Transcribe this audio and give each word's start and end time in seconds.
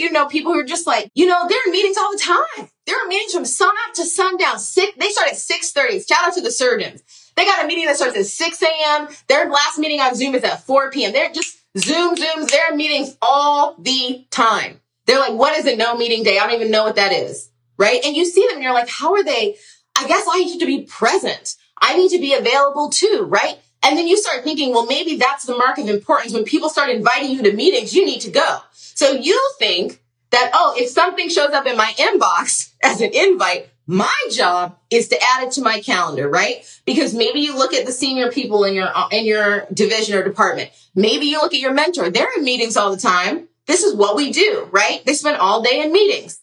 you 0.00 0.10
know 0.10 0.26
people 0.26 0.52
who 0.52 0.58
are 0.60 0.64
just 0.64 0.86
like, 0.86 1.10
you 1.14 1.26
know, 1.26 1.46
they're 1.48 1.58
in 1.66 1.72
meetings 1.72 1.96
all 1.96 2.10
the 2.12 2.18
time. 2.18 2.68
They're 2.86 3.02
in 3.02 3.08
meetings 3.08 3.34
from 3.34 3.44
sun 3.44 3.72
up 3.88 3.94
to 3.94 4.04
sundown. 4.04 4.58
Six, 4.58 4.92
they 4.98 5.10
start 5.10 5.28
at 5.28 5.34
6.30. 5.34 6.08
Shout 6.08 6.26
out 6.26 6.34
to 6.34 6.40
the 6.40 6.50
surgeons. 6.50 7.02
They 7.36 7.44
got 7.44 7.64
a 7.64 7.68
meeting 7.68 7.86
that 7.86 7.96
starts 7.96 8.16
at 8.16 8.26
6 8.26 8.62
a.m. 8.62 9.08
Their 9.28 9.48
last 9.48 9.78
meeting 9.78 10.00
on 10.00 10.14
Zoom 10.14 10.34
is 10.34 10.42
at 10.42 10.64
4 10.64 10.90
p.m. 10.90 11.12
They're 11.12 11.30
just 11.30 11.58
Zoom, 11.78 12.16
Zooms, 12.16 12.50
they're 12.50 12.72
in 12.72 12.76
meetings 12.76 13.16
all 13.22 13.76
the 13.78 14.26
time. 14.30 14.80
They're 15.06 15.20
like, 15.20 15.34
what 15.34 15.56
is 15.56 15.66
a 15.66 15.76
no 15.76 15.96
meeting 15.96 16.24
day? 16.24 16.38
I 16.38 16.46
don't 16.46 16.56
even 16.56 16.70
know 16.70 16.84
what 16.84 16.96
that 16.96 17.12
is. 17.12 17.50
Right. 17.78 18.04
And 18.04 18.16
you 18.16 18.24
see 18.24 18.46
them 18.46 18.56
and 18.56 18.62
you're 18.62 18.74
like, 18.74 18.88
how 18.88 19.14
are 19.14 19.24
they? 19.24 19.56
I 19.96 20.06
guess 20.06 20.26
I 20.30 20.44
need 20.44 20.58
to 20.58 20.66
be 20.66 20.82
present. 20.82 21.56
I 21.80 21.96
need 21.96 22.10
to 22.10 22.18
be 22.18 22.34
available 22.34 22.90
too. 22.90 23.26
Right. 23.28 23.58
And 23.82 23.96
then 23.96 24.06
you 24.06 24.16
start 24.16 24.44
thinking, 24.44 24.70
well, 24.70 24.86
maybe 24.86 25.16
that's 25.16 25.44
the 25.44 25.56
mark 25.56 25.78
of 25.78 25.88
importance. 25.88 26.32
When 26.34 26.44
people 26.44 26.68
start 26.68 26.90
inviting 26.90 27.30
you 27.30 27.42
to 27.42 27.52
meetings, 27.52 27.94
you 27.94 28.04
need 28.04 28.20
to 28.22 28.30
go. 28.30 28.58
So 28.72 29.12
you 29.12 29.40
think 29.58 30.02
that, 30.30 30.50
oh, 30.52 30.74
if 30.76 30.90
something 30.90 31.28
shows 31.28 31.50
up 31.50 31.66
in 31.66 31.76
my 31.76 31.92
inbox 31.96 32.72
as 32.82 33.00
an 33.00 33.10
invite, 33.14 33.70
my 33.86 34.14
job 34.30 34.78
is 34.90 35.08
to 35.08 35.16
add 35.16 35.44
it 35.44 35.52
to 35.52 35.62
my 35.62 35.80
calendar, 35.80 36.28
right? 36.28 36.64
Because 36.84 37.14
maybe 37.14 37.40
you 37.40 37.56
look 37.56 37.72
at 37.72 37.86
the 37.86 37.92
senior 37.92 38.30
people 38.30 38.64
in 38.64 38.74
your, 38.74 38.88
in 39.10 39.24
your 39.24 39.66
division 39.72 40.16
or 40.16 40.22
department. 40.22 40.70
Maybe 40.94 41.26
you 41.26 41.40
look 41.40 41.54
at 41.54 41.60
your 41.60 41.72
mentor. 41.72 42.10
They're 42.10 42.28
in 42.36 42.44
meetings 42.44 42.76
all 42.76 42.90
the 42.90 43.00
time. 43.00 43.48
This 43.66 43.82
is 43.82 43.94
what 43.94 44.14
we 44.14 44.30
do, 44.30 44.68
right? 44.70 45.04
They 45.04 45.14
spend 45.14 45.38
all 45.38 45.62
day 45.62 45.80
in 45.80 45.92
meetings. 45.92 46.40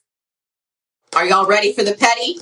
Are 1.16 1.26
y'all 1.26 1.46
ready 1.46 1.72
for 1.72 1.84
the 1.84 1.94
petty? 1.94 2.40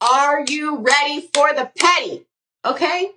Are 0.00 0.44
you 0.46 0.78
ready 0.78 1.28
for 1.32 1.54
the 1.54 1.70
petty? 1.78 2.26
Okay. 2.64 3.10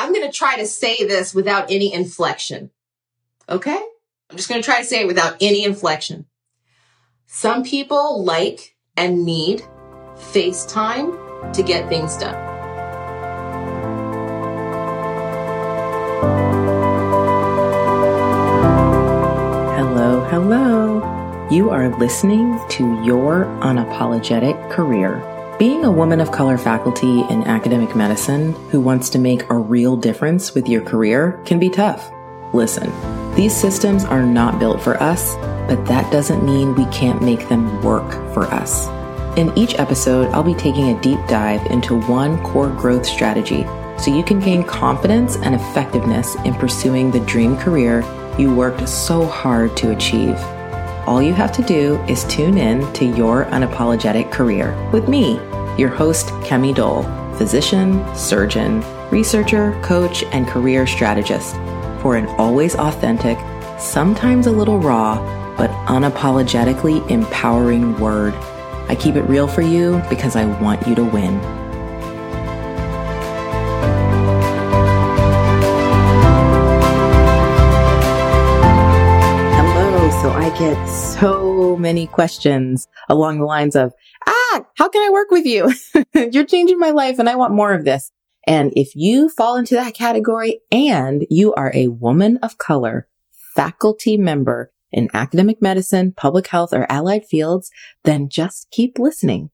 I'm 0.00 0.12
going 0.12 0.24
to 0.24 0.32
try 0.32 0.56
to 0.58 0.64
say 0.64 0.94
this 0.98 1.34
without 1.34 1.72
any 1.72 1.92
inflection. 1.92 2.70
Okay. 3.48 3.82
I'm 4.30 4.36
just 4.36 4.48
going 4.48 4.62
to 4.62 4.64
try 4.64 4.78
to 4.78 4.84
say 4.84 5.00
it 5.00 5.08
without 5.08 5.36
any 5.40 5.64
inflection. 5.64 6.26
Some 7.26 7.64
people 7.64 8.22
like 8.22 8.76
and 8.96 9.24
need 9.24 9.64
FaceTime 10.14 11.52
to 11.52 11.62
get 11.64 11.88
things 11.88 12.16
done. 12.16 12.36
Hello, 19.74 20.20
hello. 20.26 21.48
You 21.50 21.70
are 21.70 21.88
listening 21.98 22.60
to 22.68 23.02
Your 23.02 23.46
Unapologetic 23.62 24.70
Career. 24.70 25.37
Being 25.58 25.84
a 25.84 25.90
woman 25.90 26.20
of 26.20 26.30
color 26.30 26.56
faculty 26.56 27.22
in 27.22 27.42
academic 27.42 27.96
medicine 27.96 28.52
who 28.70 28.80
wants 28.80 29.10
to 29.10 29.18
make 29.18 29.50
a 29.50 29.58
real 29.58 29.96
difference 29.96 30.54
with 30.54 30.68
your 30.68 30.82
career 30.82 31.42
can 31.44 31.58
be 31.58 31.68
tough. 31.68 32.12
Listen, 32.54 32.92
these 33.34 33.56
systems 33.56 34.04
are 34.04 34.22
not 34.22 34.60
built 34.60 34.80
for 34.80 35.02
us, 35.02 35.34
but 35.66 35.84
that 35.86 36.12
doesn't 36.12 36.46
mean 36.46 36.76
we 36.76 36.84
can't 36.92 37.20
make 37.20 37.48
them 37.48 37.82
work 37.82 38.08
for 38.32 38.44
us. 38.44 38.86
In 39.36 39.52
each 39.58 39.74
episode, 39.80 40.28
I'll 40.28 40.44
be 40.44 40.54
taking 40.54 40.90
a 40.90 41.00
deep 41.00 41.18
dive 41.26 41.66
into 41.72 42.00
one 42.02 42.40
core 42.44 42.70
growth 42.70 43.04
strategy 43.04 43.64
so 43.98 44.14
you 44.14 44.22
can 44.22 44.38
gain 44.38 44.62
confidence 44.62 45.38
and 45.38 45.56
effectiveness 45.56 46.36
in 46.44 46.54
pursuing 46.54 47.10
the 47.10 47.26
dream 47.26 47.56
career 47.56 48.04
you 48.38 48.54
worked 48.54 48.88
so 48.88 49.26
hard 49.26 49.76
to 49.78 49.90
achieve. 49.90 50.38
All 51.08 51.22
you 51.22 51.32
have 51.32 51.52
to 51.52 51.62
do 51.62 51.96
is 52.06 52.24
tune 52.24 52.58
in 52.58 52.92
to 52.92 53.06
Your 53.06 53.46
Unapologetic 53.46 54.30
Career 54.30 54.76
with 54.92 55.08
me, 55.08 55.36
your 55.78 55.88
host, 55.88 56.26
Kemi 56.44 56.74
Doll, 56.74 57.02
physician, 57.38 58.04
surgeon, 58.14 58.84
researcher, 59.10 59.72
coach, 59.82 60.22
and 60.32 60.46
career 60.46 60.86
strategist, 60.86 61.54
for 62.02 62.16
an 62.16 62.26
always 62.36 62.74
authentic, 62.74 63.38
sometimes 63.80 64.46
a 64.46 64.52
little 64.52 64.78
raw, 64.80 65.16
but 65.56 65.70
unapologetically 65.86 67.10
empowering 67.10 67.98
word 67.98 68.34
I 68.90 68.94
keep 68.94 69.16
it 69.16 69.22
real 69.22 69.48
for 69.48 69.62
you 69.62 70.02
because 70.10 70.36
I 70.36 70.44
want 70.60 70.86
you 70.86 70.94
to 70.94 71.04
win. 71.04 71.57
Get 80.58 80.86
so 80.88 81.76
many 81.76 82.08
questions 82.08 82.88
along 83.08 83.38
the 83.38 83.44
lines 83.44 83.76
of, 83.76 83.92
ah, 84.26 84.64
how 84.74 84.88
can 84.88 85.06
I 85.06 85.12
work 85.12 85.30
with 85.30 85.46
you? 85.46 85.72
You're 86.32 86.46
changing 86.46 86.80
my 86.80 86.90
life 86.90 87.20
and 87.20 87.28
I 87.28 87.36
want 87.36 87.54
more 87.54 87.72
of 87.72 87.84
this. 87.84 88.10
And 88.44 88.72
if 88.74 88.96
you 88.96 89.28
fall 89.28 89.54
into 89.54 89.76
that 89.76 89.94
category 89.94 90.60
and 90.72 91.24
you 91.30 91.54
are 91.54 91.70
a 91.74 91.88
woman 91.88 92.38
of 92.38 92.58
color, 92.58 93.06
faculty 93.54 94.16
member 94.16 94.72
in 94.90 95.08
academic 95.14 95.62
medicine, 95.62 96.12
public 96.16 96.48
health, 96.48 96.72
or 96.72 96.90
allied 96.90 97.24
fields, 97.24 97.70
then 98.02 98.28
just 98.28 98.68
keep 98.72 98.98
listening. 98.98 99.50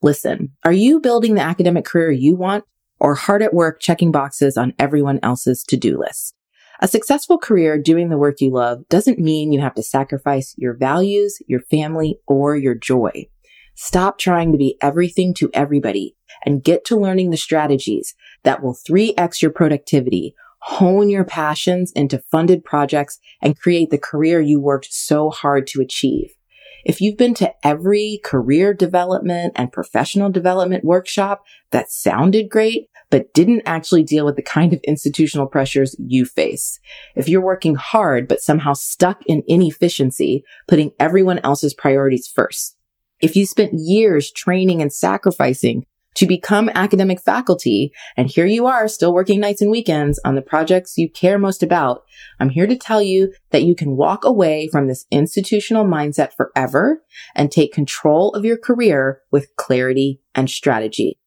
Listen, 0.00 0.52
are 0.64 0.72
you 0.72 1.00
building 1.00 1.34
the 1.34 1.42
academic 1.42 1.84
career 1.84 2.12
you 2.12 2.36
want 2.36 2.62
or 3.00 3.16
hard 3.16 3.42
at 3.42 3.52
work 3.52 3.80
checking 3.80 4.12
boxes 4.12 4.56
on 4.56 4.74
everyone 4.78 5.18
else's 5.24 5.64
to-do 5.64 5.98
list? 5.98 6.36
A 6.82 6.88
successful 6.88 7.36
career 7.38 7.78
doing 7.78 8.08
the 8.08 8.18
work 8.18 8.40
you 8.40 8.50
love 8.50 8.88
doesn't 8.88 9.18
mean 9.18 9.52
you 9.52 9.60
have 9.60 9.74
to 9.74 9.82
sacrifice 9.82 10.54
your 10.56 10.74
values, 10.74 11.38
your 11.46 11.60
family, 11.60 12.18
or 12.26 12.56
your 12.56 12.74
joy. 12.74 13.26
Stop 13.74 14.18
trying 14.18 14.50
to 14.52 14.58
be 14.58 14.76
everything 14.80 15.34
to 15.34 15.50
everybody 15.52 16.16
and 16.44 16.64
get 16.64 16.84
to 16.86 16.96
learning 16.96 17.30
the 17.30 17.36
strategies 17.36 18.14
that 18.44 18.62
will 18.62 18.74
3x 18.74 19.42
your 19.42 19.50
productivity 19.50 20.34
hone 20.62 21.08
your 21.08 21.24
passions 21.24 21.90
into 21.92 22.22
funded 22.30 22.64
projects 22.64 23.18
and 23.40 23.58
create 23.58 23.90
the 23.90 23.98
career 23.98 24.40
you 24.40 24.60
worked 24.60 24.92
so 24.92 25.30
hard 25.30 25.66
to 25.66 25.80
achieve. 25.80 26.34
If 26.84 27.00
you've 27.00 27.16
been 27.16 27.34
to 27.34 27.52
every 27.64 28.20
career 28.24 28.72
development 28.72 29.52
and 29.56 29.72
professional 29.72 30.30
development 30.30 30.84
workshop 30.84 31.42
that 31.72 31.90
sounded 31.90 32.48
great, 32.50 32.88
but 33.10 33.32
didn't 33.34 33.62
actually 33.66 34.02
deal 34.02 34.24
with 34.24 34.36
the 34.36 34.42
kind 34.42 34.72
of 34.72 34.80
institutional 34.84 35.46
pressures 35.46 35.96
you 35.98 36.24
face. 36.24 36.78
If 37.16 37.28
you're 37.28 37.40
working 37.40 37.74
hard, 37.74 38.28
but 38.28 38.40
somehow 38.40 38.72
stuck 38.72 39.22
in 39.26 39.42
inefficiency, 39.46 40.44
putting 40.68 40.92
everyone 40.98 41.40
else's 41.40 41.74
priorities 41.74 42.28
first. 42.28 42.76
If 43.20 43.36
you 43.36 43.44
spent 43.44 43.72
years 43.74 44.30
training 44.30 44.80
and 44.80 44.92
sacrificing 44.92 45.84
to 46.14 46.26
become 46.26 46.70
academic 46.74 47.20
faculty. 47.20 47.92
And 48.16 48.28
here 48.28 48.46
you 48.46 48.66
are 48.66 48.88
still 48.88 49.14
working 49.14 49.40
nights 49.40 49.62
and 49.62 49.70
weekends 49.70 50.20
on 50.24 50.34
the 50.34 50.42
projects 50.42 50.98
you 50.98 51.08
care 51.08 51.38
most 51.38 51.62
about. 51.62 52.02
I'm 52.38 52.50
here 52.50 52.66
to 52.66 52.76
tell 52.76 53.00
you 53.02 53.32
that 53.50 53.62
you 53.62 53.74
can 53.74 53.96
walk 53.96 54.24
away 54.24 54.68
from 54.68 54.86
this 54.86 55.06
institutional 55.10 55.84
mindset 55.84 56.32
forever 56.32 57.02
and 57.34 57.50
take 57.50 57.72
control 57.72 58.34
of 58.34 58.44
your 58.44 58.58
career 58.58 59.20
with 59.30 59.54
clarity 59.56 60.20
and 60.34 60.50
strategy. 60.50 61.18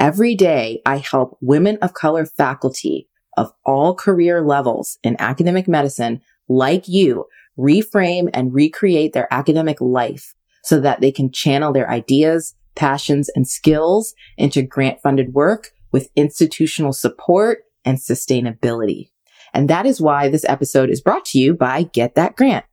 Every 0.00 0.34
day 0.34 0.80
I 0.86 0.96
help 0.96 1.36
women 1.42 1.76
of 1.82 1.92
color 1.92 2.24
faculty 2.24 3.06
of 3.36 3.52
all 3.66 3.94
career 3.94 4.40
levels 4.40 4.98
in 5.02 5.14
academic 5.18 5.68
medicine 5.68 6.22
like 6.48 6.88
you 6.88 7.26
reframe 7.58 8.30
and 8.32 8.54
recreate 8.54 9.12
their 9.12 9.28
academic 9.30 9.78
life 9.78 10.34
so 10.64 10.80
that 10.80 11.02
they 11.02 11.12
can 11.12 11.30
channel 11.30 11.74
their 11.74 11.90
ideas, 11.90 12.54
passions, 12.76 13.28
and 13.36 13.46
skills 13.46 14.14
into 14.38 14.62
grant 14.62 15.02
funded 15.02 15.34
work 15.34 15.68
with 15.92 16.08
institutional 16.16 16.94
support 16.94 17.58
and 17.84 17.98
sustainability. 17.98 19.10
And 19.52 19.68
that 19.68 19.84
is 19.84 20.00
why 20.00 20.30
this 20.30 20.46
episode 20.48 20.88
is 20.88 21.02
brought 21.02 21.26
to 21.26 21.38
you 21.38 21.52
by 21.52 21.82
Get 21.82 22.14
That 22.14 22.36
Grant, 22.36 22.64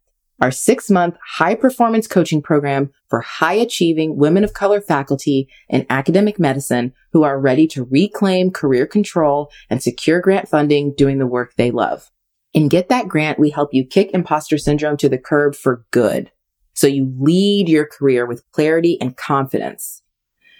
our 0.41 0.51
six 0.51 0.89
month 0.89 1.17
high 1.25 1.55
performance 1.55 2.07
coaching 2.07 2.41
program 2.41 2.91
for 3.09 3.21
high 3.21 3.53
achieving 3.53 4.17
women 4.17 4.43
of 4.43 4.53
color 4.53 4.81
faculty 4.81 5.47
in 5.69 5.85
academic 5.89 6.39
medicine 6.39 6.93
who 7.11 7.23
are 7.23 7.39
ready 7.39 7.67
to 7.67 7.83
reclaim 7.83 8.51
career 8.51 8.85
control 8.85 9.49
and 9.69 9.81
secure 9.81 10.21
grant 10.21 10.47
funding 10.47 10.93
doing 10.95 11.17
the 11.17 11.27
work 11.27 11.55
they 11.55 11.71
love. 11.71 12.11
In 12.53 12.69
Get 12.69 12.89
That 12.89 13.07
Grant, 13.07 13.39
we 13.39 13.49
help 13.49 13.73
you 13.73 13.85
kick 13.85 14.11
imposter 14.13 14.57
syndrome 14.57 14.97
to 14.97 15.09
the 15.09 15.17
curb 15.17 15.55
for 15.55 15.85
good 15.91 16.31
so 16.73 16.85
you 16.85 17.11
lead 17.19 17.67
your 17.67 17.85
career 17.85 18.25
with 18.25 18.43
clarity 18.51 18.99
and 19.01 19.17
confidence. 19.17 20.03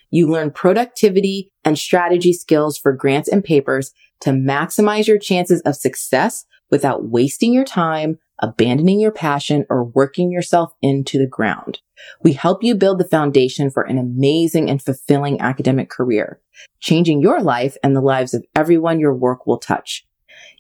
You 0.10 0.28
learn 0.28 0.52
productivity 0.52 1.52
and 1.64 1.78
strategy 1.78 2.34
skills 2.34 2.78
for 2.78 2.94
grants 2.94 3.30
and 3.30 3.44
papers 3.44 3.94
to 4.22 4.32
maximize 4.32 5.08
your 5.08 5.20
chances 5.20 5.62
of 5.62 5.76
success 5.76 6.46
without 6.72 7.06
wasting 7.06 7.54
your 7.54 7.66
time, 7.66 8.18
abandoning 8.40 9.00
your 9.00 9.12
passion, 9.12 9.66
or 9.70 9.84
working 9.84 10.32
yourself 10.32 10.74
into 10.82 11.18
the 11.18 11.28
ground. 11.28 11.80
We 12.24 12.34
help 12.34 12.64
you 12.64 12.76
build 12.76 13.00
the 13.00 13.08
foundation 13.08 13.70
for 13.70 13.84
an 13.84 13.98
amazing 13.98 14.70
and 14.70 14.82
fulfilling 14.82 15.42
academic 15.42 15.90
career, 15.90 16.40
changing 16.80 17.22
your 17.22 17.42
life 17.42 17.76
and 17.84 17.96
the 17.96 18.02
lives 18.02 18.34
of 18.34 18.46
everyone 18.56 19.00
your 19.00 19.14
work 19.14 19.48
will 19.48 19.58
touch. 19.58 20.06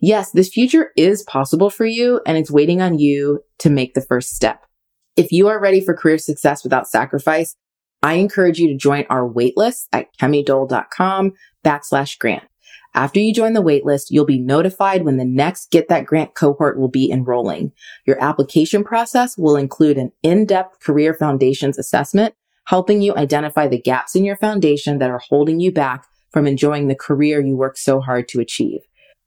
Yes, 0.02 0.32
this 0.32 0.50
future 0.50 0.92
is 0.96 1.24
possible 1.24 1.70
for 1.70 1.86
you 1.86 2.22
and 2.26 2.38
it's 2.38 2.52
waiting 2.52 2.82
on 2.82 3.00
you 3.00 3.42
to 3.60 3.70
make 3.70 3.94
the 3.94 4.02
first 4.02 4.36
step. 4.36 4.66
If 5.16 5.32
you 5.32 5.48
are 5.48 5.60
ready 5.60 5.82
for 5.82 5.96
career 5.96 6.18
success 6.18 6.64
without 6.64 6.88
sacrifice, 6.88 7.56
I 8.04 8.14
encourage 8.14 8.60
you 8.60 8.68
to 8.68 8.78
join 8.78 9.06
our 9.10 9.28
waitlist 9.28 9.88
at 9.92 10.16
kemidoll.com 10.18 11.34
backslash 11.66 12.20
grant. 12.20 12.44
After 12.98 13.20
you 13.20 13.32
join 13.32 13.54
the 13.54 13.62
waitlist, 13.62 14.08
you'll 14.10 14.26
be 14.26 14.40
notified 14.40 15.06
when 15.06 15.18
the 15.18 15.24
next 15.24 15.70
Get 15.70 15.88
That 15.88 16.08
Grant 16.08 16.34
cohort 16.34 16.80
will 16.80 16.88
be 16.88 17.12
enrolling. 17.12 17.72
Your 18.08 18.20
application 18.20 18.84
process 18.84 19.38
will 19.38 19.56
include 19.56 20.00
an 20.00 20.12
in-depth 20.24 20.80
career 20.80 21.14
foundations 21.14 21.78
assessment, 21.78 22.34
helping 22.66 23.04
you 23.04 23.16
identify 23.16 23.68
the 23.68 23.80
gaps 23.80 24.16
in 24.16 24.26
your 24.26 24.36
foundation 24.36 24.98
that 24.98 25.12
are 25.12 25.22
holding 25.30 25.60
you 25.60 25.72
back 25.72 26.08
from 26.32 26.48
enjoying 26.48 26.88
the 26.88 26.96
career 26.96 27.40
you 27.40 27.56
work 27.56 27.78
so 27.78 28.02
hard 28.02 28.28
to 28.30 28.40
achieve. 28.40 28.80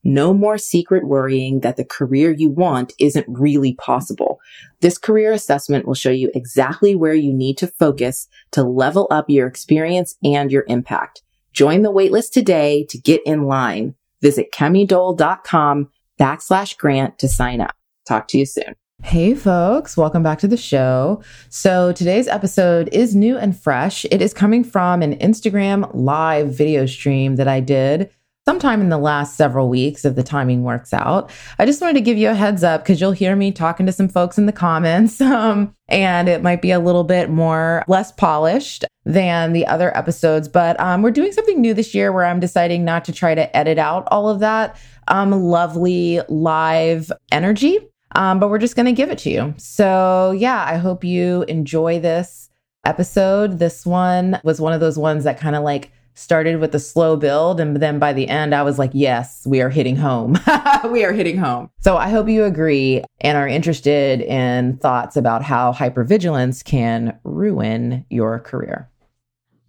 No 0.02 0.34
more 0.34 0.58
secret 0.58 1.06
worrying 1.06 1.61
that 1.61 1.76
the 1.76 1.84
career 1.84 2.32
you 2.32 2.50
want 2.50 2.93
isn't 2.99 3.26
really 3.28 3.75
possible. 3.75 4.40
This 4.81 4.99
career 4.99 5.31
assessment 5.31 5.87
will 5.87 5.94
show 5.94 6.11
you 6.11 6.32
exactly 6.34 6.96
where 6.96 7.14
you 7.14 7.32
need 7.32 7.56
to 7.58 7.69
focus 7.69 8.26
to 8.50 8.64
level 8.64 9.06
up 9.12 9.31
your 9.31 9.46
experience 9.46 10.17
and 10.25 10.50
your 10.50 10.64
impact. 10.67 11.22
Join 11.52 11.82
the 11.82 11.93
waitlist 11.93 12.31
today 12.32 12.87
to 12.91 12.99
get 12.99 13.20
in 13.26 13.44
line. 13.44 13.94
Visit 14.23 14.52
kemidoll.com 14.52 15.91
backslash 16.19 16.76
grant 16.76 17.19
to 17.19 17.29
sign 17.29 17.61
up. 17.61 17.75
Talk 18.06 18.29
to 18.29 18.38
you 18.38 18.47
soon. 18.47 18.75
Hey 19.02 19.35
folks, 19.35 19.97
welcome 19.97 20.23
back 20.23 20.38
to 20.41 20.49
the 20.49 20.58
show. 20.58 21.23
So 21.49 21.91
today's 21.93 22.29
episode 22.29 22.91
is 22.93 23.14
new 23.14 23.38
and 23.38 23.58
fresh. 23.58 24.05
It 24.11 24.20
is 24.20 24.35
coming 24.35 24.62
from 24.62 25.00
an 25.00 25.17
Instagram 25.19 25.91
live 25.94 26.55
video 26.55 26.85
stream 26.85 27.37
that 27.37 27.49
I 27.49 27.61
did 27.61 28.11
sometime 28.47 28.81
in 28.81 28.89
the 28.89 28.99
last 28.99 29.37
several 29.37 29.69
weeks 29.69 30.05
if 30.05 30.15
the 30.17 30.23
timing 30.23 30.63
works 30.63 30.93
out. 30.93 31.31
I 31.59 31.67
just 31.67 31.81
wanted 31.81 31.95
to 31.95 32.01
give 32.01 32.19
you 32.19 32.31
a 32.31 32.35
heads 32.35 32.65
up 32.65 32.83
because 32.83 33.01
you'll 33.01 33.13
hear 33.13 33.37
me 33.37 33.53
talking 33.53 33.87
to 33.87 33.93
some 33.93 34.09
folks 34.09 34.39
in 34.39 34.47
the 34.47 34.53
comments. 34.53 35.21
Um, 35.31 35.75
and 35.89 36.29
it 36.29 36.43
might 36.43 36.61
be 36.61 36.71
a 36.71 36.79
little 36.79 37.05
bit 37.05 37.31
more 37.31 37.85
less 37.89 38.13
polished 38.13 38.85
than 39.05 39.53
the 39.53 39.67
other 39.67 39.97
episodes. 39.97 40.49
But 40.49 40.79
um, 40.81 41.03
we're 41.03 41.13
doing 41.13 41.33
something 41.33 41.61
new 41.61 41.73
this 41.73 41.95
year 41.95 42.13
where 42.13 42.25
I'm 42.25 42.41
deciding 42.41 42.85
not 42.85 43.05
to 43.07 43.13
try 43.13 43.35
to 43.35 43.57
edit 43.57 43.79
out 43.79 44.07
all 44.11 44.29
of 44.29 44.41
that 44.41 44.77
um, 45.09 45.31
lovely 45.31 46.21
live 46.29 47.11
energy. 47.33 47.79
Um, 48.17 48.41
but 48.41 48.51
we're 48.51 48.59
just 48.59 48.77
going 48.77 48.87
to 48.87 48.93
give 48.93 49.11
it 49.11 49.19
to 49.19 49.31
you. 49.31 49.55
So, 49.57 50.35
yeah, 50.37 50.65
I 50.67 50.77
hope 50.77 51.05
you 51.05 51.43
enjoy 51.45 52.01
this 52.01 52.51
episode. 52.85 53.59
This 53.59 53.87
one 53.87 54.41
was 54.43 54.61
one 54.61 54.73
of 54.73 54.81
those 54.81 54.99
ones 54.99 55.25
that 55.25 55.39
kind 55.39 55.55
of 55.55 55.63
like 55.63 55.93
started 56.15 56.61
with 56.61 56.75
a 56.75 56.79
slow 56.79 57.17
build. 57.17 57.61
And 57.61 57.77
then 57.77 57.99
by 57.99 58.12
the 58.12 58.29
end, 58.29 58.55
I 58.55 58.62
was 58.62 58.79
like, 58.79 58.91
yes, 58.93 59.47
we 59.47 59.61
are 59.61 59.71
hitting 59.71 59.97
home. 59.97 60.39
we 60.91 61.05
are 61.05 61.12
hitting 61.12 61.39
home. 61.39 61.71
So 61.81 61.97
I 61.97 62.09
hope 62.11 62.29
you 62.29 62.45
agree 62.45 63.03
and 63.21 63.39
are 63.39 63.49
interested 63.49 64.21
in 64.21 64.77
thoughts 64.79 65.17
about 65.17 65.43
how 65.43 65.73
hypervigilance 65.73 66.65
can 66.65 67.19
ruin 67.25 68.05
your 68.11 68.39
career. 68.41 68.91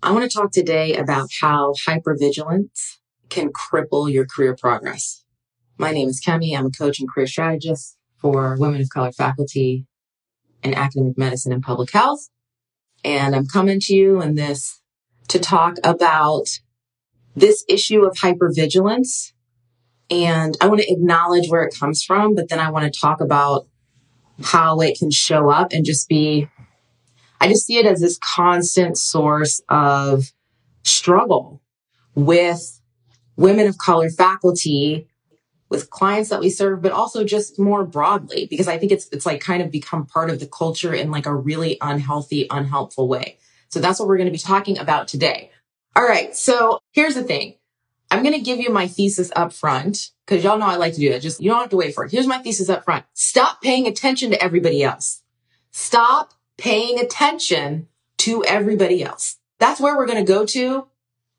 I 0.04 0.12
want 0.12 0.30
to 0.30 0.36
talk 0.36 0.52
today 0.52 0.96
about 0.96 1.30
how 1.42 1.74
hypervigilance 1.88 2.98
can 3.30 3.52
cripple 3.52 4.12
your 4.12 4.26
career 4.26 4.56
progress. 4.56 5.24
My 5.78 5.92
name 5.92 6.10
is 6.10 6.22
Kemi. 6.26 6.58
I'm 6.58 6.66
a 6.68 6.72
coach 6.72 7.00
and 7.00 7.10
career 7.10 7.28
strategist 7.28 7.98
for 8.18 8.56
women 8.58 8.82
of 8.82 8.90
color 8.90 9.12
faculty 9.12 9.86
in 10.64 10.74
academic 10.74 11.18
medicine 11.18 11.52
and 11.52 11.64
public 11.64 11.92
health. 11.92 12.30
And 13.04 13.36
I'm 13.36 13.48
coming 13.48 13.80
to 13.80 13.96
you 13.96 14.22
in 14.22 14.36
this 14.36 14.81
to 15.30 15.40
talk 15.40 15.78
about 15.84 16.48
this 17.36 17.64
issue 17.70 18.04
of 18.04 18.18
hypervigilance. 18.18 19.32
And 20.10 20.58
I 20.60 20.68
want 20.68 20.82
to 20.82 20.92
acknowledge 20.92 21.50
where 21.50 21.64
it 21.64 21.74
comes 21.80 22.04
from, 22.04 22.36
but 22.36 22.50
then 22.50 22.60
I 22.60 22.70
want 22.70 22.92
to 22.92 23.00
talk 23.00 23.22
about 23.22 23.68
how 24.44 24.80
it 24.82 25.00
can 25.00 25.12
show 25.12 25.50
up 25.50 25.72
and 25.72 25.86
just 25.86 26.10
be, 26.10 26.50
I 27.40 27.48
just 27.48 27.66
see 27.66 27.78
it 27.78 27.86
as 27.86 28.02
this 28.02 28.18
constant 28.18 28.98
source 28.98 29.62
of 29.70 30.34
struggle 30.84 31.62
with 32.16 32.82
women 33.38 33.68
of 33.68 33.78
color 33.78 34.10
faculty, 34.10 35.08
with 35.70 35.90
clients 35.90 36.30
that 36.30 36.42
we 36.42 36.50
serve, 36.50 36.82
but 36.82 36.92
also 36.92 37.24
just 37.24 37.58
more 37.58 37.86
broadly, 37.86 38.46
because 38.50 38.68
I 38.68 38.78
think 38.78 38.92
it's, 38.92 39.08
it's 39.14 39.26
like 39.26 39.40
kind 39.40 39.62
of 39.62 39.72
become 39.72 40.06
part 40.06 40.30
of 40.30 40.42
the 40.42 40.48
culture 40.48 40.94
in 40.94 41.10
like 41.12 41.26
a 41.26 41.34
really 41.34 41.78
unhealthy, 41.80 42.48
unhelpful 42.50 43.08
way. 43.08 43.38
So 43.72 43.80
that's 43.80 44.00
what 44.00 44.08
we're 44.08 44.18
going 44.18 44.28
to 44.28 44.32
be 44.32 44.38
talking 44.38 44.78
about 44.78 45.08
today. 45.08 45.52
All 45.96 46.04
right. 46.04 46.36
So 46.36 46.82
here's 46.92 47.16
the 47.16 47.24
thing. 47.24 47.56
I'm 48.10 48.24
going 48.24 48.36
to 48.36 48.42
give 48.42 48.60
you 48.60 48.70
my 48.70 48.88
thesis 48.88 49.32
up 49.36 49.54
front 49.54 50.12
because 50.26 50.44
y'all 50.44 50.58
know 50.58 50.66
I 50.66 50.76
like 50.76 50.94
to 50.94 51.00
do 51.00 51.10
that. 51.12 51.22
Just 51.22 51.42
you 51.42 51.50
don't 51.50 51.62
have 51.62 51.70
to 51.70 51.78
wait 51.78 51.96
for 51.96 52.04
it. 52.04 52.12
Here's 52.12 52.28
my 52.28 52.40
thesis 52.40 52.70
up 52.70 52.84
front. 52.84 53.06
Stop 53.14 53.62
paying 53.62 53.88
attention 53.88 54.32
to 54.32 54.44
everybody 54.44 54.84
else. 54.84 55.24
Stop 55.72 56.34
paying 56.58 57.00
attention 57.00 57.88
to 58.18 58.44
everybody 58.44 59.02
else. 59.02 59.38
That's 59.60 59.80
where 59.80 59.96
we're 59.96 60.06
going 60.08 60.24
to 60.24 60.32
go 60.32 60.46
to, 60.46 60.88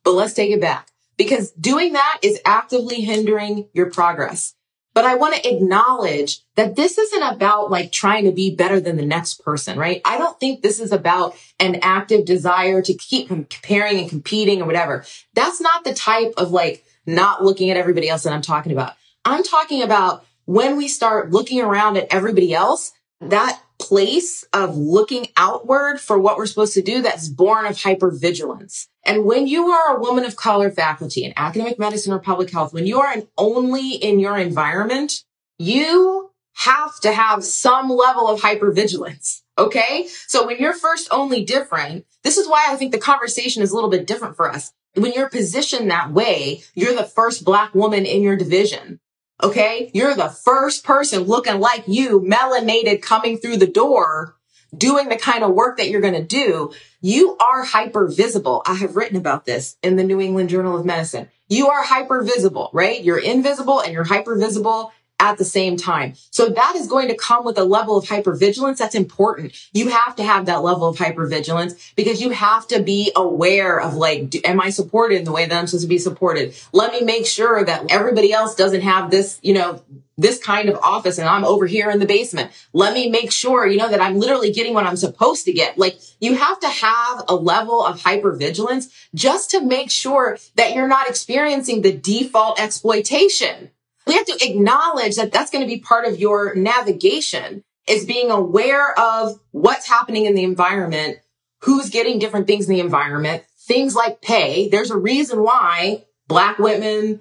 but 0.03 0.13
let's 0.13 0.33
take 0.33 0.51
it 0.51 0.61
back 0.61 0.91
because 1.17 1.51
doing 1.53 1.93
that 1.93 2.21
is 2.23 2.41
actively 2.47 3.03
hindering 3.03 3.69
your 3.75 3.91
progress. 3.91 4.55
But 4.95 5.05
I 5.05 5.15
want 5.15 5.35
to 5.35 5.49
acknowledge 5.49 6.41
that 6.57 6.77
this 6.77 6.99
isn't 6.99 7.23
about 7.23 7.71
like 7.71 7.93
trying 7.93 8.25
to 8.25 8.33
be 8.33 8.55
better 8.55 8.79
than 8.79 8.97
the 8.97 9.07
next 9.07 9.43
person, 9.43 9.79
right? 9.79 10.03
I 10.05 10.19
don't 10.19 10.39
think 10.39 10.61
this 10.61 10.81
is 10.81 10.93
about 10.93 11.37
an 11.59 11.79
active 11.83 12.25
desire 12.25 12.83
to 12.83 12.95
keep 12.95 13.29
comparing 13.29 14.01
and 14.01 14.11
competing 14.11 14.61
or 14.61 14.67
whatever. 14.67 15.05
That's 15.35 15.61
not 15.61 15.85
the 15.85 15.95
type 15.95 16.35
of 16.37 16.51
like 16.51 16.85
not 17.07 17.43
looking 17.43 17.71
at 17.71 17.77
everybody 17.77 18.09
else 18.09 18.25
that 18.25 18.33
I'm 18.33 18.43
talking 18.43 18.73
about. 18.73 18.95
I'm 19.25 19.43
talking 19.43 19.83
about 19.83 20.25
when 20.45 20.77
we 20.77 20.89
start 20.89 21.31
looking 21.31 21.61
around 21.61 21.97
at 21.97 22.13
everybody 22.13 22.53
else, 22.53 22.93
that 23.21 23.61
place 23.79 24.45
of 24.53 24.77
looking 24.77 25.29
outward 25.37 26.01
for 26.01 26.19
what 26.19 26.37
we're 26.37 26.47
supposed 26.47 26.75
to 26.75 26.83
do 26.83 27.03
that's 27.03 27.29
born 27.29 27.67
of 27.67 27.77
hypervigilance. 27.77 28.89
And 29.05 29.25
when 29.25 29.47
you 29.47 29.67
are 29.69 29.97
a 29.97 30.01
woman 30.01 30.25
of 30.25 30.37
color 30.37 30.71
faculty 30.71 31.25
in 31.25 31.33
academic 31.37 31.79
medicine 31.79 32.13
or 32.13 32.19
public 32.19 32.51
health, 32.51 32.73
when 32.73 32.87
you 32.87 33.01
are 33.01 33.13
an 33.13 33.27
only 33.37 33.95
in 33.95 34.21
your 34.21 34.39
environment, 34.39 35.25
you 35.59 36.31
have 36.55 37.01
to 37.01 37.13
have 37.13 37.45
some 37.45 37.89
level 37.89 38.29
of 38.29 38.41
hypervigilance. 38.41 39.41
Okay. 39.59 40.09
So 40.29 40.47
when 40.47 40.59
you're 40.59 40.73
first 40.73 41.09
only 41.11 41.45
different, 41.45 42.07
this 42.23 42.39
is 42.39 42.49
why 42.49 42.67
I 42.69 42.77
think 42.77 42.93
the 42.93 42.99
conversation 42.99 43.63
is 43.63 43.71
a 43.71 43.75
little 43.75 43.91
bit 43.91 44.07
different 44.07 44.37
for 44.37 44.51
us. 44.51 44.73
When 44.95 45.13
you're 45.13 45.29
positioned 45.29 45.91
that 45.91 46.13
way, 46.13 46.63
you're 46.75 46.95
the 46.95 47.05
first 47.05 47.45
black 47.45 47.75
woman 47.75 48.05
in 48.07 48.23
your 48.23 48.37
division. 48.37 49.01
Okay. 49.43 49.91
You're 49.95 50.15
the 50.15 50.29
first 50.29 50.85
person 50.85 51.23
looking 51.23 51.59
like 51.59 51.85
you, 51.87 52.21
melanated 52.21 53.03
coming 53.03 53.39
through 53.39 53.57
the 53.57 53.67
door, 53.67 54.37
doing 54.77 55.09
the 55.09 55.17
kind 55.17 55.45
of 55.45 55.53
work 55.53 55.79
that 55.79 55.89
you're 55.89 56.01
going 56.01 56.15
to 56.15 56.23
do. 56.23 56.73
You 57.01 57.37
are 57.39 57.65
hyper 57.65 58.09
visible. 58.09 58.63
I 58.67 58.75
have 58.75 58.97
written 58.97 59.17
about 59.17 59.45
this 59.45 59.77
in 59.83 59.97
the 59.97 60.05
New 60.05 60.21
England 60.21 60.49
Journal 60.49 60.77
of 60.77 60.87
Medicine. 60.87 61.29
You 61.49 61.69
are 61.69 61.83
hyper 61.83 62.23
visible, 62.23 62.71
right? 62.73 63.03
You're 63.03 63.19
invisible 63.19 63.81
and 63.81 63.93
you're 63.93 64.05
hyper 64.05 64.39
visible 64.39 64.93
at 65.23 65.39
the 65.39 65.45
same 65.45 65.77
time. 65.77 66.15
So 66.31 66.49
that 66.49 66.75
is 66.75 66.89
going 66.89 67.07
to 67.09 67.17
come 67.17 67.45
with 67.45 67.57
a 67.57 67.65
level 67.65 67.97
of 67.97 68.05
hypervigilance 68.05 68.79
that's 68.79 68.97
important. 68.97 69.55
You 69.73 69.89
have 69.89 70.17
to 70.17 70.25
have 70.25 70.47
that 70.47 70.65
level 70.65 70.89
of 70.89 70.97
hypervigilance 70.97 71.95
because 71.95 72.21
you 72.21 72.31
have 72.31 72.67
to 72.69 72.83
be 72.83 73.13
aware 73.15 73.81
of 73.81 73.95
like, 73.95 74.31
do, 74.31 74.41
am 74.45 74.61
I 74.61 74.71
supported 74.71 75.19
in 75.19 75.25
the 75.25 75.31
way 75.31 75.47
that 75.47 75.57
I'm 75.57 75.69
supposed 75.69 75.85
to 75.85 75.89
be 75.89 75.99
supported? 75.99 76.55
Let 76.73 76.93
me 76.93 77.03
make 77.03 77.27
sure 77.27 77.65
that 77.65 77.93
everybody 77.93 78.33
else 78.33 78.57
doesn't 78.57 78.81
have 78.81 79.13
this, 79.13 79.39
you 79.43 79.55
know, 79.55 79.81
this 80.23 80.43
kind 80.43 80.69
of 80.69 80.77
office 80.77 81.19
and 81.19 81.29
I'm 81.29 81.45
over 81.45 81.67
here 81.67 81.91
in 81.91 81.99
the 81.99 82.07
basement. 82.07 82.51
Let 82.73 82.95
me 82.95 83.11
make 83.11 83.31
sure, 83.31 83.67
you 83.67 83.77
know, 83.77 83.91
that 83.91 84.01
I'm 84.01 84.19
literally 84.19 84.53
getting 84.53 84.73
what 84.73 84.87
I'm 84.87 84.97
supposed 84.97 85.45
to 85.45 85.53
get. 85.53 85.77
Like 85.77 85.99
you 86.21 86.37
have 86.37 86.59
to 86.61 86.69
have 86.69 87.25
a 87.29 87.35
level 87.35 87.85
of 87.85 88.01
hypervigilance 88.01 88.91
just 89.15 89.51
to 89.51 89.61
make 89.61 89.91
sure 89.91 90.39
that 90.57 90.75
you're 90.75 90.89
not 90.89 91.09
experiencing 91.09 91.83
the 91.83 91.93
default 91.93 92.59
exploitation 92.59 93.71
we 94.07 94.15
have 94.15 94.27
to 94.27 94.39
acknowledge 94.45 95.17
that 95.17 95.33
that's 95.33 95.51
going 95.51 95.63
to 95.63 95.73
be 95.73 95.81
part 95.81 96.07
of 96.07 96.19
your 96.19 96.55
navigation 96.55 97.63
is 97.89 98.05
being 98.05 98.31
aware 98.31 98.99
of 98.99 99.39
what's 99.51 99.89
happening 99.89 100.27
in 100.27 100.35
the 100.35 100.45
environment, 100.45 101.19
who's 101.61 101.91
getting 101.91 102.19
different 102.19 102.47
things 102.47 102.69
in 102.69 102.75
the 102.75 102.81
environment, 102.81 103.45
things 103.61 103.95
like 103.95 104.21
pay. 104.21 104.69
There's 104.69 104.91
a 104.91 104.97
reason 104.97 105.43
why 105.43 106.05
black 106.27 106.59
women, 106.59 107.21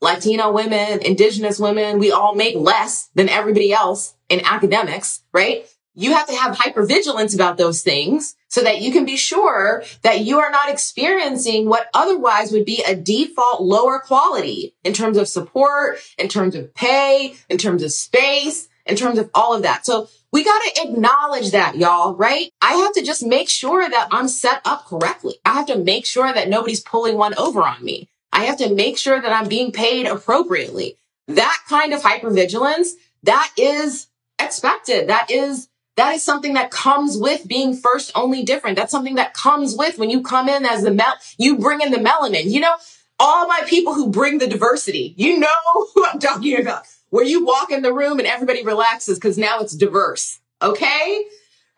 Latino 0.00 0.50
women, 0.50 1.00
indigenous 1.00 1.58
women, 1.58 1.98
we 1.98 2.10
all 2.10 2.34
make 2.34 2.56
less 2.56 3.10
than 3.14 3.28
everybody 3.28 3.72
else 3.72 4.14
in 4.28 4.40
academics, 4.44 5.22
right? 5.32 5.66
You 5.94 6.14
have 6.14 6.26
to 6.28 6.34
have 6.34 6.56
hypervigilance 6.56 7.34
about 7.34 7.58
those 7.58 7.82
things 7.82 8.36
so 8.48 8.62
that 8.62 8.80
you 8.80 8.92
can 8.92 9.04
be 9.04 9.16
sure 9.16 9.82
that 10.02 10.20
you 10.20 10.38
are 10.38 10.50
not 10.50 10.70
experiencing 10.70 11.68
what 11.68 11.88
otherwise 11.92 12.52
would 12.52 12.64
be 12.64 12.82
a 12.86 12.94
default 12.94 13.60
lower 13.60 13.98
quality 13.98 14.74
in 14.84 14.92
terms 14.92 15.16
of 15.16 15.28
support, 15.28 15.98
in 16.16 16.28
terms 16.28 16.54
of 16.54 16.72
pay, 16.74 17.34
in 17.48 17.58
terms 17.58 17.82
of 17.82 17.92
space, 17.92 18.68
in 18.86 18.96
terms 18.96 19.18
of 19.18 19.30
all 19.34 19.54
of 19.54 19.62
that. 19.62 19.84
So 19.84 20.08
we 20.32 20.44
got 20.44 20.62
to 20.62 20.82
acknowledge 20.88 21.50
that, 21.50 21.76
y'all, 21.76 22.14
right? 22.14 22.50
I 22.62 22.74
have 22.74 22.92
to 22.94 23.02
just 23.02 23.24
make 23.24 23.48
sure 23.48 23.88
that 23.88 24.08
I'm 24.10 24.28
set 24.28 24.62
up 24.64 24.86
correctly. 24.86 25.34
I 25.44 25.54
have 25.54 25.66
to 25.66 25.76
make 25.76 26.06
sure 26.06 26.32
that 26.32 26.48
nobody's 26.48 26.80
pulling 26.80 27.16
one 27.16 27.34
over 27.36 27.62
on 27.62 27.84
me. 27.84 28.08
I 28.32 28.44
have 28.44 28.56
to 28.58 28.74
make 28.74 28.98
sure 28.98 29.20
that 29.20 29.32
I'm 29.32 29.48
being 29.48 29.72
paid 29.72 30.06
appropriately. 30.06 30.98
That 31.28 31.58
kind 31.68 31.92
of 31.92 32.02
hypervigilance, 32.02 32.90
that 33.24 33.52
is 33.56 34.08
expected. 34.38 35.08
That 35.08 35.30
is 35.30 35.68
that 35.96 36.14
is 36.14 36.22
something 36.22 36.54
that 36.54 36.70
comes 36.70 37.18
with 37.18 37.46
being 37.46 37.76
first 37.76 38.10
only 38.14 38.42
different. 38.42 38.76
That's 38.76 38.90
something 38.90 39.16
that 39.16 39.34
comes 39.34 39.76
with 39.76 39.98
when 39.98 40.08
you 40.08 40.22
come 40.22 40.48
in 40.48 40.64
as 40.64 40.82
the 40.82 40.90
mel, 40.90 41.14
you 41.36 41.58
bring 41.58 41.80
in 41.80 41.90
the 41.90 41.98
melanin. 41.98 42.50
You 42.50 42.60
know, 42.60 42.74
all 43.18 43.46
my 43.46 43.60
people 43.66 43.92
who 43.92 44.10
bring 44.10 44.38
the 44.38 44.46
diversity. 44.46 45.14
You 45.16 45.38
know 45.38 45.48
who 45.94 46.06
I'm 46.06 46.18
talking 46.18 46.58
about. 46.60 46.86
Where 47.10 47.24
you 47.24 47.44
walk 47.44 47.70
in 47.70 47.82
the 47.82 47.92
room 47.92 48.18
and 48.18 48.26
everybody 48.26 48.64
relaxes 48.64 49.18
because 49.18 49.36
now 49.36 49.60
it's 49.60 49.76
diverse. 49.76 50.40
Okay. 50.62 51.24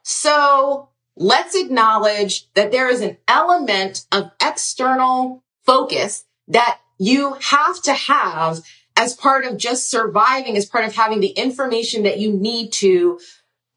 So 0.03 0.91
let's 1.17 1.57
acknowledge 1.57 2.53
that 2.53 2.71
there 2.71 2.89
is 2.89 3.01
an 3.01 3.17
element 3.27 4.07
of 4.13 4.31
external 4.41 5.43
focus 5.65 6.25
that 6.49 6.79
you 6.99 7.35
have 7.41 7.81
to 7.83 7.93
have 7.93 8.61
as 8.97 9.15
part 9.15 9.45
of 9.45 9.57
just 9.57 9.91
surviving, 9.91 10.57
as 10.57 10.67
part 10.67 10.85
of 10.85 10.95
having 10.95 11.21
the 11.21 11.29
information 11.29 12.03
that 12.03 12.19
you 12.19 12.33
need 12.33 12.73
to 12.73 13.19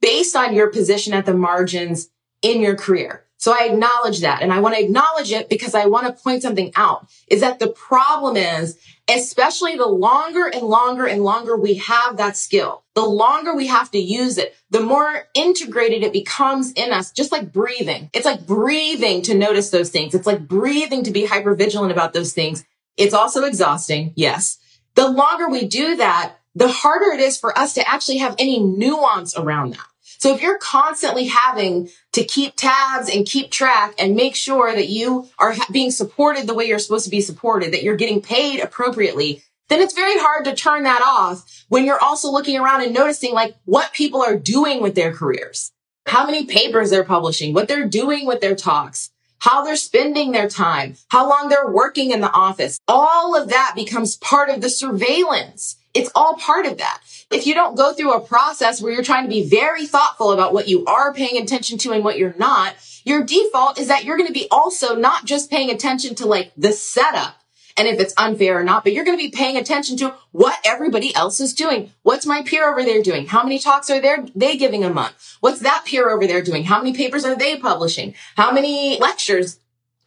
based 0.01 0.35
on 0.35 0.53
your 0.53 0.69
position 0.69 1.13
at 1.13 1.25
the 1.25 1.33
margins 1.33 2.09
in 2.41 2.61
your 2.61 2.75
career. 2.75 3.25
So 3.37 3.53
I 3.53 3.65
acknowledge 3.65 4.21
that 4.21 4.41
and 4.41 4.51
I 4.51 4.59
want 4.59 4.75
to 4.75 4.83
acknowledge 4.83 5.31
it 5.31 5.49
because 5.49 5.75
I 5.75 5.85
want 5.85 6.07
to 6.07 6.23
point 6.23 6.41
something 6.41 6.71
out 6.75 7.07
is 7.27 7.41
that 7.41 7.59
the 7.59 7.67
problem 7.67 8.37
is, 8.37 8.77
especially 9.07 9.75
the 9.75 9.87
longer 9.87 10.47
and 10.47 10.63
longer 10.63 11.05
and 11.05 11.23
longer 11.23 11.55
we 11.55 11.75
have 11.75 12.17
that 12.17 12.35
skill, 12.35 12.83
the 12.95 13.05
longer 13.05 13.55
we 13.55 13.67
have 13.67 13.91
to 13.91 13.99
use 13.99 14.37
it, 14.37 14.55
the 14.71 14.81
more 14.81 15.27
integrated 15.33 16.03
it 16.03 16.13
becomes 16.13 16.71
in 16.73 16.91
us, 16.91 17.11
just 17.11 17.31
like 17.31 17.51
breathing. 17.51 18.09
It's 18.13 18.25
like 18.25 18.47
breathing 18.47 19.21
to 19.23 19.35
notice 19.35 19.69
those 19.69 19.89
things. 19.89 20.15
It's 20.15 20.27
like 20.27 20.47
breathing 20.47 21.03
to 21.03 21.11
be 21.11 21.25
hyper 21.25 21.53
vigilant 21.55 21.91
about 21.91 22.13
those 22.13 22.33
things. 22.33 22.65
It's 22.97 23.13
also 23.13 23.43
exhausting. 23.43 24.13
Yes. 24.15 24.57
The 24.95 25.09
longer 25.09 25.49
we 25.49 25.67
do 25.67 25.97
that, 25.97 26.35
the 26.55 26.69
harder 26.69 27.13
it 27.13 27.19
is 27.19 27.37
for 27.37 27.57
us 27.57 27.73
to 27.73 27.87
actually 27.87 28.17
have 28.17 28.35
any 28.39 28.59
nuance 28.59 29.37
around 29.37 29.73
that. 29.73 29.85
So 30.17 30.33
if 30.33 30.41
you're 30.41 30.57
constantly 30.57 31.25
having 31.27 31.89
to 32.13 32.23
keep 32.23 32.55
tabs 32.55 33.09
and 33.09 33.25
keep 33.25 33.51
track 33.51 33.93
and 33.99 34.15
make 34.15 34.35
sure 34.35 34.73
that 34.73 34.89
you 34.89 35.29
are 35.37 35.55
being 35.71 35.91
supported 35.91 36.47
the 36.47 36.53
way 36.53 36.65
you're 36.65 36.79
supposed 36.79 37.05
to 37.05 37.11
be 37.11 37.21
supported, 37.21 37.73
that 37.73 37.83
you're 37.83 37.95
getting 37.95 38.21
paid 38.21 38.59
appropriately, 38.59 39.43
then 39.69 39.81
it's 39.81 39.93
very 39.93 40.17
hard 40.17 40.45
to 40.45 40.55
turn 40.55 40.83
that 40.83 41.01
off 41.01 41.65
when 41.69 41.85
you're 41.85 42.01
also 42.01 42.31
looking 42.31 42.59
around 42.59 42.83
and 42.83 42.93
noticing 42.93 43.33
like 43.33 43.55
what 43.65 43.93
people 43.93 44.21
are 44.21 44.37
doing 44.37 44.81
with 44.81 44.95
their 44.95 45.13
careers, 45.13 45.71
how 46.05 46.25
many 46.25 46.45
papers 46.45 46.89
they're 46.89 47.03
publishing, 47.03 47.53
what 47.53 47.67
they're 47.67 47.87
doing 47.87 48.25
with 48.25 48.41
their 48.41 48.55
talks, 48.55 49.11
how 49.39 49.63
they're 49.63 49.75
spending 49.75 50.31
their 50.31 50.49
time, 50.49 50.95
how 51.09 51.29
long 51.29 51.49
they're 51.49 51.69
working 51.69 52.11
in 52.11 52.21
the 52.21 52.31
office. 52.31 52.79
All 52.87 53.35
of 53.35 53.49
that 53.49 53.73
becomes 53.75 54.17
part 54.17 54.49
of 54.49 54.61
the 54.61 54.69
surveillance. 54.69 55.77
It's 55.95 56.11
all 56.13 56.35
part 56.35 56.65
of 56.65 56.77
that. 56.77 57.01
If 57.31 57.47
you 57.47 57.53
don't 57.53 57.75
go 57.75 57.93
through 57.93 58.13
a 58.13 58.19
process 58.19 58.81
where 58.81 58.91
you're 58.91 59.03
trying 59.03 59.23
to 59.23 59.29
be 59.29 59.47
very 59.47 59.87
thoughtful 59.87 60.31
about 60.31 60.53
what 60.53 60.67
you 60.67 60.85
are 60.85 61.13
paying 61.13 61.41
attention 61.41 61.77
to 61.79 61.93
and 61.93 62.03
what 62.03 62.19
you're 62.19 62.35
not, 62.37 62.75
your 63.05 63.23
default 63.23 63.79
is 63.79 63.87
that 63.87 64.03
you're 64.03 64.17
going 64.17 64.27
to 64.27 64.33
be 64.33 64.47
also 64.51 64.95
not 64.95 65.25
just 65.25 65.49
paying 65.49 65.71
attention 65.71 66.13
to 66.15 66.25
like 66.25 66.51
the 66.57 66.73
setup 66.73 67.35
and 67.77 67.87
if 67.87 67.99
it's 67.99 68.13
unfair 68.17 68.59
or 68.59 68.63
not, 68.63 68.83
but 68.83 68.93
you're 68.93 69.03
going 69.03 69.17
to 69.17 69.23
be 69.23 69.31
paying 69.31 69.57
attention 69.57 69.97
to 69.97 70.13
what 70.31 70.57
everybody 70.63 71.13
else 71.13 71.41
is 71.41 71.53
doing. 71.53 71.91
What's 72.03 72.25
my 72.25 72.41
peer 72.41 72.69
over 72.69 72.83
there 72.83 73.01
doing? 73.01 73.27
How 73.27 73.43
many 73.43 73.59
talks 73.59 73.89
are 73.89 73.99
there, 73.99 74.25
they 74.33 74.55
giving 74.55 74.83
a 74.83 74.89
month? 74.89 75.37
What's 75.41 75.59
that 75.59 75.83
peer 75.85 76.09
over 76.09 76.25
there 76.25 76.41
doing? 76.41 76.63
How 76.63 76.77
many 76.77 76.95
papers 76.95 77.25
are 77.25 77.35
they 77.35 77.57
publishing? 77.57 78.15
How 78.37 78.51
many 78.51 78.97
lectures 78.99 79.59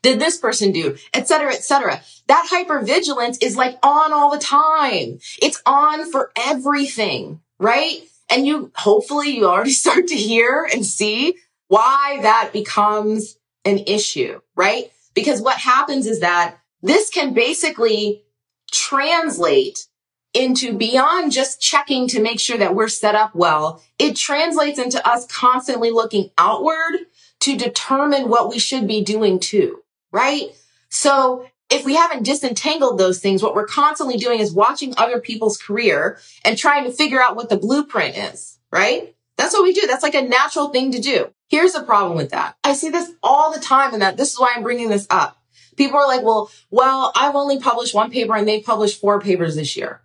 did 0.02 0.20
this 0.20 0.38
person 0.38 0.72
do, 0.72 0.96
et 1.12 1.26
cetera, 1.26 1.52
et 1.52 1.64
cetera. 1.64 2.00
That 2.28 2.48
hypervigilance 2.50 3.42
is 3.42 3.56
like 3.56 3.78
on 3.82 4.12
all 4.12 4.30
the 4.30 4.38
time. 4.38 5.18
It's 5.42 5.60
on 5.66 6.10
for 6.10 6.30
everything, 6.36 7.40
right? 7.58 8.00
And 8.30 8.46
you, 8.46 8.70
hopefully 8.74 9.30
you 9.30 9.46
already 9.46 9.70
start 9.84 10.08
to 10.08 10.14
hear 10.14 10.68
and 10.72 10.84
see 10.84 11.36
why 11.68 12.18
that 12.22 12.50
becomes 12.52 13.36
an 13.64 13.78
issue, 13.86 14.40
right? 14.54 14.90
Because 15.14 15.42
what 15.42 15.58
happens 15.58 16.06
is 16.06 16.20
that 16.20 16.58
this 16.82 17.10
can 17.10 17.34
basically 17.34 18.22
translate 18.70 19.86
into 20.32 20.76
beyond 20.76 21.32
just 21.32 21.60
checking 21.60 22.06
to 22.06 22.22
make 22.22 22.38
sure 22.38 22.58
that 22.58 22.74
we're 22.74 22.88
set 22.88 23.14
up 23.14 23.34
well. 23.34 23.82
It 23.98 24.14
translates 24.14 24.78
into 24.78 25.06
us 25.06 25.26
constantly 25.26 25.90
looking 25.90 26.30
outward 26.38 27.06
to 27.40 27.56
determine 27.56 28.28
what 28.28 28.48
we 28.48 28.58
should 28.58 28.86
be 28.86 29.02
doing 29.02 29.40
too 29.40 29.82
right? 30.12 30.50
So 30.88 31.46
if 31.70 31.84
we 31.84 31.94
haven't 31.94 32.24
disentangled 32.24 32.98
those 32.98 33.20
things, 33.20 33.42
what 33.42 33.54
we're 33.54 33.66
constantly 33.66 34.16
doing 34.16 34.40
is 34.40 34.52
watching 34.52 34.94
other 34.96 35.20
people's 35.20 35.58
career 35.58 36.18
and 36.44 36.56
trying 36.56 36.84
to 36.84 36.92
figure 36.92 37.20
out 37.20 37.36
what 37.36 37.48
the 37.48 37.58
blueprint 37.58 38.16
is, 38.16 38.58
right? 38.72 39.14
That's 39.36 39.52
what 39.52 39.62
we 39.62 39.72
do. 39.72 39.86
That's 39.86 40.02
like 40.02 40.14
a 40.14 40.22
natural 40.22 40.70
thing 40.70 40.92
to 40.92 41.00
do. 41.00 41.32
Here's 41.48 41.72
the 41.72 41.82
problem 41.82 42.16
with 42.16 42.30
that. 42.30 42.56
I 42.64 42.72
see 42.72 42.90
this 42.90 43.10
all 43.22 43.52
the 43.52 43.60
time 43.60 43.92
and 43.92 44.02
that 44.02 44.16
this 44.16 44.32
is 44.32 44.40
why 44.40 44.52
I'm 44.54 44.62
bringing 44.62 44.88
this 44.88 45.06
up. 45.10 45.36
People 45.76 45.98
are 45.98 46.08
like, 46.08 46.24
well, 46.24 46.50
well, 46.70 47.12
I've 47.14 47.36
only 47.36 47.60
published 47.60 47.94
one 47.94 48.10
paper 48.10 48.34
and 48.34 48.48
they 48.48 48.60
published 48.60 49.00
four 49.00 49.20
papers 49.20 49.54
this 49.54 49.76
year. 49.76 50.00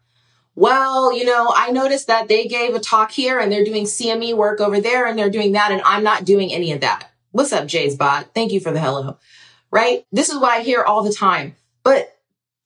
Well, 0.56 1.18
you 1.18 1.26
know, 1.26 1.52
I 1.56 1.72
noticed 1.72 2.08
that 2.08 2.28
they 2.28 2.46
gave 2.46 2.76
a 2.76 2.80
talk 2.80 3.12
here 3.12 3.40
and 3.40 3.52
they're 3.52 3.66
doing 3.66 3.86
CME 3.86 4.36
work 4.36 4.62
over 4.62 4.80
there 4.80 5.08
and 5.08 5.18
they're 5.18 5.32
doing 5.32 5.54
that 5.54 5.72
and 5.72 5.82
I'm 5.84 6.04
not 6.04 6.26
doing 6.26 6.54
any 6.54 6.72
of 6.74 6.82
that. 6.82 7.10
What's 7.32 7.52
up, 7.52 7.66
Jay's 7.66 7.96
bot? 7.96 8.36
Thank 8.36 8.52
you 8.52 8.60
for 8.60 8.72
the 8.72 8.80
hello 8.80 9.18
right? 9.74 10.06
This 10.12 10.30
is 10.30 10.36
what 10.36 10.52
I 10.52 10.62
hear 10.62 10.84
all 10.84 11.04
the 11.04 11.12
time. 11.12 11.56
But 11.84 12.16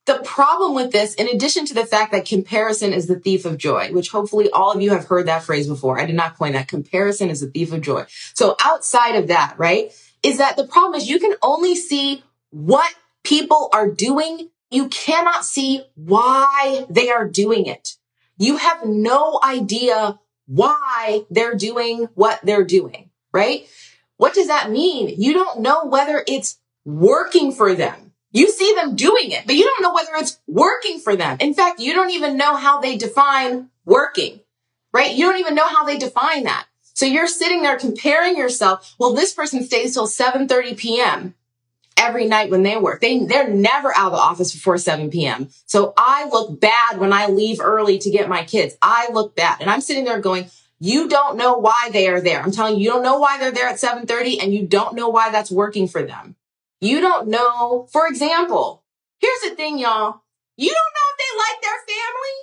the 0.06 0.20
problem 0.26 0.76
with 0.76 0.92
this, 0.92 1.16
in 1.16 1.30
addition 1.30 1.66
to 1.68 1.74
the 1.74 1.86
fact 1.86 2.12
that 2.12 2.26
comparison 2.26 2.92
is 2.92 3.08
the 3.08 3.18
thief 3.18 3.46
of 3.46 3.58
joy, 3.58 3.94
which 3.94 4.10
hopefully 4.10 4.52
all 4.52 4.74
of 4.74 4.82
you 4.82 4.92
have 4.92 5.06
heard 5.06 5.26
that 5.28 5.44
phrase 5.44 5.68
before. 5.68 6.00
I 6.00 6.06
did 6.06 6.18
not 6.18 6.38
coin 6.38 6.52
that. 6.52 6.68
Comparison 6.68 7.30
is 7.30 7.40
the 7.40 7.48
thief 7.48 7.72
of 7.72 7.80
joy. 7.82 8.06
So 8.34 8.58
outside 8.62 9.16
of 9.16 9.30
that, 9.30 9.56
right, 9.58 9.92
is 10.22 10.40
that 10.40 10.58
the 10.58 10.68
problem 10.68 10.96
is 10.96 11.10
you 11.10 11.20
can 11.20 11.36
only 11.42 11.76
see 11.76 12.24
what 12.50 12.94
people 13.24 13.70
are 13.72 13.90
doing. 13.90 14.50
You 14.70 14.90
cannot 14.90 15.46
see 15.46 15.86
why 15.96 16.86
they 16.90 17.10
are 17.10 17.28
doing 17.28 17.68
it. 17.68 17.96
You 18.38 18.58
have 18.58 18.86
no 18.86 19.40
idea 19.42 20.20
why 20.46 21.26
they're 21.30 21.56
doing 21.56 22.10
what 22.16 22.42
they're 22.44 22.66
doing, 22.66 23.12
right? 23.32 23.66
What 24.18 24.34
does 24.34 24.48
that 24.48 24.70
mean? 24.72 25.16
You 25.18 25.34
don't 25.34 25.62
know 25.62 25.86
whether 25.86 26.24
it's 26.28 26.60
working 26.88 27.52
for 27.52 27.76
them. 27.76 28.14
You 28.32 28.50
see 28.50 28.74
them 28.76 28.96
doing 28.96 29.32
it, 29.32 29.46
but 29.46 29.56
you 29.56 29.64
don't 29.66 29.82
know 29.82 29.94
whether 29.94 30.12
it's 30.16 30.40
working 30.48 31.00
for 31.00 31.16
them. 31.16 31.38
In 31.42 31.54
fact, 31.54 31.82
you 31.82 31.94
don't 31.94 32.12
even 32.12 32.38
know 32.38 32.56
how 32.56 32.80
they 32.80 32.98
define 32.98 33.70
working, 33.86 34.40
right? 34.94 35.14
You 35.14 35.26
don't 35.26 35.40
even 35.40 35.54
know 35.54 35.68
how 35.68 35.84
they 35.84 35.98
define 35.98 36.46
that. 36.46 36.66
So 36.94 37.06
you're 37.06 37.28
sitting 37.28 37.62
there 37.62 37.78
comparing 37.78 38.38
yourself. 38.38 38.96
Well, 38.98 39.14
this 39.14 39.34
person 39.34 39.64
stays 39.64 39.94
till 39.94 40.08
7:30 40.08 40.78
p.m. 40.78 41.36
every 41.98 42.26
night 42.26 42.50
when 42.50 42.64
they 42.64 42.78
work. 42.78 43.02
They 43.02 43.20
they're 43.20 43.50
never 43.50 43.96
out 43.96 44.08
of 44.08 44.12
the 44.14 44.18
office 44.20 44.54
before 44.54 44.78
7 44.78 45.10
p.m. 45.10 45.50
So 45.66 45.94
I 45.98 46.30
look 46.30 46.60
bad 46.60 47.00
when 47.00 47.12
I 47.12 47.28
leave 47.28 47.60
early 47.60 47.98
to 48.00 48.10
get 48.10 48.30
my 48.30 48.46
kids. 48.46 48.78
I 48.82 49.10
look 49.12 49.36
bad. 49.36 49.58
And 49.60 49.70
I'm 49.70 49.82
sitting 49.82 50.06
there 50.06 50.20
going, 50.20 50.50
you 50.80 51.10
don't 51.10 51.38
know 51.38 51.58
why 51.58 51.90
they 51.92 52.08
are 52.08 52.22
there. 52.22 52.42
I'm 52.42 52.52
telling 52.52 52.76
you, 52.76 52.86
you 52.86 52.90
don't 52.92 53.04
know 53.04 53.18
why 53.18 53.38
they're 53.40 53.52
there 53.52 53.68
at 53.68 53.76
7:30 53.76 54.42
and 54.42 54.54
you 54.54 54.66
don't 54.66 54.96
know 54.96 55.10
why 55.10 55.32
that's 55.32 55.52
working 55.52 55.90
for 55.90 56.02
them. 56.02 56.37
You 56.80 57.02
don't 57.02 57.30
know, 57.30 57.88
for 57.92 58.08
example, 58.08 58.84
here's 59.20 59.42
the 59.42 59.56
thing, 59.56 59.80
y'all. 59.80 60.22
You 60.58 60.70
don't 60.70 60.94
know 60.96 61.08
if 61.12 61.18
they 61.18 61.38
like 61.40 61.62
their 61.62 61.96
family. 61.96 62.38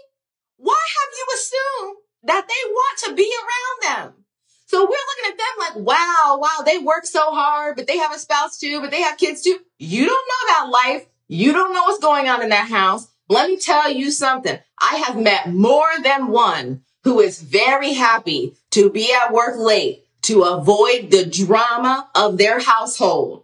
Why 0.56 0.74
have 0.74 1.12
you 1.16 1.26
assumed 1.34 1.96
that 2.24 2.48
they 2.48 2.70
want 2.70 2.98
to 2.98 3.14
be 3.14 3.32
around 3.32 3.96
them? 3.96 4.24
So 4.66 4.80
we're 4.80 4.88
looking 4.88 5.30
at 5.30 5.38
them 5.38 5.46
like, 5.58 5.86
wow, 5.86 6.38
wow, 6.40 6.64
they 6.64 6.78
work 6.78 7.06
so 7.06 7.30
hard, 7.30 7.76
but 7.76 7.86
they 7.86 7.98
have 7.98 8.12
a 8.12 8.18
spouse 8.18 8.58
too, 8.58 8.80
but 8.80 8.90
they 8.90 9.02
have 9.02 9.18
kids 9.18 9.42
too. 9.42 9.56
You 9.78 10.06
don't 10.06 10.10
know 10.10 10.48
that 10.48 10.70
life. 10.84 11.06
You 11.28 11.52
don't 11.52 11.72
know 11.72 11.84
what's 11.84 12.02
going 12.02 12.28
on 12.28 12.42
in 12.42 12.48
that 12.48 12.68
house. 12.68 13.06
Let 13.28 13.48
me 13.48 13.56
tell 13.56 13.92
you 13.92 14.10
something. 14.10 14.58
I 14.80 14.96
have 14.96 15.16
met 15.16 15.52
more 15.52 15.86
than 16.02 16.28
one 16.28 16.82
who 17.04 17.20
is 17.20 17.40
very 17.40 17.92
happy 17.92 18.56
to 18.72 18.90
be 18.90 19.14
at 19.14 19.32
work 19.32 19.56
late 19.58 20.04
to 20.22 20.42
avoid 20.42 21.10
the 21.10 21.24
drama 21.24 22.08
of 22.16 22.36
their 22.36 22.58
household 22.58 23.43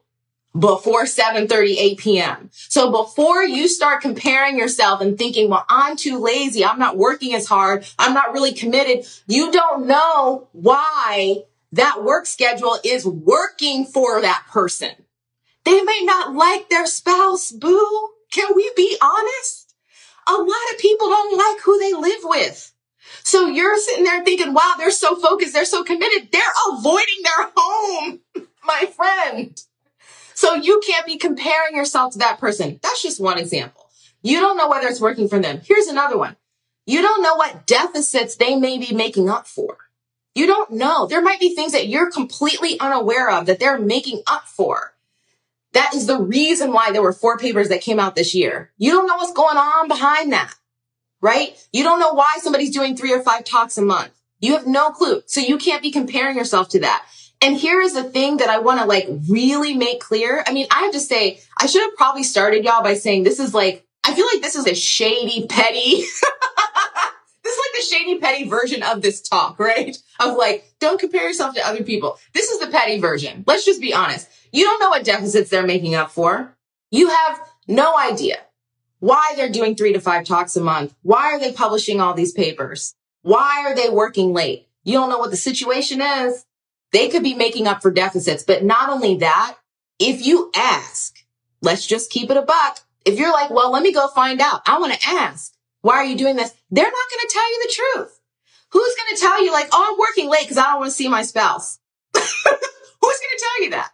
before 0.58 1.04
7:30 1.04 1.76
8 1.78 1.98
p.m. 1.98 2.50
So 2.52 2.90
before 2.90 3.44
you 3.44 3.68
start 3.68 4.02
comparing 4.02 4.58
yourself 4.58 5.00
and 5.00 5.16
thinking, 5.16 5.48
"Well, 5.48 5.64
I'm 5.68 5.96
too 5.96 6.18
lazy. 6.18 6.64
I'm 6.64 6.78
not 6.78 6.96
working 6.96 7.34
as 7.34 7.46
hard. 7.46 7.86
I'm 7.98 8.14
not 8.14 8.32
really 8.32 8.52
committed." 8.52 9.06
You 9.26 9.52
don't 9.52 9.86
know 9.86 10.48
why 10.52 11.44
that 11.72 12.02
work 12.02 12.26
schedule 12.26 12.78
is 12.84 13.06
working 13.06 13.86
for 13.86 14.20
that 14.20 14.44
person. 14.50 14.90
They 15.64 15.82
may 15.82 16.00
not 16.02 16.34
like 16.34 16.68
their 16.68 16.86
spouse, 16.86 17.52
boo. 17.52 18.10
Can 18.32 18.54
we 18.54 18.70
be 18.76 18.96
honest? 19.00 19.74
A 20.28 20.32
lot 20.32 20.72
of 20.72 20.78
people 20.78 21.08
don't 21.08 21.36
like 21.36 21.62
who 21.62 21.78
they 21.78 21.92
live 21.92 22.20
with. 22.24 22.72
So 23.22 23.46
you're 23.46 23.76
sitting 23.78 24.04
there 24.04 24.24
thinking, 24.24 24.54
wow, 24.54 24.74
they're 24.78 24.90
so 24.90 25.16
focused. 25.16 25.52
They're 25.52 25.64
so 25.64 25.82
committed. 25.82 26.30
They're 26.32 26.42
avoiding 26.72 27.22
their 27.22 27.50
home, 27.56 28.20
my 28.64 28.86
friend. 28.96 29.60
So 30.40 30.54
you 30.54 30.80
can't 30.86 31.04
be 31.04 31.18
comparing 31.18 31.76
yourself 31.76 32.14
to 32.14 32.18
that 32.20 32.40
person. 32.40 32.80
That's 32.82 33.02
just 33.02 33.20
one 33.20 33.36
example. 33.36 33.90
You 34.22 34.40
don't 34.40 34.56
know 34.56 34.70
whether 34.70 34.88
it's 34.88 34.98
working 34.98 35.28
for 35.28 35.38
them. 35.38 35.60
Here's 35.62 35.86
another 35.86 36.16
one. 36.16 36.34
You 36.86 37.02
don't 37.02 37.22
know 37.22 37.34
what 37.34 37.66
deficits 37.66 38.36
they 38.36 38.56
may 38.56 38.78
be 38.78 38.94
making 38.94 39.28
up 39.28 39.46
for. 39.46 39.76
You 40.34 40.46
don't 40.46 40.70
know. 40.70 41.06
There 41.06 41.20
might 41.20 41.40
be 41.40 41.54
things 41.54 41.72
that 41.72 41.88
you're 41.88 42.10
completely 42.10 42.80
unaware 42.80 43.28
of 43.30 43.44
that 43.44 43.60
they're 43.60 43.78
making 43.78 44.22
up 44.26 44.48
for. 44.48 44.94
That 45.74 45.94
is 45.94 46.06
the 46.06 46.18
reason 46.18 46.72
why 46.72 46.90
there 46.90 47.02
were 47.02 47.12
four 47.12 47.36
papers 47.36 47.68
that 47.68 47.82
came 47.82 48.00
out 48.00 48.14
this 48.14 48.34
year. 48.34 48.72
You 48.78 48.92
don't 48.92 49.06
know 49.06 49.16
what's 49.16 49.34
going 49.34 49.58
on 49.58 49.88
behind 49.88 50.32
that, 50.32 50.54
right? 51.20 51.54
You 51.70 51.82
don't 51.82 52.00
know 52.00 52.14
why 52.14 52.38
somebody's 52.40 52.74
doing 52.74 52.96
three 52.96 53.12
or 53.12 53.20
five 53.20 53.44
talks 53.44 53.76
a 53.76 53.82
month. 53.82 54.12
You 54.38 54.54
have 54.54 54.66
no 54.66 54.88
clue. 54.88 55.20
So 55.26 55.42
you 55.42 55.58
can't 55.58 55.82
be 55.82 55.90
comparing 55.90 56.38
yourself 56.38 56.70
to 56.70 56.80
that. 56.80 57.04
And 57.42 57.56
here 57.56 57.80
is 57.80 57.94
the 57.94 58.04
thing 58.04 58.36
that 58.38 58.50
I 58.50 58.58
want 58.58 58.80
to 58.80 58.86
like 58.86 59.08
really 59.28 59.74
make 59.74 60.00
clear. 60.00 60.44
I 60.46 60.52
mean, 60.52 60.66
I 60.70 60.82
have 60.82 60.92
to 60.92 61.00
say, 61.00 61.40
I 61.58 61.66
should 61.66 61.82
have 61.82 61.96
probably 61.96 62.22
started 62.22 62.64
y'all 62.64 62.82
by 62.82 62.94
saying 62.94 63.22
this 63.22 63.40
is 63.40 63.54
like, 63.54 63.86
I 64.04 64.14
feel 64.14 64.26
like 64.26 64.42
this 64.42 64.56
is 64.56 64.66
a 64.66 64.74
shady, 64.74 65.46
petty, 65.46 65.96
this 67.42 67.52
is 67.52 67.58
like 67.58 67.74
the 67.74 67.86
shady, 67.88 68.18
petty 68.18 68.48
version 68.48 68.82
of 68.82 69.00
this 69.00 69.22
talk, 69.22 69.58
right? 69.58 69.96
Of 70.18 70.36
like, 70.36 70.70
don't 70.80 71.00
compare 71.00 71.26
yourself 71.26 71.54
to 71.54 71.66
other 71.66 71.82
people. 71.82 72.18
This 72.34 72.50
is 72.50 72.60
the 72.60 72.66
petty 72.66 73.00
version. 73.00 73.44
Let's 73.46 73.64
just 73.64 73.80
be 73.80 73.94
honest. 73.94 74.28
You 74.52 74.64
don't 74.64 74.80
know 74.80 74.90
what 74.90 75.04
deficits 75.04 75.48
they're 75.48 75.66
making 75.66 75.94
up 75.94 76.10
for. 76.10 76.56
You 76.90 77.08
have 77.08 77.40
no 77.66 77.96
idea 77.96 78.38
why 78.98 79.32
they're 79.36 79.50
doing 79.50 79.74
three 79.74 79.92
to 79.94 80.00
five 80.00 80.24
talks 80.24 80.56
a 80.56 80.60
month. 80.60 80.94
Why 81.02 81.32
are 81.32 81.38
they 81.38 81.52
publishing 81.52 82.00
all 82.00 82.14
these 82.14 82.32
papers? 82.32 82.94
Why 83.22 83.64
are 83.66 83.74
they 83.74 83.88
working 83.88 84.32
late? 84.32 84.68
You 84.84 84.94
don't 84.94 85.08
know 85.08 85.18
what 85.18 85.30
the 85.30 85.36
situation 85.36 86.00
is. 86.02 86.44
They 86.92 87.08
could 87.08 87.22
be 87.22 87.34
making 87.34 87.66
up 87.66 87.82
for 87.82 87.90
deficits. 87.90 88.42
But 88.42 88.64
not 88.64 88.90
only 88.90 89.18
that, 89.18 89.56
if 89.98 90.24
you 90.24 90.50
ask, 90.54 91.16
let's 91.62 91.86
just 91.86 92.10
keep 92.10 92.30
it 92.30 92.36
a 92.36 92.42
buck. 92.42 92.80
If 93.04 93.18
you're 93.18 93.32
like, 93.32 93.50
well, 93.50 93.70
let 93.70 93.82
me 93.82 93.92
go 93.92 94.08
find 94.08 94.40
out. 94.40 94.62
I 94.66 94.78
want 94.78 94.92
to 94.92 95.08
ask, 95.08 95.54
why 95.82 95.94
are 95.94 96.04
you 96.04 96.16
doing 96.16 96.36
this? 96.36 96.52
They're 96.70 96.84
not 96.84 96.92
going 96.92 97.28
to 97.28 97.32
tell 97.32 97.50
you 97.50 97.62
the 97.62 97.74
truth. 97.74 98.20
Who's 98.72 98.94
going 98.96 99.16
to 99.16 99.20
tell 99.20 99.44
you 99.44 99.52
like, 99.52 99.68
oh, 99.72 99.90
I'm 99.90 99.98
working 99.98 100.30
late 100.30 100.42
because 100.42 100.58
I 100.58 100.64
don't 100.64 100.80
want 100.80 100.90
to 100.90 100.96
see 100.96 101.08
my 101.08 101.22
spouse? 101.22 101.78
Who's 102.14 102.22
going 102.44 103.36
to 103.36 103.44
tell 103.44 103.64
you 103.64 103.70
that? 103.70 103.90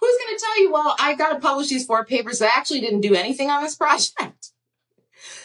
Who's 0.00 0.18
going 0.18 0.36
to 0.36 0.44
tell 0.44 0.62
you, 0.62 0.72
well, 0.72 0.96
I 0.98 1.14
got 1.14 1.32
to 1.32 1.40
publish 1.40 1.68
these 1.68 1.86
four 1.86 2.04
papers. 2.04 2.38
So 2.38 2.46
I 2.46 2.50
actually 2.56 2.80
didn't 2.80 3.00
do 3.00 3.14
anything 3.14 3.50
on 3.50 3.62
this 3.62 3.74
project. 3.76 4.50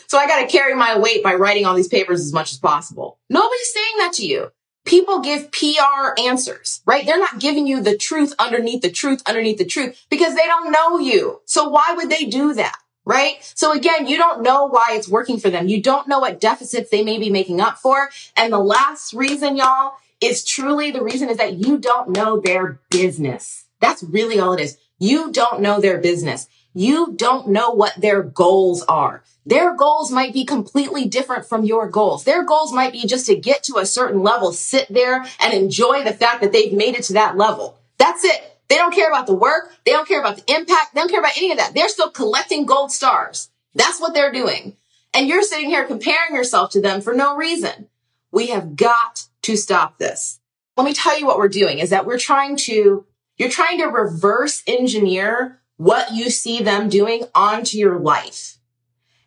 So 0.08 0.18
I 0.18 0.27
got 0.27 0.42
to 0.42 0.48
carry 0.48 0.74
my 0.74 0.98
weight 0.98 1.24
by 1.24 1.36
writing 1.36 1.66
all 1.66 1.75
these 1.75 1.88
papers 1.88 2.22
as 2.22 2.34
much 2.34 2.51
as 2.51 2.58
possible. 2.58 3.20
Nobody's 3.30 3.74
saying 3.74 3.98
that 3.98 4.13
to 4.13 4.25
you. 4.25 4.51
People 4.88 5.20
give 5.20 5.51
PR 5.51 6.13
answers, 6.17 6.82
right? 6.86 7.06
They're 7.06 7.20
not 7.20 7.39
giving 7.39 7.67
you 7.67 7.82
the 7.82 7.98
truth 7.98 8.34
underneath 8.39 8.82
the 8.82 8.89
truth 8.89 9.22
underneath 9.27 9.58
the 9.58 9.65
truth 9.65 10.01
because 10.10 10.34
they 10.34 10.46
don't 10.46 10.72
know 10.72 10.98
you. 10.98 11.41
So 11.46 11.67
why 11.67 11.94
would 11.96 12.10
they 12.10 12.24
do 12.24 12.53
that? 12.53 12.77
Right? 13.06 13.36
So 13.56 13.74
again, 13.74 14.08
you 14.08 14.17
don't 14.17 14.44
know 14.44 14.65
why 14.65 14.89
it's 14.91 15.08
working 15.08 15.39
for 15.39 15.50
them. 15.50 15.67
You 15.67 15.82
don't 15.82 16.08
know 16.08 16.20
what 16.20 16.41
deficits 16.41 16.89
they 16.89 17.03
may 17.03 17.17
be 17.17 17.29
making 17.29 17.62
up 17.62 17.77
for. 17.77 18.10
And 18.36 18.51
the 18.51 18.60
last 18.60 19.13
reason, 19.13 19.56
y'all, 19.56 19.94
is 20.22 20.44
truly 20.44 20.91
the 20.91 21.03
reason 21.03 21.29
is 21.29 21.38
that 21.38 21.53
you 21.53 21.77
don't 21.77 22.10
know 22.10 22.39
their 22.39 22.79
business. 22.89 23.65
That's 23.79 24.03
really 24.03 24.39
all 24.39 24.53
it 24.53 24.62
is. 24.62 24.77
You 25.00 25.32
don't 25.32 25.62
know 25.62 25.79
their 25.79 26.00
business. 26.00 26.48
You 26.77 27.13
don't 27.15 27.48
know 27.48 27.72
what 27.72 28.00
their 28.00 28.22
goals 28.22 28.84
are. 28.84 29.24
Their 29.48 29.75
goals 29.75 30.12
might 30.12 30.31
be 30.31 30.46
completely 30.46 31.05
different 31.05 31.48
from 31.48 31.63
your 31.63 31.89
goals. 31.89 32.24
Their 32.24 32.43
goals 32.43 32.72
might 32.72 32.91
be 32.91 33.07
just 33.07 33.25
to 33.25 33.36
get 33.36 33.63
to 33.63 33.77
a 33.77 33.86
certain 33.88 34.22
level, 34.22 34.53
sit 34.53 34.88
there 34.88 35.25
and 35.39 35.53
enjoy 35.55 36.03
the 36.03 36.13
fact 36.13 36.39
that 36.41 36.51
they've 36.51 36.72
made 36.72 36.93
it 36.93 37.01
to 37.05 37.13
that 37.13 37.36
level. 37.36 37.79
That's 37.98 38.24
it. 38.24 38.60
They 38.67 38.75
don't 38.75 38.93
care 38.93 39.10
about 39.10 39.25
the 39.25 39.34
work. 39.34 39.74
They 39.88 39.91
don't 39.91 40.07
care 40.07 40.19
about 40.19 40.38
the 40.38 40.53
impact. 40.53 40.93
They 40.93 41.01
don't 41.01 41.10
care 41.10 41.19
about 41.19 41.36
any 41.36 41.50
of 41.50 41.57
that. 41.57 41.74
They're 41.74 41.89
still 41.89 42.12
collecting 42.12 42.67
gold 42.67 42.91
stars. 42.91 43.50
That's 43.74 44.00
what 44.00 44.13
they're 44.13 44.31
doing. 44.31 44.77
And 45.15 45.27
you're 45.27 45.41
sitting 45.41 45.72
here 45.72 45.88
comparing 45.88 46.36
yourself 46.36 46.69
to 46.74 46.81
them 46.81 47.01
for 47.01 47.15
no 47.15 47.36
reason. 47.36 47.88
We 48.31 48.50
have 48.50 48.75
got 48.75 49.25
to 49.41 49.57
stop 49.57 49.98
this. 49.98 50.39
Let 50.75 50.86
me 50.86 50.93
tell 50.93 51.17
you 51.17 51.25
what 51.25 51.39
we're 51.39 51.48
doing 51.48 51.79
is 51.79 51.89
that 51.89 52.05
we're 52.05 52.19
trying 52.19 52.55
to, 52.57 53.03
you're 53.38 53.50
trying 53.50 53.79
to 53.79 53.86
reverse 53.86 54.62
engineer 54.67 55.60
what 55.77 56.13
you 56.13 56.29
see 56.29 56.62
them 56.62 56.89
doing 56.89 57.24
onto 57.34 57.77
your 57.77 58.00
life. 58.00 58.57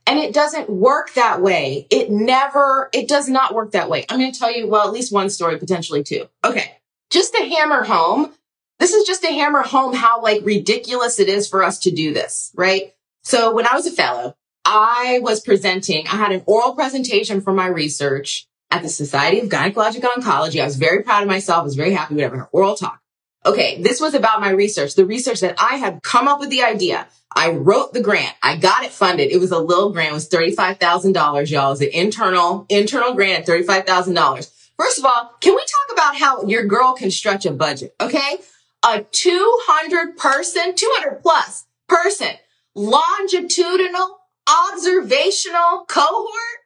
And 0.07 0.19
it 0.19 0.35
doesn't 0.35 0.69
work 0.69 1.15
that 1.15 1.41
way. 1.41 1.87
It 1.91 2.11
never, 2.11 2.91
it 2.93 3.09
does 3.09 3.29
not 3.29 3.55
work 3.55 3.73
that 3.73 3.89
way. 3.89 4.05
I'm 4.09 4.19
going 4.19 4.33
to 4.33 4.39
tell 4.39 4.53
you, 4.53 4.67
well, 4.67 4.87
at 4.87 4.93
least 4.93 5.13
one 5.13 5.31
story, 5.31 5.57
potentially 5.59 6.03
two. 6.03 6.29
Okay. 6.45 6.79
Just 7.11 7.35
to 7.35 7.45
hammer 7.45 7.85
home, 7.85 8.33
this 8.81 8.93
is 8.93 9.07
just 9.07 9.23
to 9.23 9.29
hammer 9.29 9.63
home 9.63 9.95
how 9.95 10.21
like 10.23 10.45
ridiculous 10.45 11.21
it 11.21 11.29
is 11.29 11.49
for 11.49 11.63
us 11.63 11.79
to 11.81 11.91
do 11.91 12.13
this, 12.13 12.51
right? 12.57 12.95
So 13.23 13.55
when 13.55 13.67
I 13.67 13.75
was 13.75 13.87
a 13.87 13.93
fellow, 13.93 14.37
I 14.65 15.21
was 15.23 15.41
presenting, 15.41 16.07
I 16.07 16.17
had 16.17 16.33
an 16.33 16.43
oral 16.47 16.75
presentation 16.75 17.41
for 17.41 17.53
my 17.53 17.67
research 17.67 18.49
at 18.71 18.83
the 18.83 18.89
Society 18.89 19.41
of 19.41 19.49
Gynecologic 19.49 20.01
Oncology. 20.01 20.61
I 20.61 20.65
was 20.65 20.77
very 20.77 21.03
proud 21.03 21.23
of 21.23 21.29
myself. 21.29 21.61
I 21.61 21.65
was 21.65 21.77
very 21.77 21.93
happy 21.93 22.15
with 22.15 22.33
an 22.33 22.47
oral 22.53 22.75
talk. 22.75 23.01
Okay. 23.47 23.81
This 23.83 24.01
was 24.01 24.15
about 24.15 24.41
my 24.41 24.51
research, 24.51 24.95
the 24.95 25.07
research 25.07 25.41
that 25.41 25.57
I 25.59 25.77
had 25.77 26.03
come 26.03 26.29
up 26.29 26.41
with 26.41 26.51
the 26.51 26.63
idea 26.63 27.07
I 27.35 27.51
wrote 27.51 27.93
the 27.93 28.03
grant. 28.03 28.35
I 28.43 28.57
got 28.57 28.83
it 28.83 28.91
funded. 28.91 29.31
It 29.31 29.39
was 29.39 29.53
a 29.53 29.59
little 29.59 29.93
grant. 29.93 30.11
It 30.11 30.15
was 30.15 30.29
$35,000, 30.29 31.51
y'all. 31.51 31.69
It 31.69 31.71
was 31.71 31.81
an 31.81 31.91
internal, 31.93 32.67
internal 32.69 33.15
grant, 33.15 33.47
$35,000. 33.47 34.51
First 34.77 34.99
of 34.99 35.05
all, 35.05 35.31
can 35.41 35.55
we 35.55 35.61
talk 35.61 35.93
about 35.97 36.17
how 36.17 36.43
your 36.45 36.65
girl 36.65 36.95
can 36.95 37.11
stretch 37.11 37.47
a 37.47 37.53
budget? 37.53 37.95
Okay. 38.01 38.39
A 38.85 39.03
200 39.03 40.17
person, 40.17 40.75
200 40.75 41.23
plus 41.23 41.67
person 41.87 42.31
longitudinal 42.75 44.21
observational 44.49 45.85
cohort 45.89 46.60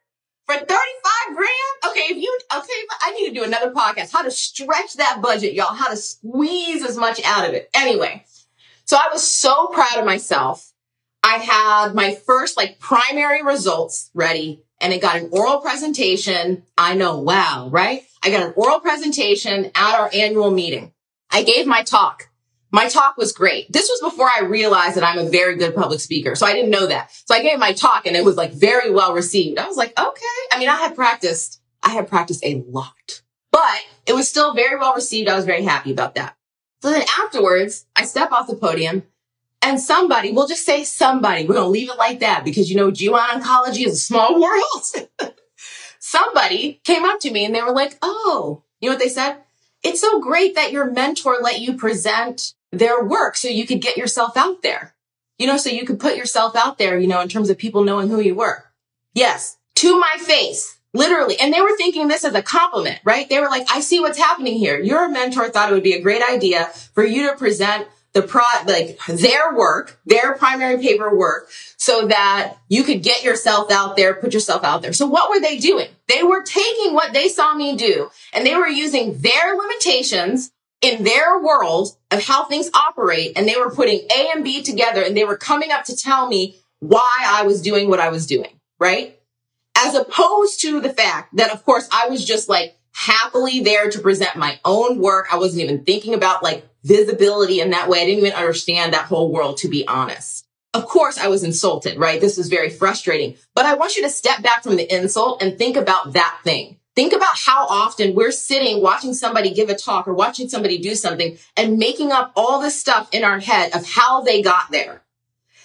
for 0.46 0.54
35 0.54 0.68
grand? 1.34 1.48
Okay, 1.88 2.06
if 2.10 2.16
you, 2.16 2.38
okay, 2.56 2.72
I 3.02 3.12
need 3.12 3.28
to 3.28 3.34
do 3.34 3.44
another 3.44 3.72
podcast. 3.72 4.12
How 4.12 4.22
to 4.22 4.30
stretch 4.30 4.94
that 4.94 5.20
budget, 5.22 5.54
y'all. 5.54 5.74
How 5.74 5.88
to 5.88 5.96
squeeze 5.96 6.84
as 6.84 6.96
much 6.96 7.20
out 7.24 7.48
of 7.48 7.54
it. 7.54 7.70
Anyway, 7.74 8.24
so 8.84 8.96
I 8.96 9.08
was 9.12 9.26
so 9.26 9.68
proud 9.68 9.98
of 9.98 10.04
myself. 10.04 10.72
I 11.22 11.36
had 11.38 11.94
my 11.94 12.14
first 12.14 12.56
like 12.56 12.78
primary 12.78 13.42
results 13.42 14.10
ready 14.12 14.62
and 14.80 14.92
it 14.92 15.00
got 15.00 15.16
an 15.16 15.30
oral 15.32 15.60
presentation. 15.60 16.64
I 16.76 16.94
know, 16.94 17.18
wow, 17.18 17.68
right? 17.70 18.02
I 18.22 18.30
got 18.30 18.42
an 18.42 18.52
oral 18.56 18.80
presentation 18.80 19.70
at 19.74 19.98
our 19.98 20.10
annual 20.12 20.50
meeting. 20.50 20.92
I 21.30 21.42
gave 21.42 21.66
my 21.66 21.82
talk. 21.82 22.28
My 22.74 22.88
talk 22.88 23.16
was 23.16 23.30
great. 23.30 23.72
This 23.72 23.88
was 23.88 24.10
before 24.10 24.28
I 24.28 24.42
realized 24.42 24.96
that 24.96 25.04
I'm 25.04 25.24
a 25.24 25.30
very 25.30 25.54
good 25.54 25.76
public 25.76 26.00
speaker. 26.00 26.34
So 26.34 26.44
I 26.44 26.54
didn't 26.54 26.72
know 26.72 26.88
that. 26.88 27.12
So 27.24 27.32
I 27.32 27.40
gave 27.40 27.56
my 27.60 27.72
talk 27.72 28.04
and 28.04 28.16
it 28.16 28.24
was 28.24 28.36
like 28.36 28.52
very 28.52 28.90
well 28.90 29.14
received. 29.14 29.60
I 29.60 29.68
was 29.68 29.76
like, 29.76 29.96
okay. 29.96 30.40
I 30.50 30.58
mean, 30.58 30.68
I 30.68 30.78
had 30.78 30.96
practiced, 30.96 31.60
I 31.84 31.90
had 31.90 32.08
practiced 32.08 32.44
a 32.44 32.64
lot, 32.66 33.22
but 33.52 33.78
it 34.06 34.12
was 34.16 34.28
still 34.28 34.54
very 34.54 34.76
well 34.76 34.92
received. 34.92 35.28
I 35.28 35.36
was 35.36 35.44
very 35.44 35.62
happy 35.62 35.92
about 35.92 36.16
that. 36.16 36.36
So 36.82 36.90
then 36.90 37.04
afterwards, 37.22 37.86
I 37.94 38.06
step 38.06 38.32
off 38.32 38.48
the 38.48 38.56
podium 38.56 39.04
and 39.62 39.80
somebody, 39.80 40.32
we'll 40.32 40.48
just 40.48 40.66
say 40.66 40.82
somebody, 40.82 41.46
we're 41.46 41.54
going 41.54 41.66
to 41.66 41.70
leave 41.70 41.90
it 41.90 41.96
like 41.96 42.18
that 42.20 42.44
because 42.44 42.68
you 42.68 42.76
know, 42.76 42.90
GYN 42.90 43.40
oncology 43.40 43.86
is 43.86 43.92
a 43.92 43.96
small 43.98 44.40
world. 44.40 45.08
somebody 46.00 46.80
came 46.82 47.04
up 47.04 47.20
to 47.20 47.30
me 47.30 47.44
and 47.44 47.54
they 47.54 47.62
were 47.62 47.70
like, 47.70 47.96
Oh, 48.02 48.64
you 48.80 48.88
know 48.88 48.96
what 48.96 49.00
they 49.00 49.08
said? 49.08 49.36
It's 49.84 50.00
so 50.00 50.18
great 50.18 50.56
that 50.56 50.72
your 50.72 50.90
mentor 50.90 51.36
let 51.40 51.60
you 51.60 51.76
present 51.76 52.54
their 52.78 53.02
work 53.04 53.36
so 53.36 53.48
you 53.48 53.66
could 53.66 53.80
get 53.80 53.96
yourself 53.96 54.36
out 54.36 54.62
there. 54.62 54.94
You 55.38 55.46
know, 55.46 55.56
so 55.56 55.70
you 55.70 55.84
could 55.84 55.98
put 55.98 56.16
yourself 56.16 56.54
out 56.54 56.78
there, 56.78 56.98
you 56.98 57.08
know, 57.08 57.20
in 57.20 57.28
terms 57.28 57.50
of 57.50 57.58
people 57.58 57.82
knowing 57.82 58.08
who 58.08 58.20
you 58.20 58.34
were. 58.34 58.64
Yes, 59.14 59.58
to 59.76 59.98
my 59.98 60.16
face. 60.20 60.78
Literally. 60.92 61.38
And 61.40 61.52
they 61.52 61.60
were 61.60 61.76
thinking 61.76 62.06
this 62.06 62.24
as 62.24 62.34
a 62.34 62.42
compliment, 62.42 63.00
right? 63.04 63.28
They 63.28 63.40
were 63.40 63.48
like, 63.48 63.66
I 63.68 63.80
see 63.80 63.98
what's 63.98 64.16
happening 64.16 64.58
here. 64.58 64.78
Your 64.78 65.08
mentor 65.08 65.50
thought 65.50 65.70
it 65.70 65.74
would 65.74 65.82
be 65.82 65.94
a 65.94 66.00
great 66.00 66.22
idea 66.22 66.66
for 66.94 67.04
you 67.04 67.28
to 67.28 67.36
present 67.36 67.88
the 68.12 68.22
pro, 68.22 68.42
like 68.66 68.96
their 69.08 69.54
work, 69.54 70.00
their 70.06 70.36
primary 70.36 70.80
paper 70.80 71.14
work 71.14 71.50
so 71.76 72.06
that 72.06 72.54
you 72.68 72.84
could 72.84 73.02
get 73.02 73.24
yourself 73.24 73.72
out 73.72 73.96
there, 73.96 74.14
put 74.14 74.32
yourself 74.32 74.62
out 74.62 74.82
there. 74.82 74.92
So 74.92 75.06
what 75.06 75.30
were 75.30 75.40
they 75.40 75.58
doing? 75.58 75.88
They 76.08 76.22
were 76.22 76.42
taking 76.44 76.94
what 76.94 77.12
they 77.12 77.28
saw 77.28 77.54
me 77.54 77.74
do 77.74 78.10
and 78.32 78.46
they 78.46 78.54
were 78.54 78.68
using 78.68 79.18
their 79.20 79.56
limitations 79.56 80.52
in 80.80 81.04
their 81.04 81.40
world 81.40 81.96
of 82.10 82.22
how 82.22 82.44
things 82.44 82.70
operate. 82.74 83.32
And 83.36 83.48
they 83.48 83.56
were 83.56 83.70
putting 83.70 84.00
A 84.14 84.30
and 84.34 84.44
B 84.44 84.62
together 84.62 85.02
and 85.02 85.16
they 85.16 85.24
were 85.24 85.36
coming 85.36 85.70
up 85.72 85.84
to 85.84 85.96
tell 85.96 86.28
me 86.28 86.56
why 86.80 87.24
I 87.26 87.44
was 87.44 87.62
doing 87.62 87.88
what 87.88 88.00
I 88.00 88.10
was 88.10 88.26
doing, 88.26 88.60
right? 88.78 89.18
as 89.76 89.94
opposed 89.94 90.60
to 90.62 90.80
the 90.80 90.92
fact 90.92 91.36
that, 91.36 91.52
of 91.52 91.64
course, 91.64 91.88
I 91.92 92.08
was 92.08 92.24
just 92.24 92.48
like 92.48 92.76
happily 92.92 93.60
there 93.60 93.90
to 93.90 93.98
present 93.98 94.36
my 94.36 94.58
own 94.64 94.98
work. 94.98 95.26
I 95.32 95.36
wasn't 95.36 95.62
even 95.62 95.84
thinking 95.84 96.14
about 96.14 96.42
like 96.42 96.66
visibility 96.84 97.60
in 97.60 97.70
that 97.70 97.88
way. 97.88 98.00
I 98.00 98.06
didn't 98.06 98.24
even 98.24 98.38
understand 98.38 98.92
that 98.92 99.06
whole 99.06 99.32
world, 99.32 99.58
to 99.58 99.68
be 99.68 99.86
honest. 99.86 100.46
Of 100.72 100.86
course, 100.86 101.18
I 101.18 101.28
was 101.28 101.44
insulted, 101.44 101.98
right? 101.98 102.20
This 102.20 102.36
was 102.36 102.48
very 102.48 102.70
frustrating, 102.70 103.36
but 103.54 103.64
I 103.64 103.74
want 103.74 103.96
you 103.96 104.02
to 104.02 104.10
step 104.10 104.42
back 104.42 104.62
from 104.62 104.76
the 104.76 104.92
insult 104.92 105.40
and 105.40 105.56
think 105.56 105.76
about 105.76 106.14
that 106.14 106.40
thing. 106.42 106.78
Think 106.96 107.12
about 107.12 107.36
how 107.36 107.66
often 107.66 108.14
we're 108.14 108.30
sitting 108.30 108.80
watching 108.80 109.14
somebody 109.14 109.52
give 109.52 109.68
a 109.68 109.74
talk 109.74 110.06
or 110.06 110.14
watching 110.14 110.48
somebody 110.48 110.78
do 110.78 110.94
something 110.94 111.38
and 111.56 111.78
making 111.78 112.12
up 112.12 112.32
all 112.36 112.60
this 112.60 112.78
stuff 112.78 113.08
in 113.12 113.24
our 113.24 113.40
head 113.40 113.74
of 113.74 113.84
how 113.86 114.22
they 114.22 114.42
got 114.42 114.70
there 114.70 115.02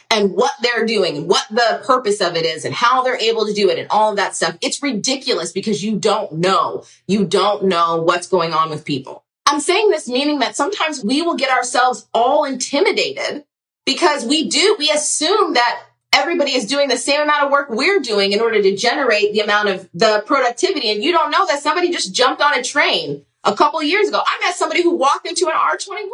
and 0.10 0.34
what 0.34 0.54
they're 0.62 0.88
doing 0.88 1.18
and 1.18 1.28
what 1.28 1.46
the 1.52 1.84
purpose 1.86 2.20
of 2.20 2.36
it 2.36 2.46
is 2.46 2.66
and 2.66 2.74
how 2.74 3.04
they're 3.04 3.18
able 3.18 3.46
to 3.46 3.54
do 3.54 3.70
it 3.70 3.78
and 3.78 3.88
all 3.92 4.10
of 4.10 4.16
that 4.16 4.36
stuff. 4.36 4.58
It's 4.62 4.82
ridiculous 4.82 5.52
because 5.52 5.84
you 5.84 6.00
don't 6.00 6.32
know. 6.34 6.84
You 7.08 7.26
don't 7.26 7.66
know 7.66 8.02
what's 8.02 8.28
going 8.28 8.54
on 8.54 8.72
with 8.72 8.86
people. 8.86 9.24
I'm 9.46 9.60
saying 9.60 9.90
this 9.90 10.08
meaning 10.08 10.40
that 10.40 10.56
sometimes 10.56 11.04
we 11.04 11.22
will 11.22 11.36
get 11.36 11.52
ourselves 11.52 12.08
all 12.14 12.44
intimidated 12.44 13.46
because 13.86 14.26
we 14.26 14.48
do, 14.48 14.76
we 14.80 14.90
assume 14.90 15.54
that 15.54 15.84
everybody 16.20 16.54
is 16.54 16.66
doing 16.66 16.90
the 16.90 16.98
same 16.98 17.22
amount 17.22 17.46
of 17.46 17.52
work 17.52 17.70
we're 17.70 18.00
doing 18.00 18.32
in 18.32 18.42
order 18.42 18.62
to 18.62 18.76
generate 18.76 19.34
the 19.34 19.40
amount 19.40 19.70
of 19.70 19.90
the 19.94 20.24
productivity. 20.26 20.92
And 20.92 21.04
you 21.04 21.12
don't 21.12 21.32
know 21.32 21.48
that 21.48 21.62
somebody 21.62 21.90
just 21.90 22.14
jumped 22.14 22.42
on 22.42 22.58
a 22.58 22.64
train 22.64 23.26
a 23.44 23.56
couple 23.56 23.82
years 23.82 24.10
ago. 24.10 24.22
I 24.26 24.40
met 24.46 24.56
somebody 24.56 24.84
who 24.84 24.96
walked 24.96 25.28
into 25.28 25.48
an 25.48 25.54
R21. 25.54 26.10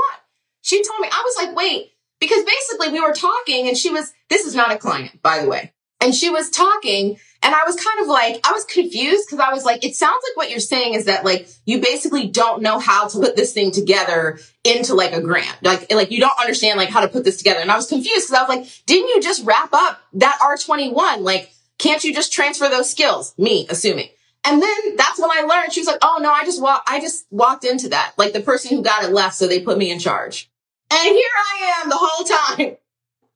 She 0.61 0.83
told 0.83 0.99
me, 0.99 1.09
I 1.11 1.23
was 1.25 1.35
like, 1.37 1.55
wait, 1.55 1.91
because 2.19 2.43
basically 2.43 2.89
we 2.89 3.01
were 3.01 3.13
talking 3.13 3.67
and 3.67 3.77
she 3.77 3.89
was, 3.89 4.13
this 4.29 4.45
is 4.45 4.55
not 4.55 4.71
a 4.71 4.77
client, 4.77 5.21
by 5.21 5.41
the 5.41 5.49
way. 5.49 5.73
And 6.01 6.13
she 6.13 6.29
was 6.29 6.49
talking 6.49 7.17
and 7.45 7.53
I 7.53 7.63
was 7.63 7.75
kind 7.75 8.01
of 8.01 8.07
like, 8.07 8.39
I 8.43 8.53
was 8.53 8.63
confused 8.63 9.27
because 9.27 9.39
I 9.39 9.53
was 9.53 9.63
like, 9.63 9.85
it 9.85 9.95
sounds 9.95 10.23
like 10.27 10.35
what 10.35 10.49
you're 10.49 10.59
saying 10.59 10.95
is 10.95 11.05
that 11.05 11.23
like 11.23 11.47
you 11.65 11.79
basically 11.79 12.27
don't 12.27 12.63
know 12.63 12.79
how 12.79 13.07
to 13.07 13.19
put 13.19 13.35
this 13.35 13.53
thing 13.53 13.69
together 13.69 14.39
into 14.63 14.95
like 14.95 15.13
a 15.13 15.21
grant. 15.21 15.55
Like, 15.61 15.93
like 15.93 16.09
you 16.09 16.19
don't 16.19 16.39
understand 16.39 16.79
like 16.79 16.89
how 16.89 17.01
to 17.01 17.07
put 17.07 17.23
this 17.23 17.37
together. 17.37 17.59
And 17.59 17.71
I 17.71 17.75
was 17.75 17.85
confused 17.85 18.27
because 18.27 18.33
I 18.33 18.41
was 18.41 18.49
like, 18.49 18.85
didn't 18.87 19.09
you 19.09 19.21
just 19.21 19.45
wrap 19.45 19.69
up 19.73 20.01
that 20.13 20.39
R21? 20.41 21.19
Like, 21.19 21.53
can't 21.77 22.03
you 22.03 22.15
just 22.15 22.33
transfer 22.33 22.67
those 22.67 22.89
skills? 22.89 23.35
Me 23.37 23.67
assuming. 23.69 24.09
And 24.43 24.59
then 24.59 24.95
that's 24.95 25.19
when 25.19 25.29
I 25.29 25.41
learned 25.41 25.71
she 25.71 25.81
was 25.81 25.87
like, 25.87 25.99
oh 26.01 26.17
no, 26.21 26.31
I 26.31 26.45
just 26.45 26.59
walked, 26.59 26.89
I 26.89 26.99
just 26.99 27.27
walked 27.29 27.63
into 27.63 27.89
that. 27.89 28.13
Like 28.17 28.33
the 28.33 28.41
person 28.41 28.75
who 28.75 28.81
got 28.81 29.03
it 29.03 29.11
left. 29.11 29.35
So 29.35 29.47
they 29.47 29.59
put 29.59 29.77
me 29.77 29.91
in 29.91 29.99
charge. 29.99 30.49
And 30.89 30.99
here 30.99 31.25
I 31.53 31.81
am 31.83 31.89
the 31.89 31.97
whole 31.99 32.25
time 32.25 32.77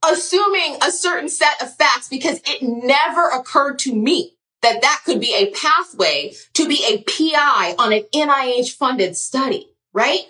assuming 0.04 0.78
a 0.82 0.92
certain 0.92 1.30
set 1.30 1.62
of 1.62 1.74
facts 1.76 2.08
because 2.08 2.42
it 2.46 2.62
never 2.62 3.30
occurred 3.30 3.80
to 3.80 3.94
me 3.94 4.36
that 4.62 4.82
that 4.82 5.02
could 5.06 5.20
be 5.20 5.34
a 5.34 5.52
pathway 5.52 6.34
to 6.54 6.68
be 6.68 6.84
a 6.88 7.04
PI 7.04 7.76
on 7.80 7.94
an 7.94 8.04
NIH 8.14 8.76
funded 8.76 9.16
study, 9.16 9.70
right? 9.94 10.22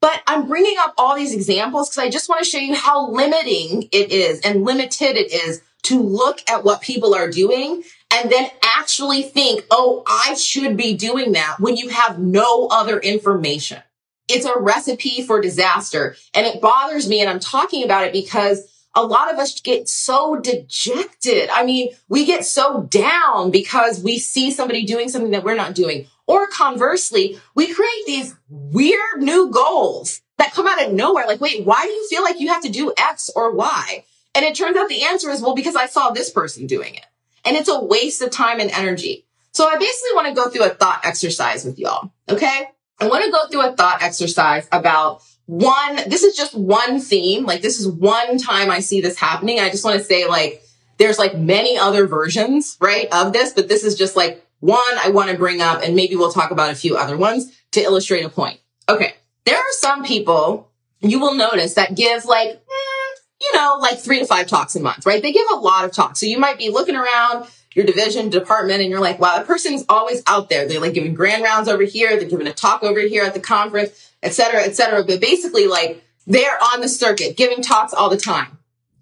But 0.00 0.22
I'm 0.26 0.46
bringing 0.46 0.76
up 0.78 0.94
all 0.98 1.16
these 1.16 1.34
examples 1.34 1.88
because 1.88 2.04
I 2.04 2.10
just 2.10 2.28
want 2.28 2.44
to 2.44 2.48
show 2.48 2.58
you 2.58 2.74
how 2.74 3.10
limiting 3.10 3.88
it 3.92 4.12
is 4.12 4.40
and 4.40 4.64
limited 4.64 5.16
it 5.16 5.32
is 5.32 5.62
to 5.84 6.00
look 6.00 6.40
at 6.48 6.64
what 6.64 6.80
people 6.80 7.14
are 7.14 7.30
doing 7.30 7.82
and 8.12 8.30
then 8.30 8.50
actually 8.62 9.22
think, 9.22 9.64
oh, 9.70 10.02
I 10.06 10.34
should 10.34 10.76
be 10.76 10.96
doing 10.96 11.32
that 11.32 11.56
when 11.60 11.76
you 11.76 11.88
have 11.88 12.18
no 12.18 12.68
other 12.68 12.98
information. 12.98 13.82
It's 14.28 14.44
a 14.44 14.58
recipe 14.58 15.22
for 15.22 15.40
disaster. 15.40 16.16
And 16.34 16.46
it 16.46 16.60
bothers 16.60 17.08
me. 17.08 17.20
And 17.20 17.30
I'm 17.30 17.40
talking 17.40 17.84
about 17.84 18.04
it 18.04 18.12
because 18.12 18.68
a 18.96 19.04
lot 19.04 19.32
of 19.32 19.38
us 19.38 19.60
get 19.60 19.88
so 19.88 20.40
dejected. 20.40 21.50
I 21.50 21.64
mean, 21.64 21.90
we 22.08 22.24
get 22.24 22.46
so 22.46 22.84
down 22.84 23.50
because 23.50 24.02
we 24.02 24.18
see 24.18 24.50
somebody 24.50 24.84
doing 24.84 25.10
something 25.10 25.32
that 25.32 25.44
we're 25.44 25.54
not 25.54 25.74
doing. 25.74 26.06
Or 26.26 26.48
conversely, 26.48 27.38
we 27.54 27.72
create 27.72 28.06
these 28.06 28.34
weird 28.48 29.18
new 29.18 29.50
goals 29.50 30.22
that 30.38 30.52
come 30.52 30.66
out 30.66 30.82
of 30.82 30.92
nowhere. 30.92 31.26
Like, 31.26 31.42
wait, 31.42 31.64
why 31.64 31.82
do 31.84 31.90
you 31.90 32.08
feel 32.08 32.24
like 32.24 32.40
you 32.40 32.48
have 32.48 32.62
to 32.62 32.70
do 32.70 32.92
X 32.96 33.30
or 33.36 33.54
Y? 33.54 34.04
And 34.34 34.44
it 34.44 34.54
turns 34.54 34.76
out 34.76 34.88
the 34.88 35.04
answer 35.04 35.30
is, 35.30 35.42
well, 35.42 35.54
because 35.54 35.76
I 35.76 35.86
saw 35.86 36.10
this 36.10 36.30
person 36.30 36.66
doing 36.66 36.94
it. 36.94 37.06
And 37.44 37.56
it's 37.56 37.68
a 37.68 37.78
waste 37.78 38.22
of 38.22 38.30
time 38.30 38.60
and 38.60 38.70
energy. 38.70 39.26
So 39.52 39.68
I 39.68 39.76
basically 39.76 40.14
want 40.14 40.28
to 40.28 40.34
go 40.34 40.48
through 40.48 40.64
a 40.64 40.74
thought 40.74 41.00
exercise 41.04 41.64
with 41.64 41.78
y'all. 41.78 42.12
Okay. 42.28 42.68
I 42.98 43.08
want 43.08 43.24
to 43.24 43.30
go 43.30 43.46
through 43.48 43.68
a 43.68 43.72
thought 43.72 44.02
exercise 44.02 44.66
about 44.72 45.22
one, 45.46 45.96
this 46.08 46.22
is 46.22 46.36
just 46.36 46.54
one 46.54 47.00
theme. 47.00 47.46
Like 47.46 47.62
this 47.62 47.80
is 47.80 47.88
one 47.88 48.38
time 48.38 48.70
I 48.70 48.80
see 48.80 49.00
this 49.00 49.18
happening. 49.18 49.60
I 49.60 49.70
just 49.70 49.84
want 49.84 49.98
to 49.98 50.04
say 50.04 50.26
like, 50.26 50.62
there's 50.98 51.18
like 51.18 51.36
many 51.36 51.78
other 51.78 52.06
versions, 52.06 52.76
right, 52.80 53.08
of 53.12 53.32
this, 53.32 53.52
but 53.52 53.68
this 53.68 53.84
is 53.84 53.94
just 53.94 54.16
like 54.16 54.44
one 54.60 54.80
I 54.98 55.10
want 55.10 55.30
to 55.30 55.36
bring 55.36 55.60
up 55.60 55.82
and 55.82 55.94
maybe 55.94 56.16
we'll 56.16 56.32
talk 56.32 56.50
about 56.50 56.70
a 56.70 56.74
few 56.74 56.96
other 56.96 57.16
ones 57.16 57.52
to 57.72 57.80
illustrate 57.80 58.24
a 58.24 58.28
point. 58.28 58.60
Okay. 58.88 59.14
There 59.44 59.56
are 59.56 59.72
some 59.72 60.04
people 60.04 60.68
you 61.00 61.20
will 61.20 61.34
notice 61.34 61.74
that 61.74 61.94
give 61.94 62.24
like, 62.24 62.48
mm, 62.48 63.14
you 63.40 63.54
know, 63.54 63.76
like 63.80 63.98
three 63.98 64.18
to 64.18 64.26
five 64.26 64.46
talks 64.46 64.74
a 64.74 64.80
month, 64.80 65.06
right? 65.06 65.22
They 65.22 65.32
give 65.32 65.46
a 65.52 65.56
lot 65.56 65.84
of 65.84 65.92
talks. 65.92 66.20
So 66.20 66.26
you 66.26 66.38
might 66.38 66.58
be 66.58 66.70
looking 66.70 66.96
around 66.96 67.46
your 67.74 67.84
division 67.84 68.30
department 68.30 68.80
and 68.80 68.90
you're 68.90 69.00
like, 69.00 69.20
wow, 69.20 69.36
that 69.36 69.46
person's 69.46 69.84
always 69.88 70.22
out 70.26 70.48
there. 70.48 70.66
They're 70.66 70.80
like 70.80 70.94
giving 70.94 71.14
grand 71.14 71.44
rounds 71.44 71.68
over 71.68 71.82
here. 71.82 72.16
They're 72.16 72.28
giving 72.28 72.46
a 72.46 72.52
talk 72.52 72.82
over 72.82 73.00
here 73.00 73.22
at 73.22 73.34
the 73.34 73.40
conference 73.40 74.05
et 74.22 74.32
cetera, 74.34 74.62
et 74.62 74.76
cetera. 74.76 75.04
But 75.04 75.20
basically, 75.20 75.66
like 75.66 76.02
they're 76.26 76.58
on 76.72 76.80
the 76.80 76.88
circuit 76.88 77.36
giving 77.36 77.62
talks 77.62 77.94
all 77.94 78.10
the 78.10 78.16
time. 78.16 78.58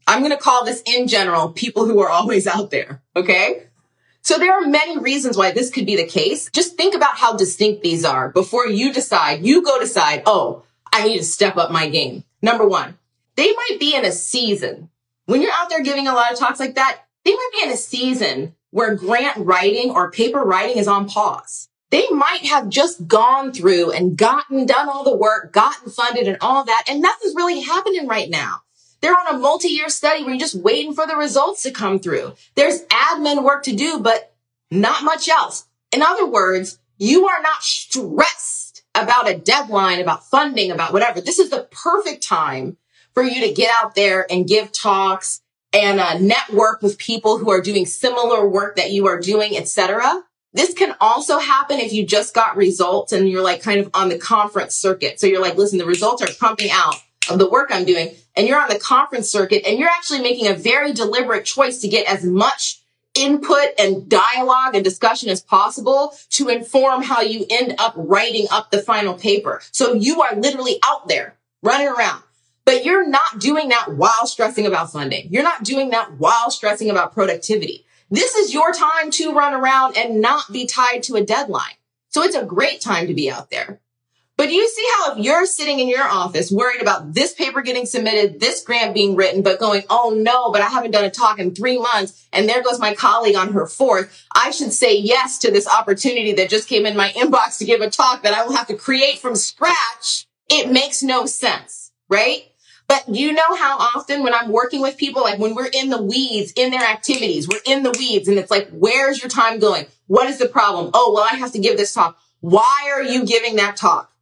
I'm 0.07 0.21
going 0.21 0.33
to 0.33 0.37
call 0.37 0.65
this 0.65 0.83
in 0.87 1.09
general 1.09 1.49
people 1.51 1.87
who 1.87 2.01
are 2.01 2.11
always 2.11 2.47
out 2.47 2.71
there. 2.71 3.03
Okay. 3.17 3.65
So 4.21 4.39
there 4.39 4.53
are 4.53 4.67
many 4.67 4.99
reasons 4.99 5.37
why 5.37 5.53
this 5.53 5.71
could 5.71 5.87
be 5.87 5.97
the 5.97 6.07
case. 6.07 6.51
Just 6.53 6.77
think 6.77 6.95
about 6.95 7.17
how 7.17 7.37
distinct 7.37 7.83
these 7.83 8.05
are 8.05 8.31
before 8.31 8.67
you 8.67 8.93
decide, 8.93 9.45
you 9.45 9.63
go 9.63 9.79
decide, 9.79 10.23
oh, 10.27 10.65
I 10.93 11.09
need 11.09 11.19
to 11.19 11.25
step 11.25 11.57
up 11.57 11.71
my 11.71 11.89
game. 11.89 12.25
Number 12.41 12.67
one, 12.67 12.97
they 13.37 13.53
might 13.53 13.77
be 13.81 13.95
in 13.95 14.05
a 14.05 14.13
season. 14.13 14.91
When 15.27 15.43
you're 15.43 15.53
out 15.53 15.69
there 15.69 15.83
giving 15.83 16.07
a 16.07 16.15
lot 16.15 16.33
of 16.33 16.39
talks 16.39 16.61
like 16.61 16.75
that, 16.75 17.03
they 17.25 17.33
might 17.33 17.51
be 17.55 17.63
in 17.65 17.73
a 17.73 17.77
season 17.77 18.55
where 18.71 18.95
grant 18.95 19.39
writing 19.39 19.91
or 19.91 20.11
paper 20.11 20.43
writing 20.43 20.79
is 20.79 20.89
on 20.89 21.09
pause 21.09 21.69
they 21.95 22.09
might 22.11 22.45
have 22.47 22.69
just 22.71 23.07
gone 23.07 23.53
through 23.53 23.93
and 23.93 24.17
gotten 24.17 24.67
done 24.67 24.89
all 24.89 25.05
the 25.05 25.17
work, 25.17 25.53
gotten 25.53 25.93
funded 25.93 26.27
and 26.27 26.37
all 26.41 26.65
that. 26.65 26.83
And 26.89 27.01
nothing's 27.01 27.37
really 27.37 27.61
happening 27.61 28.09
right 28.09 28.29
now. 28.29 28.63
They're 29.01 29.17
on 29.17 29.33
a 29.33 29.39
multi-year 29.39 29.89
study 29.89 30.25
where 30.25 30.33
you're 30.33 30.41
just 30.41 30.57
waiting 30.57 30.93
for 30.93 31.07
the 31.07 31.15
results 31.15 31.63
to 31.63 31.71
come 31.71 32.01
through. 32.01 32.35
There's 32.57 32.83
admin 32.87 33.45
work 33.45 33.63
to 33.65 33.77
do, 33.77 34.01
but 34.01 34.35
not 34.73 35.05
much 35.05 35.29
else. 35.29 35.69
In 35.93 36.03
other 36.03 36.27
words, 36.27 36.81
you 36.99 37.29
are 37.29 37.41
not 37.41 37.63
stressed 37.63 38.83
about 38.97 39.31
a 39.31 39.39
deadline, 39.39 40.01
about 40.01 40.29
funding, 40.29 40.73
about 40.73 40.93
whatever. 40.93 41.21
This 41.21 41.39
is 41.39 41.51
the 41.51 41.69
perfect 41.71 42.25
time 42.25 42.77
for 43.13 43.23
you 43.23 43.47
to 43.47 43.55
get 43.55 43.71
out 43.73 43.95
there 43.95 44.27
and 44.29 44.49
give 44.49 44.73
talks 44.73 45.43
and 45.73 46.01
uh, 46.01 46.19
network 46.19 46.83
with 46.83 46.99
people 46.99 47.39
who 47.39 47.53
are 47.53 47.61
doing 47.61 47.87
similar 47.87 48.49
work 48.49 48.75
that 48.75 48.91
you 48.91 49.07
are 49.07 49.21
doing, 49.21 49.57
etc. 49.57 50.25
This 50.55 50.73
can 50.73 50.95
also 51.01 51.39
happen 51.39 51.81
if 51.81 51.93
you 51.93 52.07
just 52.07 52.33
got 52.33 52.57
results 52.57 53.13
and 53.13 53.29
you're 53.29 53.43
like 53.43 53.61
kind 53.61 53.81
of 53.81 53.91
on 53.93 54.09
the 54.09 54.17
conference 54.17 54.77
circuit. 54.77 55.19
So 55.19 55.27
you're 55.27 55.43
like, 55.43 55.57
listen, 55.57 55.79
the 55.79 55.85
results 55.85 56.23
are 56.23 56.29
pumping 56.39 56.71
out 56.73 56.95
of 57.29 57.41
the 57.41 57.51
work 57.51 57.71
I'm 57.73 57.85
doing 57.85 58.15
and 58.37 58.47
you're 58.47 58.61
on 58.61 58.69
the 58.69 58.79
conference 58.79 59.29
circuit 59.29 59.67
and 59.67 59.79
you're 59.79 59.89
actually 59.89 60.21
making 60.21 60.47
a 60.47 60.55
very 60.55 60.93
deliberate 60.93 61.45
choice 61.45 61.81
to 61.81 61.89
get 61.89 62.07
as 62.07 62.25
much 62.25 62.81
input 63.15 63.69
and 63.79 64.09
dialogue 64.09 64.75
and 64.75 64.85
discussion 64.85 65.29
as 65.29 65.41
possible 65.41 66.15
to 66.31 66.49
inform 66.49 67.03
how 67.03 67.21
you 67.21 67.47
end 67.51 67.75
up 67.79 67.95
writing 67.97 68.47
up 68.53 68.71
the 68.71 68.81
final 68.81 69.15
paper. 69.15 69.61
So 69.73 69.95
you 69.95 70.23
are 70.23 70.37
literally 70.37 70.79
out 70.85 71.09
there 71.09 71.37
running 71.63 71.89
around. 71.89 72.23
But 72.65 72.85
you're 72.85 73.07
not 73.07 73.41
doing 73.41 73.69
that 73.69 73.95
while 73.95 74.27
stressing 74.27 74.67
about 74.67 74.91
funding. 74.91 75.29
You're 75.31 75.43
not 75.43 75.65
doing 75.65 75.91
that 75.91 76.19
while 76.19 76.51
stressing 76.51 76.91
about 76.91 77.13
productivity. 77.13 77.85
This 78.15 78.37
is 78.37 78.55
your 78.55 78.73
time 78.73 79.11
to 79.11 79.33
run 79.33 79.55
around 79.55 79.97
and 79.97 80.21
not 80.21 80.53
be 80.53 80.67
tied 80.67 81.03
to 81.05 81.17
a 81.17 81.25
deadline. 81.25 81.75
So 82.11 82.23
it's 82.23 82.37
a 82.37 82.45
great 82.45 82.81
time 82.81 83.09
to 83.09 83.15
be 83.15 83.29
out 83.29 83.51
there. 83.51 83.81
But 84.37 84.47
do 84.47 84.55
you 84.55 84.69
see 84.69 84.87
how 84.95 85.13
if 85.13 85.19
you're 85.19 85.47
sitting 85.47 85.81
in 85.81 85.89
your 85.89 86.05
office 86.05 86.53
worried 86.53 86.81
about 86.81 87.13
this 87.13 87.35
paper 87.35 87.61
getting 87.61 87.87
submitted, 87.87 88.39
this 88.39 88.63
grant 88.63 88.95
being 88.95 89.17
written, 89.17 89.43
but 89.43 89.59
going, 89.59 89.83
oh 89.91 90.15
no, 90.17 90.53
but 90.53 90.63
I 90.63 90.69
haven't 90.69 90.93
done 90.93 91.05
a 91.05 91.11
talk 91.11 91.41
in 91.41 91.57
three 91.57 91.77
months 91.77 92.29
and 92.33 92.49
there 92.49 92.63
goes 92.63 92.79
my 92.79 92.95
colleague 92.95 93.35
on 93.35 93.53
her 93.53 93.67
fourth. 93.67 94.25
I 94.33 94.53
should 94.53 94.73
say 94.73 94.97
yes 94.97 95.39
to 95.41 95.51
this 95.51 95.67
opportunity 95.67 96.33
that 96.35 96.51
just 96.51 96.69
came 96.69 96.87
in 96.87 96.97
my 96.97 97.11
inbox 97.11 97.59
to 97.59 97.65
give 97.65 97.81
a 97.81 97.91
talk 97.91 98.23
that 98.23 98.35
I 98.35 98.45
will 98.45 98.55
have 98.55 98.69
to 98.69 98.77
create 98.77 99.19
from 99.19 99.35
scratch. 99.35 100.29
It 100.49 100.71
makes 100.71 101.03
no 101.03 101.27
sense, 101.27 101.91
right? 102.09 102.45
But 102.95 103.13
you 103.13 103.33
know 103.33 103.57
how 103.57 103.77
often 103.77 104.23
when 104.23 104.35
I'm 104.35 104.53
working 104.53 104.81
with 104.81 104.97
people, 104.97 105.23
like 105.23 105.41
when 105.41 105.57
we're 105.57 105.71
in 105.73 105.91
the 105.91 106.01
weeds 106.01 106.53
in 106.55 106.71
their 106.71 106.85
activities, 106.85 107.49
we're 107.49 107.59
in 107.67 107.83
the 107.83 107.91
weeds 107.99 108.29
and 108.29 108.39
it's 108.39 108.53
like, 108.53 108.69
where's 108.71 109.21
your 109.21 109.29
time 109.29 109.59
going? 109.59 109.87
What 110.07 110.29
is 110.29 110.39
the 110.39 110.47
problem? 110.47 110.93
Oh, 110.95 111.13
well, 111.13 111.27
I 111.29 111.35
have 111.35 111.51
to 111.53 111.59
give 111.59 111.77
this 111.77 111.93
talk. 111.93 112.17
Why 112.39 112.93
are 112.95 113.03
you 113.03 113.27
giving 113.27 113.57
that 113.57 113.77
talk? 113.77 114.13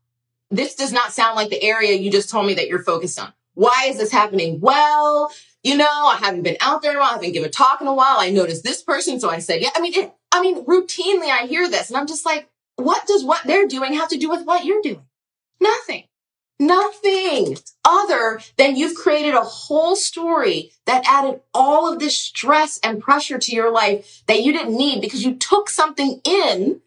This 0.50 0.74
does 0.74 0.90
not 0.90 1.12
sound 1.12 1.36
like 1.36 1.50
the 1.50 1.62
area 1.62 1.98
you 1.98 2.10
just 2.10 2.30
told 2.30 2.46
me 2.46 2.54
that 2.54 2.68
you're 2.68 2.82
focused 2.82 3.20
on. 3.20 3.34
Why 3.52 3.88
is 3.88 3.98
this 3.98 4.10
happening? 4.10 4.58
Well, 4.60 5.30
you 5.62 5.76
know, 5.76 5.84
I 5.84 6.16
haven't 6.22 6.42
been 6.42 6.56
out 6.62 6.80
there 6.80 6.92
in 6.92 6.96
a 6.96 7.00
while. 7.00 7.10
I 7.10 7.14
haven't 7.16 7.32
given 7.32 7.50
a 7.50 7.52
talk 7.52 7.82
in 7.82 7.86
a 7.86 7.94
while. 7.94 8.16
I 8.18 8.30
noticed 8.30 8.64
this 8.64 8.82
person. 8.82 9.20
So 9.20 9.28
I 9.28 9.40
said, 9.40 9.60
yeah, 9.60 9.70
I 9.76 9.82
mean, 9.82 9.92
it, 9.94 10.14
I 10.32 10.40
mean, 10.40 10.64
routinely 10.64 11.28
I 11.28 11.44
hear 11.46 11.68
this 11.68 11.90
and 11.90 11.98
I'm 11.98 12.06
just 12.06 12.24
like, 12.24 12.48
what 12.76 13.06
does 13.06 13.22
what 13.22 13.42
they're 13.44 13.68
doing 13.68 13.92
have 13.92 14.08
to 14.08 14.18
do 14.18 14.30
with 14.30 14.46
what 14.46 14.64
you're 14.64 14.80
doing? 14.80 15.04
Nothing. 15.60 16.04
Nothing 16.62 17.58
other 17.84 18.40
than 18.56 18.76
you've 18.76 18.94
created 18.94 19.34
a 19.34 19.40
whole 19.40 19.96
story 19.96 20.70
that 20.86 21.04
added 21.08 21.40
all 21.52 21.92
of 21.92 21.98
this 21.98 22.16
stress 22.16 22.78
and 22.84 23.02
pressure 23.02 23.36
to 23.36 23.52
your 23.52 23.72
life 23.72 24.22
that 24.28 24.44
you 24.44 24.52
didn't 24.52 24.76
need 24.76 25.00
because 25.00 25.24
you 25.24 25.34
took 25.34 25.68
something 25.68 26.20
in 26.22 26.80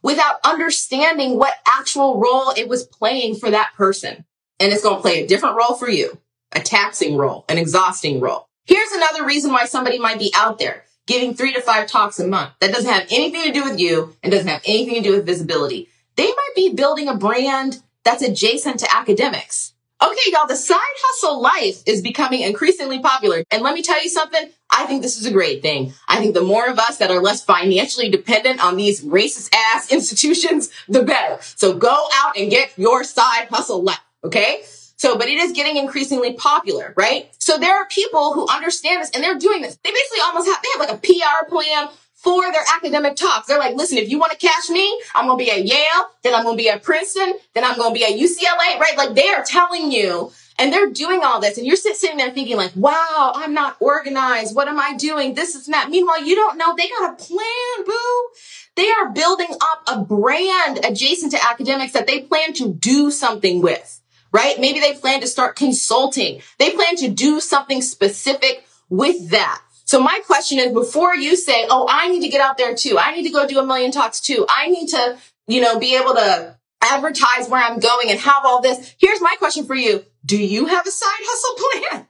without 0.00 0.36
understanding 0.44 1.36
what 1.36 1.52
actual 1.66 2.18
role 2.18 2.54
it 2.56 2.68
was 2.68 2.84
playing 2.84 3.34
for 3.34 3.50
that 3.50 3.72
person. 3.76 4.24
And 4.58 4.72
it's 4.72 4.82
going 4.82 4.96
to 4.96 5.02
play 5.02 5.22
a 5.22 5.26
different 5.26 5.56
role 5.56 5.74
for 5.74 5.90
you, 5.90 6.18
a 6.52 6.60
taxing 6.60 7.18
role, 7.18 7.44
an 7.50 7.58
exhausting 7.58 8.20
role. 8.20 8.48
Here's 8.64 8.92
another 8.92 9.26
reason 9.26 9.52
why 9.52 9.66
somebody 9.66 9.98
might 9.98 10.18
be 10.18 10.32
out 10.34 10.58
there 10.58 10.84
giving 11.06 11.34
three 11.34 11.52
to 11.52 11.60
five 11.60 11.86
talks 11.86 12.18
a 12.18 12.26
month. 12.26 12.52
That 12.60 12.72
doesn't 12.72 12.90
have 12.90 13.06
anything 13.10 13.42
to 13.42 13.52
do 13.52 13.64
with 13.64 13.78
you 13.78 14.16
and 14.22 14.32
doesn't 14.32 14.48
have 14.48 14.62
anything 14.64 15.02
to 15.02 15.08
do 15.10 15.16
with 15.16 15.26
visibility. 15.26 15.88
They 16.16 16.26
might 16.26 16.52
be 16.56 16.72
building 16.72 17.08
a 17.08 17.14
brand 17.14 17.82
that's 18.08 18.22
adjacent 18.22 18.80
to 18.80 18.96
academics. 18.96 19.74
Okay, 20.02 20.30
y'all, 20.32 20.46
the 20.46 20.56
side 20.56 20.78
hustle 20.78 21.42
life 21.42 21.82
is 21.84 22.00
becoming 22.00 22.40
increasingly 22.40 23.00
popular. 23.00 23.44
And 23.50 23.62
let 23.62 23.74
me 23.74 23.82
tell 23.82 24.02
you 24.02 24.08
something. 24.08 24.48
I 24.70 24.86
think 24.86 25.02
this 25.02 25.18
is 25.18 25.26
a 25.26 25.30
great 25.30 25.60
thing. 25.60 25.92
I 26.08 26.16
think 26.16 26.32
the 26.32 26.40
more 26.40 26.68
of 26.68 26.78
us 26.78 26.96
that 26.98 27.10
are 27.10 27.20
less 27.20 27.44
financially 27.44 28.08
dependent 28.08 28.64
on 28.64 28.78
these 28.78 29.04
racist 29.04 29.54
ass 29.54 29.92
institutions, 29.92 30.70
the 30.88 31.02
better. 31.02 31.36
So 31.42 31.74
go 31.74 32.06
out 32.14 32.38
and 32.38 32.50
get 32.50 32.72
your 32.78 33.04
side 33.04 33.48
hustle 33.50 33.82
life. 33.82 34.00
Okay. 34.24 34.62
So, 34.96 35.18
but 35.18 35.28
it 35.28 35.36
is 35.36 35.52
getting 35.52 35.76
increasingly 35.76 36.32
popular, 36.32 36.94
right? 36.96 37.30
So 37.38 37.58
there 37.58 37.76
are 37.76 37.86
people 37.88 38.32
who 38.32 38.48
understand 38.48 39.02
this 39.02 39.10
and 39.10 39.22
they're 39.22 39.38
doing 39.38 39.60
this. 39.60 39.78
They 39.84 39.90
basically 39.90 40.20
almost 40.24 40.48
have, 40.48 40.62
they 40.62 40.68
have 40.78 40.88
like 40.88 40.96
a 40.96 41.06
PR 41.06 41.50
plan 41.50 41.88
for 42.18 42.42
their 42.50 42.64
academic 42.74 43.14
talks. 43.14 43.46
They're 43.46 43.58
like, 43.58 43.76
listen, 43.76 43.96
if 43.96 44.10
you 44.10 44.18
want 44.18 44.32
to 44.32 44.38
catch 44.38 44.68
me, 44.70 45.00
I'm 45.14 45.26
going 45.26 45.38
to 45.38 45.44
be 45.44 45.50
at 45.52 45.64
Yale, 45.64 46.10
then 46.22 46.34
I'm 46.34 46.42
going 46.42 46.56
to 46.56 46.62
be 46.62 46.68
at 46.68 46.82
Princeton, 46.82 47.34
then 47.54 47.64
I'm 47.64 47.76
going 47.76 47.94
to 47.94 47.98
be 47.98 48.04
at 48.04 48.18
UCLA, 48.18 48.78
right? 48.80 48.96
Like 48.96 49.14
they 49.14 49.28
are 49.28 49.44
telling 49.44 49.92
you 49.92 50.32
and 50.58 50.72
they're 50.72 50.90
doing 50.90 51.22
all 51.22 51.40
this 51.40 51.58
and 51.58 51.66
you're 51.66 51.76
sitting 51.76 52.16
there 52.16 52.30
thinking 52.30 52.56
like, 52.56 52.72
wow, 52.74 53.32
I'm 53.36 53.54
not 53.54 53.76
organized. 53.78 54.56
What 54.56 54.66
am 54.66 54.80
I 54.80 54.94
doing? 54.96 55.34
This 55.34 55.54
is 55.54 55.68
not. 55.68 55.90
Meanwhile, 55.90 56.24
you 56.24 56.34
don't 56.34 56.58
know 56.58 56.74
they 56.76 56.88
got 56.88 57.12
a 57.12 57.24
plan, 57.24 57.86
boo. 57.86 58.28
They 58.74 58.90
are 58.90 59.10
building 59.10 59.54
up 59.60 59.82
a 59.86 60.00
brand 60.04 60.84
adjacent 60.84 61.32
to 61.32 61.44
academics 61.48 61.92
that 61.92 62.08
they 62.08 62.22
plan 62.22 62.52
to 62.54 62.72
do 62.74 63.10
something 63.10 63.62
with 63.62 63.94
right? 64.30 64.60
Maybe 64.60 64.78
they 64.78 64.92
plan 64.92 65.22
to 65.22 65.26
start 65.26 65.56
consulting. 65.56 66.42
They 66.58 66.72
plan 66.72 66.96
to 66.96 67.08
do 67.08 67.40
something 67.40 67.80
specific 67.80 68.66
with 68.90 69.30
that. 69.30 69.62
So 69.88 70.02
my 70.02 70.20
question 70.26 70.58
is 70.58 70.70
before 70.70 71.14
you 71.14 71.34
say, 71.34 71.66
Oh, 71.70 71.86
I 71.88 72.10
need 72.10 72.20
to 72.20 72.28
get 72.28 72.42
out 72.42 72.58
there 72.58 72.74
too. 72.74 72.98
I 72.98 73.14
need 73.14 73.22
to 73.22 73.30
go 73.30 73.48
do 73.48 73.58
a 73.58 73.64
million 73.64 73.90
talks 73.90 74.20
too. 74.20 74.44
I 74.46 74.68
need 74.68 74.88
to, 74.88 75.16
you 75.46 75.62
know, 75.62 75.78
be 75.78 75.96
able 75.96 76.12
to 76.12 76.58
advertise 76.82 77.48
where 77.48 77.62
I'm 77.62 77.78
going 77.78 78.10
and 78.10 78.20
have 78.20 78.44
all 78.44 78.60
this. 78.60 78.94
Here's 78.98 79.22
my 79.22 79.34
question 79.38 79.64
for 79.64 79.74
you. 79.74 80.04
Do 80.26 80.36
you 80.36 80.66
have 80.66 80.86
a 80.86 80.90
side 80.90 81.08
hustle 81.22 81.90
plan? 81.90 82.06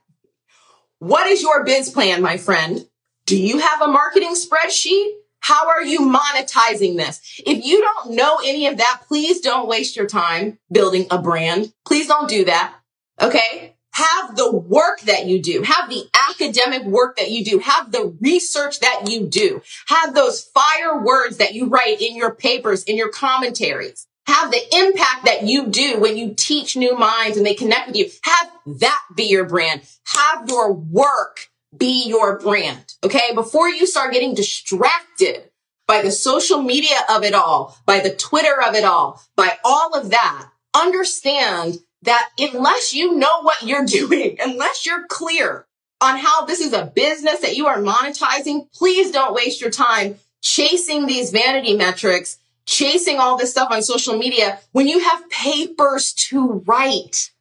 What 0.99 1.27
is 1.27 1.41
your 1.41 1.63
biz 1.63 1.89
plan, 1.89 2.21
my 2.21 2.35
friend? 2.35 2.85
Do 3.25 3.37
you 3.37 3.59
have 3.59 3.81
a 3.81 3.87
marketing 3.87 4.35
spreadsheet? 4.35 5.11
How 5.39 5.69
are 5.69 5.81
you 5.81 6.01
monetizing 6.01 6.97
this? 6.97 7.21
If 7.45 7.63
you 7.63 7.79
don't 7.79 8.11
know 8.11 8.39
any 8.43 8.67
of 8.67 8.75
that, 8.75 9.03
please 9.07 9.39
don't 9.39 9.69
waste 9.69 9.95
your 9.95 10.07
time 10.07 10.59
building 10.69 11.07
a 11.09 11.17
brand. 11.17 11.71
Please 11.85 12.07
don't 12.07 12.27
do 12.27 12.43
that. 12.43 12.75
Okay. 13.21 13.77
Have 13.93 14.35
the 14.35 14.51
work 14.51 15.01
that 15.01 15.25
you 15.25 15.41
do. 15.41 15.63
Have 15.63 15.89
the 15.89 16.03
academic 16.29 16.83
work 16.83 17.17
that 17.17 17.31
you 17.31 17.43
do. 17.43 17.59
Have 17.59 17.91
the 17.91 18.15
research 18.21 18.79
that 18.79 19.05
you 19.09 19.27
do. 19.27 19.61
Have 19.87 20.13
those 20.13 20.43
fire 20.43 21.03
words 21.03 21.37
that 21.37 21.53
you 21.53 21.67
write 21.67 22.01
in 22.01 22.15
your 22.15 22.33
papers, 22.33 22.83
in 22.83 22.95
your 22.95 23.09
commentaries. 23.09 24.07
Have 24.27 24.51
the 24.51 24.61
impact 24.77 25.25
that 25.25 25.43
you 25.43 25.67
do 25.67 25.99
when 25.99 26.15
you 26.15 26.35
teach 26.35 26.75
new 26.75 26.95
minds 26.95 27.35
and 27.35 27.45
they 27.45 27.55
connect 27.55 27.87
with 27.87 27.95
you. 27.95 28.09
Have 28.23 28.51
that 28.79 29.01
be 29.15 29.23
your 29.23 29.45
brand. 29.45 29.81
Have 30.05 30.47
your 30.47 30.71
work 30.71 31.49
be 31.75 32.07
your 32.07 32.39
brand. 32.39 32.93
Okay. 33.03 33.33
Before 33.33 33.69
you 33.69 33.87
start 33.87 34.13
getting 34.13 34.35
distracted 34.35 35.49
by 35.87 36.03
the 36.03 36.11
social 36.11 36.61
media 36.61 36.99
of 37.09 37.23
it 37.23 37.33
all, 37.33 37.75
by 37.87 37.99
the 37.99 38.13
Twitter 38.13 38.61
of 38.61 38.75
it 38.75 38.83
all, 38.83 39.19
by 39.35 39.57
all 39.63 39.95
of 39.95 40.11
that, 40.11 40.49
understand 40.75 41.79
that 42.03 42.29
unless 42.37 42.93
you 42.93 43.15
know 43.15 43.41
what 43.41 43.63
you're 43.63 43.85
doing, 43.85 44.37
unless 44.39 44.85
you're 44.85 45.05
clear 45.07 45.65
on 46.01 46.17
how 46.17 46.45
this 46.45 46.61
is 46.61 46.73
a 46.73 46.85
business 46.85 47.39
that 47.41 47.57
you 47.57 47.67
are 47.67 47.79
monetizing, 47.79 48.71
please 48.73 49.11
don't 49.11 49.33
waste 49.33 49.61
your 49.61 49.71
time 49.71 50.15
chasing 50.41 51.05
these 51.05 51.31
vanity 51.31 51.75
metrics, 51.75 52.37
chasing 52.65 53.19
all 53.19 53.37
this 53.37 53.51
stuff 53.51 53.71
on 53.71 53.81
social 53.81 54.17
media 54.17 54.59
when 54.71 54.87
you 54.87 54.99
have 54.99 55.29
papers 55.29 56.13
to 56.13 56.63
write, 56.65 57.31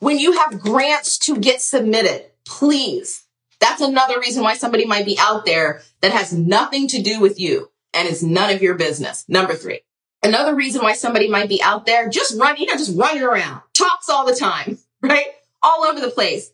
when 0.00 0.18
you 0.18 0.32
have 0.32 0.60
grants 0.60 1.16
to 1.16 1.36
get 1.36 1.62
submitted. 1.62 2.26
Please 2.44 3.24
that's 3.60 3.80
another 3.80 4.20
reason 4.20 4.42
why 4.42 4.54
somebody 4.54 4.84
might 4.86 5.06
be 5.06 5.18
out 5.18 5.44
there 5.44 5.82
that 6.00 6.12
has 6.12 6.32
nothing 6.32 6.88
to 6.88 7.02
do 7.02 7.20
with 7.20 7.40
you 7.40 7.70
and 7.92 8.08
it's 8.08 8.22
none 8.22 8.54
of 8.54 8.62
your 8.62 8.74
business. 8.74 9.24
Number 9.28 9.54
three. 9.54 9.80
Another 10.22 10.54
reason 10.54 10.82
why 10.82 10.94
somebody 10.94 11.28
might 11.28 11.48
be 11.48 11.62
out 11.62 11.86
there 11.86 12.08
just 12.08 12.38
running, 12.38 12.62
you 12.62 12.66
know, 12.66 12.74
just 12.74 12.96
running 12.96 13.22
around, 13.22 13.62
talks 13.74 14.08
all 14.08 14.26
the 14.26 14.34
time, 14.34 14.78
right? 15.02 15.26
All 15.62 15.84
over 15.84 16.00
the 16.00 16.10
place. 16.10 16.50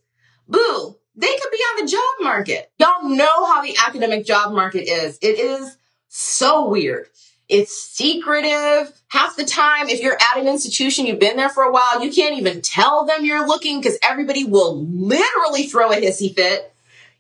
Boo. 0.49 0.97
They 1.17 1.29
could 1.29 1.51
be 1.53 1.59
on 1.59 1.85
the 1.85 1.91
job 1.91 2.15
market. 2.23 2.73
Y'all 2.79 3.09
know 3.09 3.47
how 3.47 3.63
the 3.63 3.77
academic 3.87 4.27
job 4.27 4.53
market 4.53 4.89
is. 4.91 5.17
It 5.23 5.39
is 5.39 5.77
so 6.09 6.69
weird. 6.69 7.07
It's 7.49 7.73
secretive. 7.73 8.93
Half 9.09 9.37
the 9.37 9.45
time, 9.45 9.89
if 9.89 10.01
you're 10.01 10.19
at 10.21 10.39
an 10.39 10.49
institution, 10.49 11.07
you've 11.07 11.21
been 11.21 11.37
there 11.37 11.51
for 11.51 11.63
a 11.63 11.71
while, 11.71 12.03
you 12.03 12.11
can't 12.11 12.37
even 12.39 12.63
tell 12.63 13.05
them 13.05 13.25
you're 13.25 13.47
looking 13.47 13.81
because 13.81 13.99
everybody 14.03 14.45
will 14.45 14.85
literally 14.87 15.67
throw 15.67 15.93
a 15.93 15.97
hissy 15.97 16.35
fit. 16.35 16.75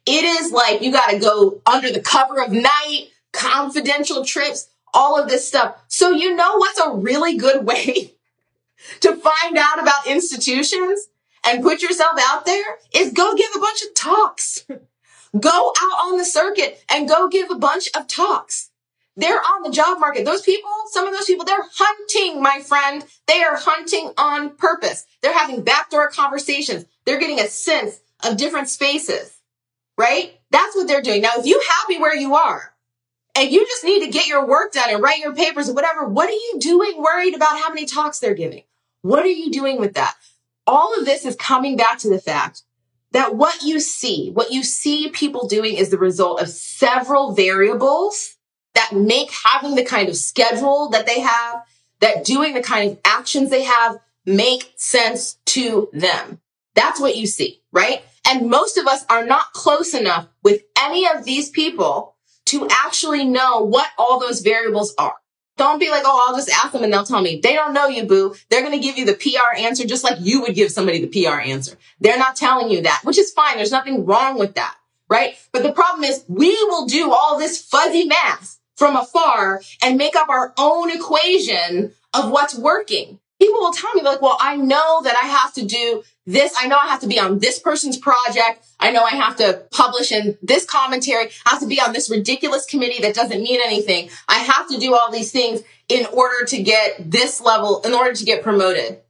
It 0.07 0.24
is 0.24 0.50
like 0.50 0.83
you 0.83 0.90
got 0.90 1.11
to 1.11 1.18
go 1.18 1.61
under 1.66 1.90
the 1.90 2.00
cover 2.00 2.42
of 2.42 2.50
night, 2.50 3.09
confidential 3.33 4.24
trips, 4.24 4.68
all 4.94 5.20
of 5.20 5.28
this 5.28 5.46
stuff. 5.46 5.76
So 5.88 6.11
you 6.11 6.35
know 6.35 6.57
what's 6.57 6.80
a 6.80 6.92
really 6.92 7.37
good 7.37 7.66
way 7.66 8.14
to 9.00 9.16
find 9.16 9.59
out 9.59 9.83
about 9.83 10.07
institutions 10.07 11.09
and 11.44 11.62
put 11.62 11.83
yourself 11.83 12.18
out 12.20 12.46
there 12.46 12.78
is 12.94 13.12
go 13.12 13.35
give 13.35 13.50
a 13.54 13.61
bunch 13.61 13.83
of 13.83 13.94
talks. 13.94 14.64
go 15.38 15.72
out 15.78 16.07
on 16.07 16.16
the 16.16 16.24
circuit 16.24 16.83
and 16.90 17.09
go 17.09 17.28
give 17.28 17.50
a 17.50 17.59
bunch 17.59 17.90
of 17.94 18.07
talks. 18.07 18.70
They're 19.16 19.38
on 19.38 19.62
the 19.62 19.70
job 19.70 20.00
market. 20.00 20.24
Those 20.24 20.42
people, 20.42 20.70
some 20.90 21.07
of 21.07 21.14
those 21.14 21.26
people, 21.26 21.44
they're 21.44 21.66
hunting, 21.74 22.42
my 22.42 22.61
friend. 22.61 23.04
They 23.26 23.42
are 23.42 23.57
hunting 23.57 24.12
on 24.16 24.57
purpose. 24.57 25.07
They're 25.22 25.38
having 25.38 25.62
backdoor 25.62 26.11
conversations. 26.11 26.87
They're 27.04 27.20
getting 27.20 27.38
a 27.38 27.46
sense 27.46 28.00
of 28.24 28.37
different 28.37 28.68
spaces 28.68 29.35
right? 29.96 30.38
That's 30.50 30.74
what 30.76 30.88
they're 30.88 31.02
doing. 31.02 31.22
Now, 31.22 31.33
if 31.37 31.46
you 31.46 31.61
happy 31.80 31.98
where 31.98 32.16
you 32.16 32.35
are 32.35 32.73
and 33.37 33.51
you 33.51 33.66
just 33.66 33.85
need 33.85 34.05
to 34.05 34.11
get 34.11 34.27
your 34.27 34.47
work 34.47 34.73
done 34.73 34.90
and 34.90 35.03
write 35.03 35.18
your 35.18 35.35
papers 35.35 35.68
or 35.68 35.75
whatever, 35.75 36.07
what 36.07 36.29
are 36.29 36.33
you 36.33 36.57
doing 36.61 37.03
worried 37.03 37.35
about 37.35 37.59
how 37.59 37.68
many 37.68 37.87
talks 37.87 38.18
they're 38.18 38.35
giving? 38.35 38.62
What 39.03 39.25
are 39.25 39.29
you 39.29 39.51
doing 39.51 39.81
with 39.81 39.94
that? 39.94 40.14
All 40.66 40.99
of 40.99 41.05
this 41.05 41.25
is 41.25 41.37
coming 41.37 41.77
back 41.77 41.99
to 41.99 42.09
the 42.09 42.20
fact 42.20 42.62
that 43.12 43.37
what 43.37 43.62
you 43.62 43.81
see, 43.81 44.31
what 44.31 44.51
you 44.51 44.62
see 44.62 45.11
people 45.11 45.47
doing 45.47 45.77
is 45.77 45.90
the 45.90 45.99
result 45.99 46.40
of 46.40 46.49
several 46.49 47.33
variables 47.33 48.37
that 48.75 48.92
make 48.92 49.31
having 49.31 49.75
the 49.75 49.85
kind 49.85 50.09
of 50.09 50.16
schedule 50.16 50.88
that 50.90 51.07
they 51.07 51.20
have, 51.20 51.62
that 52.01 52.25
doing 52.25 52.55
the 52.55 52.62
kind 52.62 52.92
of 52.92 52.99
actions 53.05 53.51
they 53.51 53.62
have 53.62 53.99
make 54.27 54.73
sense 54.77 55.38
to 55.44 55.88
them. 55.92 56.40
That's 56.75 57.01
what 57.01 57.16
you 57.16 57.27
see, 57.27 57.62
right? 57.73 58.03
And 58.27 58.49
most 58.49 58.79
of 58.79 58.87
us 58.87 59.05
are 59.09 59.25
not 59.25 59.53
close 59.53 59.94
enough 59.94 60.29
with 60.42 60.62
any 60.81 61.07
of 61.07 61.25
these 61.25 61.51
people 61.51 62.13
to 62.54 62.68
actually 62.70 63.24
know 63.24 63.60
what 63.60 63.88
all 63.98 64.18
those 64.18 64.40
variables 64.40 64.94
are. 64.98 65.14
Don't 65.56 65.78
be 65.78 65.90
like, 65.90 66.02
oh, 66.04 66.26
I'll 66.26 66.36
just 66.36 66.50
ask 66.50 66.72
them 66.72 66.82
and 66.82 66.92
they'll 66.92 67.04
tell 67.04 67.22
me. 67.22 67.40
They 67.40 67.54
don't 67.54 67.74
know 67.74 67.86
you, 67.86 68.04
boo. 68.04 68.34
They're 68.50 68.62
going 68.62 68.72
to 68.72 68.84
give 68.84 68.98
you 68.98 69.04
the 69.04 69.14
PR 69.14 69.56
answer 69.56 69.84
just 69.84 70.02
like 70.02 70.18
you 70.20 70.40
would 70.42 70.54
give 70.54 70.72
somebody 70.72 71.04
the 71.04 71.24
PR 71.24 71.38
answer. 71.38 71.76
They're 72.00 72.18
not 72.18 72.34
telling 72.34 72.70
you 72.70 72.82
that, 72.82 73.02
which 73.04 73.18
is 73.18 73.30
fine. 73.30 73.56
There's 73.56 73.70
nothing 73.70 74.04
wrong 74.04 74.36
with 74.36 74.56
that, 74.56 74.76
right? 75.08 75.36
But 75.52 75.62
the 75.62 75.72
problem 75.72 76.02
is 76.02 76.24
we 76.26 76.52
will 76.64 76.86
do 76.86 77.12
all 77.12 77.38
this 77.38 77.62
fuzzy 77.62 78.04
math 78.04 78.58
from 78.76 78.96
afar 78.96 79.62
and 79.82 79.96
make 79.96 80.16
up 80.16 80.28
our 80.28 80.52
own 80.58 80.90
equation 80.90 81.92
of 82.12 82.30
what's 82.30 82.58
working 82.58 83.20
people 83.44 83.61
will 83.61 83.72
tell 83.72 83.92
me 83.94 84.02
like, 84.02 84.22
well, 84.22 84.38
I 84.40 84.57
know 84.57 85.02
that 85.02 85.16
I 85.22 85.26
have 85.26 85.52
to 85.54 85.64
do 85.64 86.02
this. 86.26 86.54
I 86.59 86.66
know 86.66 86.78
I 86.83 86.88
have 86.88 87.00
to 87.00 87.07
be 87.07 87.20
on 87.20 87.38
this 87.38 87.59
person's 87.59 87.98
project. 87.98 88.64
I 88.80 88.90
know 88.90 89.02
I 89.02 89.11
have 89.11 89.37
to 89.37 89.64
publish 89.70 90.12
in 90.12 90.38
this 90.42 90.64
commentary. 90.64 91.26
I 91.44 91.50
have 91.50 91.61
to 91.61 91.66
be 91.66 91.80
on 91.80 91.92
this 91.92 92.11
ridiculous 92.11 92.64
committee 92.64 93.02
that 93.02 93.14
doesn't 93.14 93.42
mean 93.42 93.61
anything. 93.64 94.09
I 94.28 94.38
have 94.38 94.68
to 94.68 94.78
do 94.78 94.94
all 94.94 95.11
these 95.12 95.30
things 95.30 95.62
in 95.88 96.07
order 96.07 96.46
to 96.46 96.62
get 96.62 97.11
this 97.11 97.40
level, 97.42 97.83
in 97.83 97.92
order 97.92 98.14
to 98.14 98.24
get 98.24 98.42
promoted. 98.42 99.00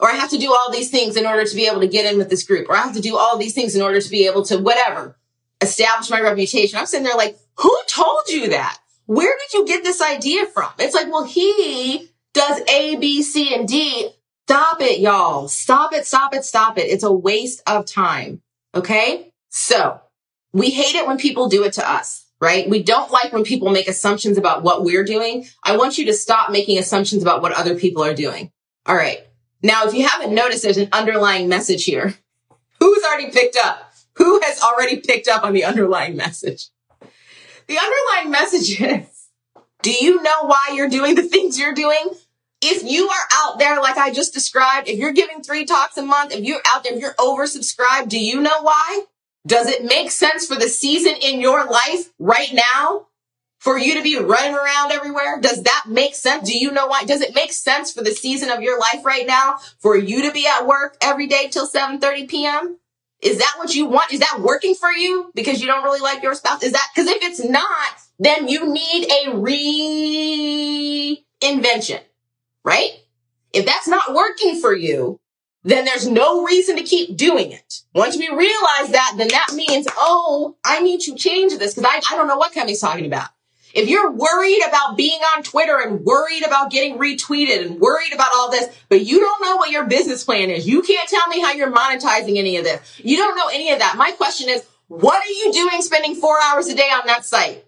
Or 0.00 0.10
I 0.10 0.14
have 0.14 0.30
to 0.30 0.38
do 0.38 0.52
all 0.52 0.72
these 0.72 0.90
things 0.90 1.16
in 1.16 1.24
order 1.24 1.44
to 1.44 1.54
be 1.54 1.66
able 1.66 1.80
to 1.80 1.88
get 1.88 2.12
in 2.12 2.18
with 2.18 2.28
this 2.28 2.42
group. 2.42 2.68
Or 2.68 2.76
I 2.76 2.82
have 2.82 2.94
to 2.94 3.00
do 3.00 3.16
all 3.16 3.38
these 3.38 3.54
things 3.54 3.76
in 3.76 3.82
order 3.82 4.00
to 4.00 4.10
be 4.10 4.26
able 4.26 4.44
to 4.46 4.58
whatever, 4.58 5.16
establish 5.60 6.10
my 6.10 6.20
reputation. 6.20 6.78
I'm 6.78 6.86
sitting 6.86 7.06
there 7.06 7.16
like, 7.16 7.38
who 7.58 7.74
told 7.86 8.28
you 8.28 8.50
that? 8.50 8.78
Where 9.06 9.34
did 9.38 9.56
you 9.56 9.66
get 9.66 9.84
this 9.84 10.02
idea 10.02 10.46
from? 10.46 10.70
It's 10.78 10.94
like, 10.94 11.06
well, 11.06 11.24
he 11.24 12.10
does 12.36 12.60
A, 12.68 12.96
B, 12.96 13.22
C, 13.22 13.54
and 13.54 13.66
D. 13.66 14.10
Stop 14.46 14.80
it, 14.80 15.00
y'all. 15.00 15.48
Stop 15.48 15.92
it, 15.92 16.06
stop 16.06 16.34
it, 16.34 16.44
stop 16.44 16.78
it. 16.78 16.82
It's 16.82 17.02
a 17.02 17.12
waste 17.12 17.62
of 17.66 17.86
time. 17.86 18.42
Okay. 18.74 19.32
So 19.48 20.00
we 20.52 20.70
hate 20.70 20.94
it 20.94 21.06
when 21.06 21.16
people 21.18 21.48
do 21.48 21.64
it 21.64 21.72
to 21.74 21.90
us, 21.90 22.26
right? 22.40 22.68
We 22.68 22.82
don't 22.82 23.10
like 23.10 23.32
when 23.32 23.42
people 23.42 23.70
make 23.70 23.88
assumptions 23.88 24.38
about 24.38 24.62
what 24.62 24.84
we're 24.84 25.04
doing. 25.04 25.46
I 25.64 25.76
want 25.76 25.98
you 25.98 26.04
to 26.06 26.12
stop 26.12 26.50
making 26.50 26.78
assumptions 26.78 27.22
about 27.22 27.42
what 27.42 27.52
other 27.52 27.74
people 27.74 28.04
are 28.04 28.14
doing. 28.14 28.52
All 28.84 28.94
right. 28.94 29.26
Now, 29.62 29.86
if 29.86 29.94
you 29.94 30.06
haven't 30.06 30.34
noticed, 30.34 30.62
there's 30.62 30.76
an 30.76 30.90
underlying 30.92 31.48
message 31.48 31.84
here. 31.84 32.14
Who's 32.80 33.02
already 33.02 33.30
picked 33.30 33.56
up? 33.56 33.92
Who 34.16 34.40
has 34.40 34.62
already 34.62 35.00
picked 35.00 35.26
up 35.26 35.42
on 35.42 35.54
the 35.54 35.64
underlying 35.64 36.16
message? 36.16 36.68
The 37.66 37.78
underlying 37.78 38.30
message 38.30 38.80
is, 38.80 39.28
do 39.82 39.90
you 39.90 40.22
know 40.22 40.44
why 40.44 40.72
you're 40.74 40.88
doing 40.88 41.14
the 41.14 41.22
things 41.34 41.58
you're 41.58 41.74
doing? 41.74 42.10
If 42.62 42.82
you 42.82 43.08
are 43.08 43.28
out 43.34 43.58
there, 43.58 43.80
like 43.80 43.96
I 43.96 44.12
just 44.12 44.32
described, 44.32 44.88
if 44.88 44.98
you're 44.98 45.12
giving 45.12 45.42
three 45.42 45.64
talks 45.64 45.96
a 45.96 46.02
month, 46.02 46.32
if 46.32 46.44
you're 46.44 46.62
out 46.72 46.84
there, 46.84 46.94
if 46.94 47.00
you're 47.00 47.14
oversubscribed, 47.14 48.08
do 48.08 48.18
you 48.18 48.40
know 48.40 48.62
why? 48.62 49.04
Does 49.46 49.68
it 49.68 49.84
make 49.84 50.10
sense 50.10 50.46
for 50.46 50.56
the 50.56 50.68
season 50.68 51.14
in 51.22 51.40
your 51.40 51.66
life 51.66 52.10
right 52.18 52.52
now 52.52 53.06
for 53.58 53.78
you 53.78 53.94
to 53.94 54.02
be 54.02 54.16
running 54.16 54.54
around 54.54 54.92
everywhere? 54.92 55.40
Does 55.40 55.62
that 55.62 55.84
make 55.86 56.14
sense? 56.14 56.48
Do 56.48 56.58
you 56.58 56.72
know 56.72 56.86
why? 56.86 57.04
Does 57.04 57.20
it 57.20 57.34
make 57.34 57.52
sense 57.52 57.92
for 57.92 58.02
the 58.02 58.10
season 58.10 58.50
of 58.50 58.62
your 58.62 58.78
life 58.78 59.04
right 59.04 59.26
now 59.26 59.58
for 59.78 59.96
you 59.96 60.22
to 60.22 60.32
be 60.32 60.46
at 60.46 60.66
work 60.66 60.96
every 61.00 61.26
day 61.26 61.48
till 61.48 61.68
7:30 61.68 62.28
p.m.? 62.28 62.78
Is 63.22 63.38
that 63.38 63.54
what 63.56 63.74
you 63.74 63.86
want? 63.86 64.12
Is 64.12 64.20
that 64.20 64.40
working 64.40 64.74
for 64.74 64.90
you 64.90 65.30
because 65.34 65.60
you 65.60 65.66
don't 65.66 65.84
really 65.84 66.00
like 66.00 66.22
your 66.22 66.34
spouse? 66.34 66.62
Is 66.62 66.72
that 66.72 66.88
because 66.94 67.08
if 67.08 67.22
it's 67.22 67.42
not, 67.44 67.66
then 68.18 68.48
you 68.48 68.72
need 68.72 69.10
a 69.10 69.30
reinvention, 71.42 72.00
right? 72.66 72.90
If 73.52 73.64
that's 73.64 73.88
not 73.88 74.12
working 74.12 74.60
for 74.60 74.74
you, 74.74 75.20
then 75.62 75.84
there's 75.84 76.06
no 76.06 76.44
reason 76.44 76.76
to 76.76 76.82
keep 76.82 77.16
doing 77.16 77.52
it. 77.52 77.82
Once 77.94 78.16
we 78.16 78.28
realize 78.28 78.90
that, 78.90 79.14
then 79.16 79.28
that 79.28 79.52
means, 79.54 79.86
oh, 79.96 80.56
I 80.64 80.80
need 80.80 81.00
to 81.02 81.14
change 81.14 81.56
this 81.56 81.74
because 81.74 81.90
I, 81.90 82.14
I 82.14 82.16
don't 82.16 82.26
know 82.26 82.36
what 82.36 82.52
Kemi's 82.52 82.80
talking 82.80 83.06
about. 83.06 83.28
If 83.72 83.88
you're 83.88 84.10
worried 84.10 84.62
about 84.66 84.96
being 84.96 85.20
on 85.36 85.42
Twitter 85.42 85.78
and 85.78 86.04
worried 86.04 86.44
about 86.46 86.70
getting 86.70 86.98
retweeted 86.98 87.66
and 87.66 87.78
worried 87.78 88.12
about 88.14 88.30
all 88.34 88.50
this, 88.50 88.74
but 88.88 89.04
you 89.04 89.20
don't 89.20 89.42
know 89.42 89.56
what 89.56 89.70
your 89.70 89.84
business 89.84 90.24
plan 90.24 90.50
is, 90.50 90.66
you 90.66 90.82
can't 90.82 91.08
tell 91.08 91.26
me 91.28 91.40
how 91.40 91.52
you're 91.52 91.72
monetizing 91.72 92.38
any 92.38 92.56
of 92.56 92.64
this. 92.64 92.80
You 92.98 93.16
don't 93.16 93.36
know 93.36 93.48
any 93.52 93.70
of 93.72 93.78
that. 93.80 93.96
My 93.96 94.12
question 94.12 94.48
is, 94.48 94.64
what 94.88 95.22
are 95.22 95.30
you 95.30 95.52
doing 95.52 95.82
spending 95.82 96.14
four 96.14 96.38
hours 96.42 96.68
a 96.68 96.74
day 96.74 96.88
on 96.88 97.06
that 97.06 97.26
site? 97.26 97.65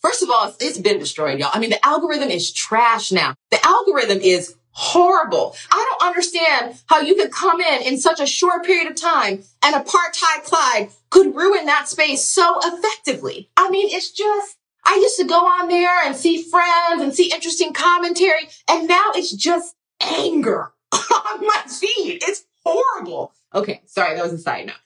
First 0.00 0.22
of 0.22 0.30
all, 0.30 0.54
it's 0.60 0.78
been 0.78 0.98
destroyed, 0.98 1.38
y'all. 1.38 1.50
I 1.52 1.58
mean, 1.58 1.70
the 1.70 1.84
algorithm 1.86 2.30
is 2.30 2.52
trash 2.52 3.12
now. 3.12 3.34
The 3.50 3.64
algorithm 3.66 4.18
is 4.20 4.56
horrible. 4.72 5.54
I 5.70 5.86
don't 5.90 6.08
understand 6.08 6.80
how 6.86 7.00
you 7.00 7.14
could 7.14 7.32
come 7.32 7.60
in 7.60 7.82
in 7.82 7.98
such 7.98 8.20
a 8.20 8.26
short 8.26 8.64
period 8.64 8.90
of 8.90 8.96
time 8.96 9.42
and 9.62 9.74
apartheid 9.74 10.44
Clyde 10.44 10.90
could 11.10 11.34
ruin 11.34 11.66
that 11.66 11.88
space 11.88 12.24
so 12.24 12.58
effectively. 12.62 13.50
I 13.56 13.68
mean, 13.68 13.88
it's 13.90 14.10
just, 14.10 14.56
I 14.84 14.94
used 14.94 15.18
to 15.18 15.24
go 15.24 15.40
on 15.40 15.68
there 15.68 16.02
and 16.04 16.16
see 16.16 16.42
friends 16.42 17.02
and 17.02 17.14
see 17.14 17.32
interesting 17.32 17.72
commentary, 17.74 18.48
and 18.68 18.88
now 18.88 19.10
it's 19.14 19.32
just 19.32 19.74
anger 20.00 20.72
on 20.92 21.46
my 21.46 21.62
feed. 21.66 22.22
It's 22.26 22.44
horrible. 22.64 23.32
Okay, 23.54 23.82
sorry, 23.86 24.14
that 24.14 24.22
was 24.22 24.32
a 24.32 24.38
side 24.38 24.66
note. 24.66 24.76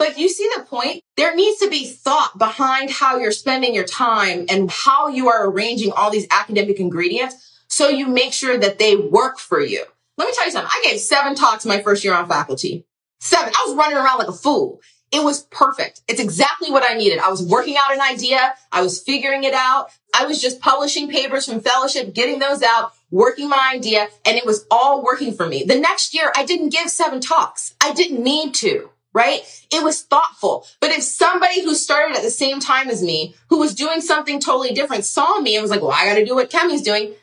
But 0.00 0.16
you 0.16 0.30
see 0.30 0.48
the 0.56 0.62
point? 0.62 1.02
There 1.18 1.36
needs 1.36 1.60
to 1.60 1.68
be 1.68 1.84
thought 1.84 2.38
behind 2.38 2.90
how 2.90 3.18
you're 3.18 3.30
spending 3.30 3.74
your 3.74 3.84
time 3.84 4.46
and 4.48 4.70
how 4.70 5.08
you 5.08 5.28
are 5.28 5.46
arranging 5.46 5.92
all 5.92 6.10
these 6.10 6.26
academic 6.30 6.80
ingredients 6.80 7.64
so 7.68 7.90
you 7.90 8.08
make 8.08 8.32
sure 8.32 8.56
that 8.56 8.78
they 8.78 8.96
work 8.96 9.38
for 9.38 9.60
you. 9.60 9.84
Let 10.16 10.26
me 10.26 10.32
tell 10.34 10.46
you 10.46 10.52
something. 10.52 10.70
I 10.72 10.82
gave 10.88 11.00
seven 11.00 11.34
talks 11.34 11.66
my 11.66 11.82
first 11.82 12.02
year 12.02 12.14
on 12.14 12.26
faculty. 12.26 12.86
Seven. 13.20 13.52
I 13.54 13.64
was 13.66 13.76
running 13.76 13.98
around 13.98 14.18
like 14.18 14.28
a 14.28 14.32
fool. 14.32 14.80
It 15.12 15.22
was 15.22 15.42
perfect. 15.42 16.00
It's 16.08 16.18
exactly 16.18 16.70
what 16.70 16.90
I 16.90 16.94
needed. 16.94 17.18
I 17.18 17.28
was 17.28 17.42
working 17.42 17.76
out 17.76 17.92
an 17.92 18.00
idea. 18.00 18.54
I 18.72 18.80
was 18.80 19.02
figuring 19.02 19.44
it 19.44 19.52
out. 19.52 19.90
I 20.14 20.24
was 20.24 20.40
just 20.40 20.60
publishing 20.60 21.10
papers 21.10 21.44
from 21.44 21.60
fellowship, 21.60 22.14
getting 22.14 22.38
those 22.38 22.62
out, 22.62 22.92
working 23.10 23.50
my 23.50 23.72
idea, 23.74 24.08
and 24.24 24.38
it 24.38 24.46
was 24.46 24.66
all 24.70 25.04
working 25.04 25.34
for 25.34 25.46
me. 25.46 25.62
The 25.62 25.78
next 25.78 26.14
year, 26.14 26.32
I 26.34 26.46
didn't 26.46 26.70
give 26.70 26.88
seven 26.88 27.20
talks. 27.20 27.74
I 27.82 27.92
didn't 27.92 28.22
need 28.24 28.54
to, 28.54 28.88
right? 29.12 29.40
It 29.72 29.82
was 29.82 30.02
thoughtful. 30.02 30.66
But 30.80 30.90
if 30.90 31.02
somebody 31.02 31.62
who 31.62 31.74
started 31.74 32.16
at 32.16 32.22
the 32.22 32.30
same 32.30 32.60
time 32.60 32.88
as 32.88 33.02
me, 33.02 33.34
who 33.48 33.58
was 33.58 33.74
doing 33.74 34.00
something 34.00 34.40
totally 34.40 34.72
different, 34.72 35.04
saw 35.04 35.40
me 35.40 35.56
and 35.56 35.62
was 35.62 35.70
like, 35.70 35.82
well, 35.82 35.92
I 35.92 36.06
got 36.06 36.14
to 36.14 36.24
do 36.24 36.34
what 36.34 36.50
Kemi's 36.50 36.82
doing, 36.82 37.14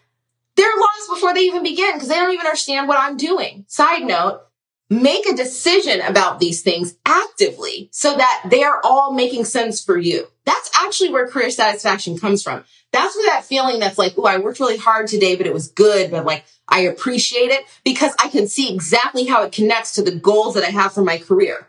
they're 0.55 0.67
lost 0.79 1.09
before 1.09 1.33
they 1.33 1.41
even 1.41 1.63
begin 1.63 1.93
because 1.93 2.09
they 2.09 2.15
don't 2.15 2.33
even 2.33 2.45
understand 2.45 2.87
what 2.87 2.99
I'm 2.99 3.15
doing. 3.15 3.65
Side 3.67 4.03
note, 4.03 4.41
make 4.89 5.27
a 5.27 5.35
decision 5.35 6.01
about 6.01 6.39
these 6.39 6.61
things 6.61 6.95
actively 7.05 7.89
so 7.91 8.15
that 8.15 8.43
they 8.49 8.63
are 8.63 8.81
all 8.83 9.13
making 9.13 9.45
sense 9.45 9.83
for 9.83 9.97
you. 9.97 10.27
That's 10.45 10.71
actually 10.75 11.11
where 11.11 11.27
career 11.27 11.51
satisfaction 11.51 12.17
comes 12.17 12.41
from. 12.41 12.63
That's 12.91 13.15
where 13.15 13.27
that 13.27 13.45
feeling 13.45 13.79
that's 13.79 13.97
like, 13.97 14.13
oh, 14.17 14.25
I 14.25 14.37
worked 14.37 14.59
really 14.59 14.77
hard 14.77 15.07
today, 15.07 15.35
but 15.35 15.45
it 15.45 15.53
was 15.53 15.67
good, 15.67 16.09
but 16.09 16.25
like, 16.25 16.45
I 16.69 16.81
appreciate 16.81 17.51
it 17.51 17.63
because 17.83 18.13
I 18.21 18.29
can 18.29 18.47
see 18.47 18.73
exactly 18.73 19.25
how 19.25 19.43
it 19.43 19.51
connects 19.51 19.95
to 19.95 20.01
the 20.01 20.15
goals 20.15 20.55
that 20.55 20.63
I 20.63 20.69
have 20.69 20.93
for 20.93 21.03
my 21.03 21.17
career. 21.17 21.67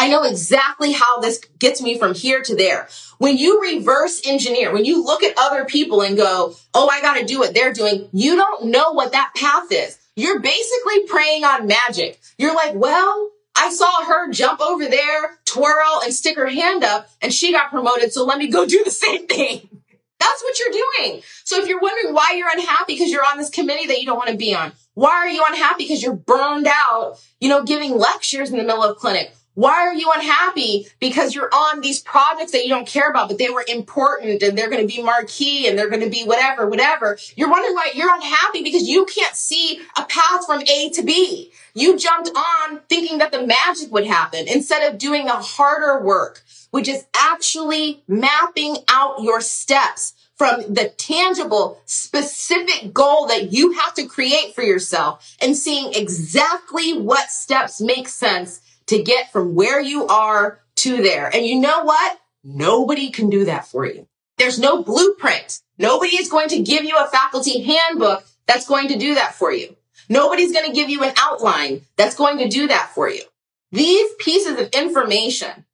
I 0.00 0.08
know 0.08 0.22
exactly 0.22 0.92
how 0.92 1.20
this 1.20 1.40
gets 1.58 1.82
me 1.82 1.98
from 1.98 2.14
here 2.14 2.40
to 2.44 2.56
there. 2.56 2.88
When 3.18 3.36
you 3.36 3.60
reverse 3.60 4.22
engineer, 4.26 4.72
when 4.72 4.86
you 4.86 5.04
look 5.04 5.22
at 5.22 5.34
other 5.36 5.66
people 5.66 6.00
and 6.00 6.16
go, 6.16 6.54
oh, 6.72 6.88
I 6.88 7.02
got 7.02 7.18
to 7.18 7.26
do 7.26 7.38
what 7.38 7.52
they're 7.52 7.74
doing, 7.74 8.08
you 8.10 8.34
don't 8.34 8.70
know 8.70 8.92
what 8.92 9.12
that 9.12 9.32
path 9.36 9.70
is. 9.70 9.98
You're 10.16 10.40
basically 10.40 11.06
praying 11.06 11.44
on 11.44 11.66
magic. 11.66 12.18
You're 12.38 12.54
like, 12.54 12.74
well, 12.76 13.30
I 13.54 13.70
saw 13.70 14.06
her 14.06 14.32
jump 14.32 14.62
over 14.62 14.86
there, 14.86 15.38
twirl, 15.44 16.00
and 16.02 16.14
stick 16.14 16.38
her 16.38 16.48
hand 16.48 16.82
up, 16.82 17.10
and 17.20 17.30
she 17.30 17.52
got 17.52 17.68
promoted. 17.68 18.14
So 18.14 18.24
let 18.24 18.38
me 18.38 18.48
go 18.48 18.64
do 18.64 18.82
the 18.82 18.90
same 18.90 19.26
thing. 19.26 19.68
That's 20.18 20.42
what 20.42 20.58
you're 20.58 20.72
doing. 20.72 21.22
So 21.44 21.60
if 21.60 21.68
you're 21.68 21.78
wondering 21.78 22.14
why 22.14 22.36
you're 22.38 22.50
unhappy 22.50 22.94
because 22.94 23.10
you're 23.10 23.24
on 23.24 23.36
this 23.36 23.50
committee 23.50 23.88
that 23.88 24.00
you 24.00 24.06
don't 24.06 24.16
want 24.16 24.30
to 24.30 24.36
be 24.38 24.54
on, 24.54 24.72
why 24.94 25.10
are 25.10 25.28
you 25.28 25.44
unhappy 25.46 25.84
because 25.84 26.02
you're 26.02 26.16
burned 26.16 26.68
out, 26.68 27.18
you 27.38 27.50
know, 27.50 27.64
giving 27.64 27.98
lectures 27.98 28.50
in 28.50 28.56
the 28.56 28.64
middle 28.64 28.82
of 28.82 28.96
clinic? 28.96 29.34
Why 29.60 29.86
are 29.86 29.92
you 29.92 30.10
unhappy? 30.14 30.86
Because 31.00 31.34
you're 31.34 31.50
on 31.52 31.82
these 31.82 32.00
projects 32.00 32.52
that 32.52 32.62
you 32.62 32.70
don't 32.70 32.86
care 32.86 33.10
about, 33.10 33.28
but 33.28 33.36
they 33.36 33.50
were 33.50 33.62
important 33.68 34.42
and 34.42 34.56
they're 34.56 34.70
going 34.70 34.80
to 34.80 34.96
be 34.96 35.02
marquee 35.02 35.68
and 35.68 35.78
they're 35.78 35.90
going 35.90 36.00
to 36.00 36.08
be 36.08 36.24
whatever, 36.24 36.66
whatever. 36.66 37.18
You're 37.36 37.50
wondering 37.50 37.74
why 37.74 37.90
you're 37.94 38.14
unhappy 38.14 38.62
because 38.62 38.88
you 38.88 39.04
can't 39.04 39.36
see 39.36 39.82
a 39.98 40.04
path 40.04 40.46
from 40.46 40.62
A 40.62 40.88
to 40.94 41.02
B. 41.02 41.52
You 41.74 41.98
jumped 41.98 42.30
on 42.34 42.80
thinking 42.88 43.18
that 43.18 43.32
the 43.32 43.46
magic 43.46 43.92
would 43.92 44.06
happen 44.06 44.48
instead 44.48 44.90
of 44.90 44.98
doing 44.98 45.26
the 45.26 45.32
harder 45.32 46.02
work, 46.02 46.42
which 46.70 46.88
is 46.88 47.04
actually 47.14 48.02
mapping 48.08 48.78
out 48.88 49.20
your 49.20 49.42
steps 49.42 50.14
from 50.36 50.72
the 50.72 50.88
tangible, 50.96 51.82
specific 51.84 52.94
goal 52.94 53.26
that 53.26 53.52
you 53.52 53.72
have 53.72 53.92
to 53.92 54.06
create 54.06 54.54
for 54.54 54.62
yourself 54.62 55.36
and 55.38 55.54
seeing 55.54 55.92
exactly 55.92 56.98
what 56.98 57.28
steps 57.28 57.78
make 57.78 58.08
sense 58.08 58.62
to 58.90 59.02
get 59.02 59.32
from 59.32 59.54
where 59.54 59.80
you 59.80 60.06
are 60.08 60.60
to 60.74 61.00
there. 61.00 61.30
And 61.32 61.46
you 61.46 61.60
know 61.60 61.84
what? 61.84 62.18
Nobody 62.42 63.10
can 63.10 63.30
do 63.30 63.44
that 63.44 63.66
for 63.66 63.86
you. 63.86 64.08
There's 64.36 64.58
no 64.58 64.82
blueprint. 64.82 65.60
Nobody 65.78 66.16
is 66.16 66.28
going 66.28 66.48
to 66.48 66.60
give 66.60 66.84
you 66.84 66.96
a 66.98 67.06
faculty 67.06 67.62
handbook 67.62 68.24
that's 68.46 68.66
going 68.66 68.88
to 68.88 68.98
do 68.98 69.14
that 69.14 69.36
for 69.36 69.52
you. 69.52 69.76
Nobody's 70.08 70.52
going 70.52 70.66
to 70.66 70.74
give 70.74 70.90
you 70.90 71.04
an 71.04 71.14
outline 71.16 71.82
that's 71.96 72.16
going 72.16 72.38
to 72.38 72.48
do 72.48 72.66
that 72.66 72.90
for 72.92 73.08
you. 73.08 73.22
These 73.70 74.10
pieces 74.18 74.58
of 74.58 74.70
information 74.70 75.66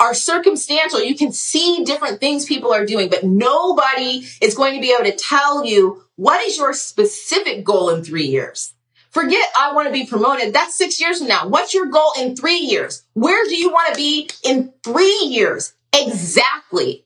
are 0.00 0.14
circumstantial. 0.14 1.02
You 1.02 1.14
can 1.14 1.32
see 1.32 1.84
different 1.84 2.20
things 2.20 2.46
people 2.46 2.72
are 2.72 2.86
doing, 2.86 3.10
but 3.10 3.22
nobody 3.22 4.26
is 4.40 4.54
going 4.54 4.74
to 4.74 4.80
be 4.80 4.94
able 4.94 5.04
to 5.10 5.16
tell 5.16 5.66
you 5.66 6.04
what 6.16 6.40
is 6.40 6.56
your 6.56 6.72
specific 6.72 7.64
goal 7.64 7.90
in 7.90 8.02
three 8.02 8.26
years. 8.26 8.72
Forget 9.12 9.46
I 9.54 9.74
want 9.74 9.88
to 9.88 9.92
be 9.92 10.06
promoted. 10.06 10.54
That's 10.54 10.74
six 10.74 10.98
years 10.98 11.18
from 11.18 11.28
now. 11.28 11.46
What's 11.46 11.74
your 11.74 11.86
goal 11.86 12.12
in 12.18 12.34
three 12.34 12.60
years? 12.60 13.04
Where 13.12 13.44
do 13.44 13.54
you 13.54 13.70
want 13.70 13.92
to 13.92 13.94
be 13.94 14.30
in 14.42 14.72
three 14.82 15.28
years? 15.28 15.74
Exactly. 15.94 17.04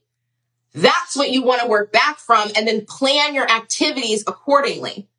That's 0.73 1.17
what 1.17 1.31
you 1.31 1.43
want 1.43 1.61
to 1.61 1.67
work 1.67 1.91
back 1.91 2.17
from 2.17 2.49
and 2.55 2.65
then 2.65 2.85
plan 2.85 3.35
your 3.35 3.49
activities 3.49 4.23
accordingly. 4.25 5.09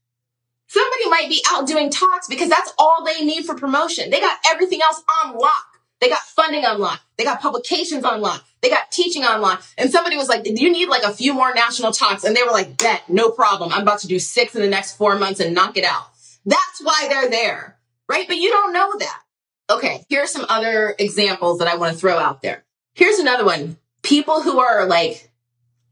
Somebody 0.66 1.10
might 1.10 1.28
be 1.28 1.44
out 1.50 1.66
doing 1.66 1.90
talks 1.90 2.26
because 2.26 2.48
that's 2.48 2.72
all 2.78 3.04
they 3.04 3.22
need 3.22 3.44
for 3.44 3.54
promotion. 3.54 4.08
They 4.08 4.20
got 4.20 4.38
everything 4.50 4.80
else 4.82 5.02
on 5.24 5.36
lock. 5.36 5.80
They 6.00 6.08
got 6.08 6.20
funding 6.20 6.64
on 6.64 6.78
lock. 6.78 7.00
They 7.18 7.24
got 7.24 7.42
publications 7.42 8.04
on 8.04 8.22
lock. 8.22 8.44
They 8.62 8.70
got 8.70 8.90
teaching 8.90 9.24
on 9.24 9.42
lock. 9.42 9.62
And 9.76 9.90
somebody 9.90 10.16
was 10.16 10.28
like, 10.28 10.44
do 10.44 10.54
you 10.54 10.70
need 10.70 10.88
like 10.88 11.02
a 11.02 11.12
few 11.12 11.34
more 11.34 11.52
national 11.52 11.92
talks? 11.92 12.24
And 12.24 12.34
they 12.34 12.42
were 12.42 12.50
like, 12.50 12.78
bet, 12.78 13.08
no 13.10 13.30
problem. 13.30 13.72
I'm 13.74 13.82
about 13.82 13.98
to 14.00 14.06
do 14.06 14.18
six 14.18 14.54
in 14.54 14.62
the 14.62 14.68
next 14.68 14.96
four 14.96 15.18
months 15.18 15.40
and 15.40 15.54
knock 15.54 15.76
it 15.76 15.84
out. 15.84 16.07
That's 16.44 16.80
why 16.82 17.06
they're 17.08 17.30
there, 17.30 17.78
right? 18.08 18.26
But 18.26 18.36
you 18.36 18.50
don't 18.50 18.72
know 18.72 18.98
that. 18.98 19.22
Okay, 19.70 20.04
here 20.08 20.22
are 20.22 20.26
some 20.26 20.46
other 20.48 20.94
examples 20.98 21.58
that 21.58 21.68
I 21.68 21.76
want 21.76 21.92
to 21.92 21.98
throw 21.98 22.18
out 22.18 22.40
there. 22.40 22.64
Here's 22.94 23.18
another 23.18 23.44
one. 23.44 23.76
People 24.02 24.40
who 24.42 24.58
are 24.60 24.86
like 24.86 25.30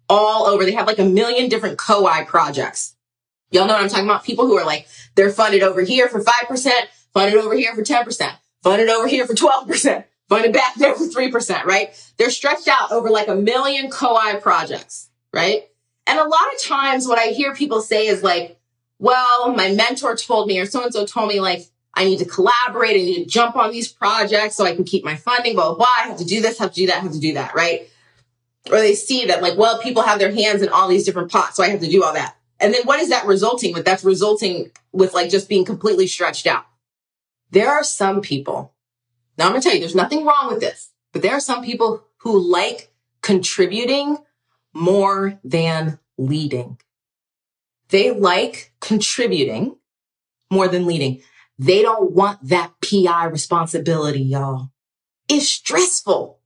all 0.09 0.47
over, 0.47 0.65
they 0.65 0.73
have 0.73 0.87
like 0.87 0.99
a 0.99 1.05
million 1.05 1.49
different 1.49 1.79
co-I 1.79 2.25
projects. 2.25 2.95
Y'all 3.51 3.67
know 3.67 3.75
what 3.75 3.83
I'm 3.83 3.89
talking 3.89 4.07
about? 4.07 4.25
People 4.25 4.47
who 4.47 4.57
are 4.57 4.65
like, 4.65 4.89
they're 5.15 5.31
funded 5.31 5.63
over 5.63 5.83
here 5.83 6.09
for 6.09 6.23
5%, 6.23 6.71
funded 7.13 7.39
over 7.39 7.55
here 7.55 7.75
for 7.75 7.83
10%, 7.83 8.37
funded 8.63 8.89
over 8.89 9.07
here 9.07 9.27
for 9.27 9.35
12%, 9.35 10.05
funded 10.29 10.53
back 10.53 10.75
there 10.77 10.95
for 10.95 11.05
3%, 11.05 11.65
right? 11.65 12.13
They're 12.17 12.31
stretched 12.31 12.69
out 12.69 12.93
over 12.93 13.11
like 13.11 13.29
a 13.29 13.35
million 13.35 13.91
co-I 13.91 14.37
projects, 14.37 15.11
right? 15.33 15.69
And 16.07 16.19
a 16.19 16.25
lot 16.25 16.55
of 16.55 16.63
times 16.63 17.07
what 17.07 17.19
I 17.19 17.27
hear 17.29 17.55
people 17.55 17.83
say 17.83 18.07
is 18.07 18.23
like, 18.23 18.56
well, 18.99 19.55
my 19.55 19.73
mentor 19.73 20.17
told 20.17 20.49
me 20.49 20.59
or 20.59 20.67
so 20.67 20.83
and 20.83 20.93
so 20.93 21.05
told 21.07 21.29
me 21.29 21.41
like 21.41 21.67
I 21.95 22.05
need 22.05 22.19
to 22.19 22.25
collaborate, 22.25 22.93
I 22.93 23.05
need 23.05 23.25
to 23.25 23.31
jump 23.31 23.57
on 23.57 23.71
these 23.71 23.89
projects 23.89 24.55
so 24.55 24.65
I 24.65 24.75
can 24.75 24.85
keep 24.85 25.05
my 25.05 25.17
funding, 25.17 25.55
blah, 25.55 25.69
blah, 25.69 25.77
blah. 25.77 25.87
I 25.87 26.09
have 26.09 26.19
to 26.19 26.25
do 26.25 26.43
this, 26.43 26.59
have 26.59 26.73
to 26.73 26.81
do 26.81 26.87
that, 26.89 27.03
have 27.03 27.13
to 27.13 27.21
do 27.21 27.35
that, 27.35 27.55
right? 27.55 27.89
Or 28.71 28.79
they 28.79 28.95
see 28.95 29.27
that 29.27 29.43
like, 29.43 29.57
well, 29.57 29.81
people 29.81 30.03
have 30.03 30.19
their 30.19 30.33
hands 30.33 30.61
in 30.61 30.69
all 30.69 30.89
these 30.89 31.05
different 31.05 31.31
pots, 31.31 31.57
so 31.57 31.63
I 31.63 31.69
have 31.69 31.81
to 31.81 31.89
do 31.89 32.05
all 32.05 32.13
that. 32.13 32.37
And 32.61 32.75
then 32.75 32.83
what 32.85 33.01
is 33.01 33.09
that 33.11 33.27
resulting 33.27 33.73
with? 33.73 33.85
That's 33.85 34.05
resulting 34.05 34.71
with 34.93 35.15
like 35.15 35.31
just 35.31 35.49
being 35.49 35.65
completely 35.65 36.07
stretched 36.07 36.47
out. 36.47 36.67
There 37.51 37.71
are 37.71 37.85
some 37.85 38.21
people, 38.21 38.75
now 39.39 39.47
I'm 39.47 39.53
going 39.53 39.63
to 39.63 39.65
tell 39.65 39.75
you, 39.75 39.81
there's 39.81 39.95
nothing 39.95 40.25
wrong 40.25 40.49
with 40.49 40.61
this, 40.61 40.91
but 41.13 41.23
there 41.23 41.33
are 41.33 41.41
some 41.41 41.63
people 41.63 42.05
who 42.19 42.39
like 42.39 42.93
contributing 43.23 44.19
more 44.75 45.39
than 45.45 45.99
leading. 46.19 46.79
They 47.89 48.11
like 48.11 48.73
contributing 48.81 49.77
more 50.51 50.69
than 50.69 50.87
leading. 50.87 51.23
They 51.59 51.83
don't 51.83 52.13
want 52.13 52.49
that 52.49 52.73
PI 52.83 53.27
responsibility, 53.27 54.21
y'all. 54.21 54.71
It's 55.29 55.49
stressful. 55.49 56.41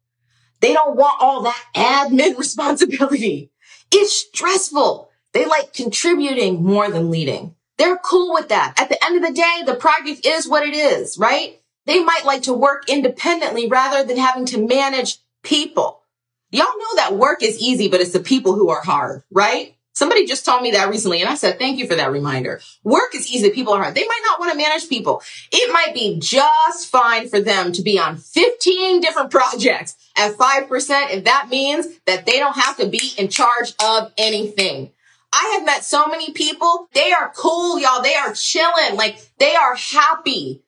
They 0.61 0.73
don't 0.73 0.97
want 0.97 1.21
all 1.21 1.43
that 1.43 1.65
admin 1.75 2.39
responsibility. 2.39 3.51
It's 3.91 4.13
stressful. 4.13 5.11
They 5.33 5.47
like 5.47 5.73
contributing 5.73 6.63
more 6.63 6.91
than 6.91 7.11
leading. 7.11 7.55
They're 7.79 7.97
cool 7.97 8.35
with 8.35 8.49
that. 8.49 8.75
At 8.79 8.89
the 8.89 9.03
end 9.05 9.17
of 9.17 9.23
the 9.23 9.35
day, 9.35 9.63
the 9.65 9.75
project 9.75 10.27
is 10.27 10.49
what 10.49 10.67
it 10.67 10.75
is, 10.75 11.17
right? 11.19 11.59
They 11.87 12.05
might 12.05 12.27
like 12.27 12.43
to 12.43 12.53
work 12.53 12.89
independently 12.89 13.69
rather 13.69 14.05
than 14.05 14.19
having 14.19 14.45
to 14.47 14.67
manage 14.67 15.19
people. 15.43 16.03
Y'all 16.51 16.67
know 16.67 16.97
that 16.97 17.17
work 17.17 17.43
is 17.43 17.59
easy, 17.59 17.89
but 17.89 18.01
it's 18.01 18.13
the 18.13 18.21
people 18.21 18.55
who 18.55 18.69
are 18.69 18.83
hard, 18.83 19.23
right? 19.31 19.77
Somebody 20.01 20.25
just 20.25 20.47
told 20.47 20.63
me 20.63 20.71
that 20.71 20.89
recently 20.89 21.21
and 21.21 21.29
I 21.29 21.35
said, 21.35 21.59
thank 21.59 21.79
you 21.79 21.87
for 21.87 21.95
that 21.95 22.11
reminder. 22.11 22.63
Work 22.85 23.15
is 23.15 23.31
easy. 23.31 23.51
People 23.51 23.75
are 23.75 23.83
hard. 23.83 23.95
They 23.95 24.07
might 24.09 24.23
not 24.25 24.41
want 24.41 24.51
to 24.51 24.57
manage 24.57 24.89
people. 24.89 25.23
It 25.53 25.71
might 25.75 25.93
be 25.93 26.19
just 26.19 26.91
fine 26.91 27.29
for 27.29 27.39
them 27.39 27.71
to 27.73 27.83
be 27.83 27.99
on 27.99 28.17
15 28.17 29.03
different 29.03 29.31
projects 29.31 29.97
at 30.17 30.39
5% 30.39 31.11
if 31.11 31.25
that 31.25 31.51
means 31.51 31.87
that 32.07 32.25
they 32.25 32.39
don't 32.39 32.57
have 32.57 32.79
to 32.79 32.87
be 32.87 33.13
in 33.19 33.29
charge 33.29 33.75
of 33.85 34.11
anything. 34.17 34.91
I 35.35 35.57
have 35.59 35.67
met 35.67 35.85
so 35.85 36.07
many 36.07 36.33
people. 36.33 36.89
They 36.95 37.13
are 37.13 37.31
cool, 37.37 37.79
y'all. 37.79 38.01
They 38.01 38.15
are 38.15 38.33
chilling. 38.33 38.97
Like 38.97 39.19
they 39.37 39.55
are 39.55 39.75
happy, 39.75 40.63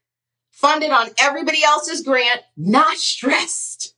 funded 0.50 0.90
on 0.90 1.08
everybody 1.18 1.64
else's 1.64 2.02
grant, 2.02 2.42
not 2.54 2.98
stressed, 2.98 3.94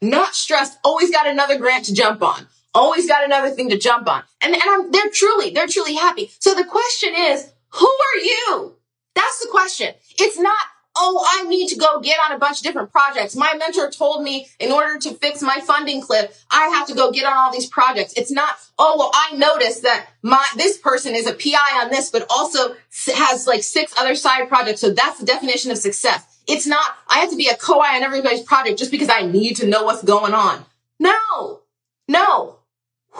not 0.00 0.36
stressed. 0.36 0.78
Always 0.84 1.10
got 1.10 1.26
another 1.26 1.58
grant 1.58 1.86
to 1.86 1.92
jump 1.92 2.22
on 2.22 2.46
always 2.74 3.06
got 3.06 3.24
another 3.24 3.50
thing 3.50 3.70
to 3.70 3.78
jump 3.78 4.08
on. 4.08 4.22
And, 4.40 4.54
and 4.54 4.62
I'm, 4.64 4.90
they're 4.90 5.10
truly, 5.12 5.50
they're 5.50 5.66
truly 5.66 5.94
happy. 5.94 6.30
So 6.38 6.54
the 6.54 6.64
question 6.64 7.14
is, 7.16 7.50
who 7.70 7.86
are 7.86 8.20
you? 8.20 8.74
That's 9.14 9.40
the 9.40 9.48
question. 9.50 9.94
It's 10.18 10.38
not, 10.38 10.56
oh, 10.96 11.24
I 11.28 11.48
need 11.48 11.68
to 11.68 11.76
go 11.76 12.00
get 12.00 12.18
on 12.24 12.32
a 12.32 12.38
bunch 12.38 12.58
of 12.58 12.62
different 12.64 12.92
projects. 12.92 13.36
My 13.36 13.54
mentor 13.58 13.90
told 13.90 14.22
me 14.22 14.48
in 14.58 14.72
order 14.72 14.98
to 14.98 15.14
fix 15.14 15.42
my 15.42 15.60
funding 15.60 16.00
cliff, 16.00 16.44
I 16.50 16.68
have 16.68 16.86
to 16.88 16.94
go 16.94 17.10
get 17.10 17.26
on 17.26 17.36
all 17.36 17.52
these 17.52 17.66
projects. 17.66 18.12
It's 18.16 18.30
not, 18.30 18.56
oh, 18.78 18.96
well, 18.98 19.10
I 19.14 19.36
noticed 19.36 19.82
that 19.82 20.08
my, 20.22 20.44
this 20.56 20.78
person 20.78 21.14
is 21.14 21.26
a 21.26 21.32
PI 21.32 21.82
on 21.82 21.90
this, 21.90 22.10
but 22.10 22.26
also 22.30 22.74
has 23.14 23.46
like 23.46 23.62
six 23.62 23.92
other 23.98 24.14
side 24.14 24.48
projects. 24.48 24.80
So 24.80 24.90
that's 24.90 25.18
the 25.18 25.26
definition 25.26 25.70
of 25.70 25.78
success. 25.78 26.24
It's 26.46 26.66
not, 26.66 26.84
I 27.08 27.18
have 27.18 27.30
to 27.30 27.36
be 27.36 27.48
a 27.48 27.56
co-I 27.56 27.96
on 27.96 28.02
everybody's 28.02 28.42
project 28.42 28.78
just 28.78 28.90
because 28.90 29.08
I 29.08 29.22
need 29.22 29.56
to 29.56 29.66
know 29.66 29.84
what's 29.84 30.02
going 30.02 30.34
on. 30.34 30.64
No, 30.98 31.60
no. 32.08 32.59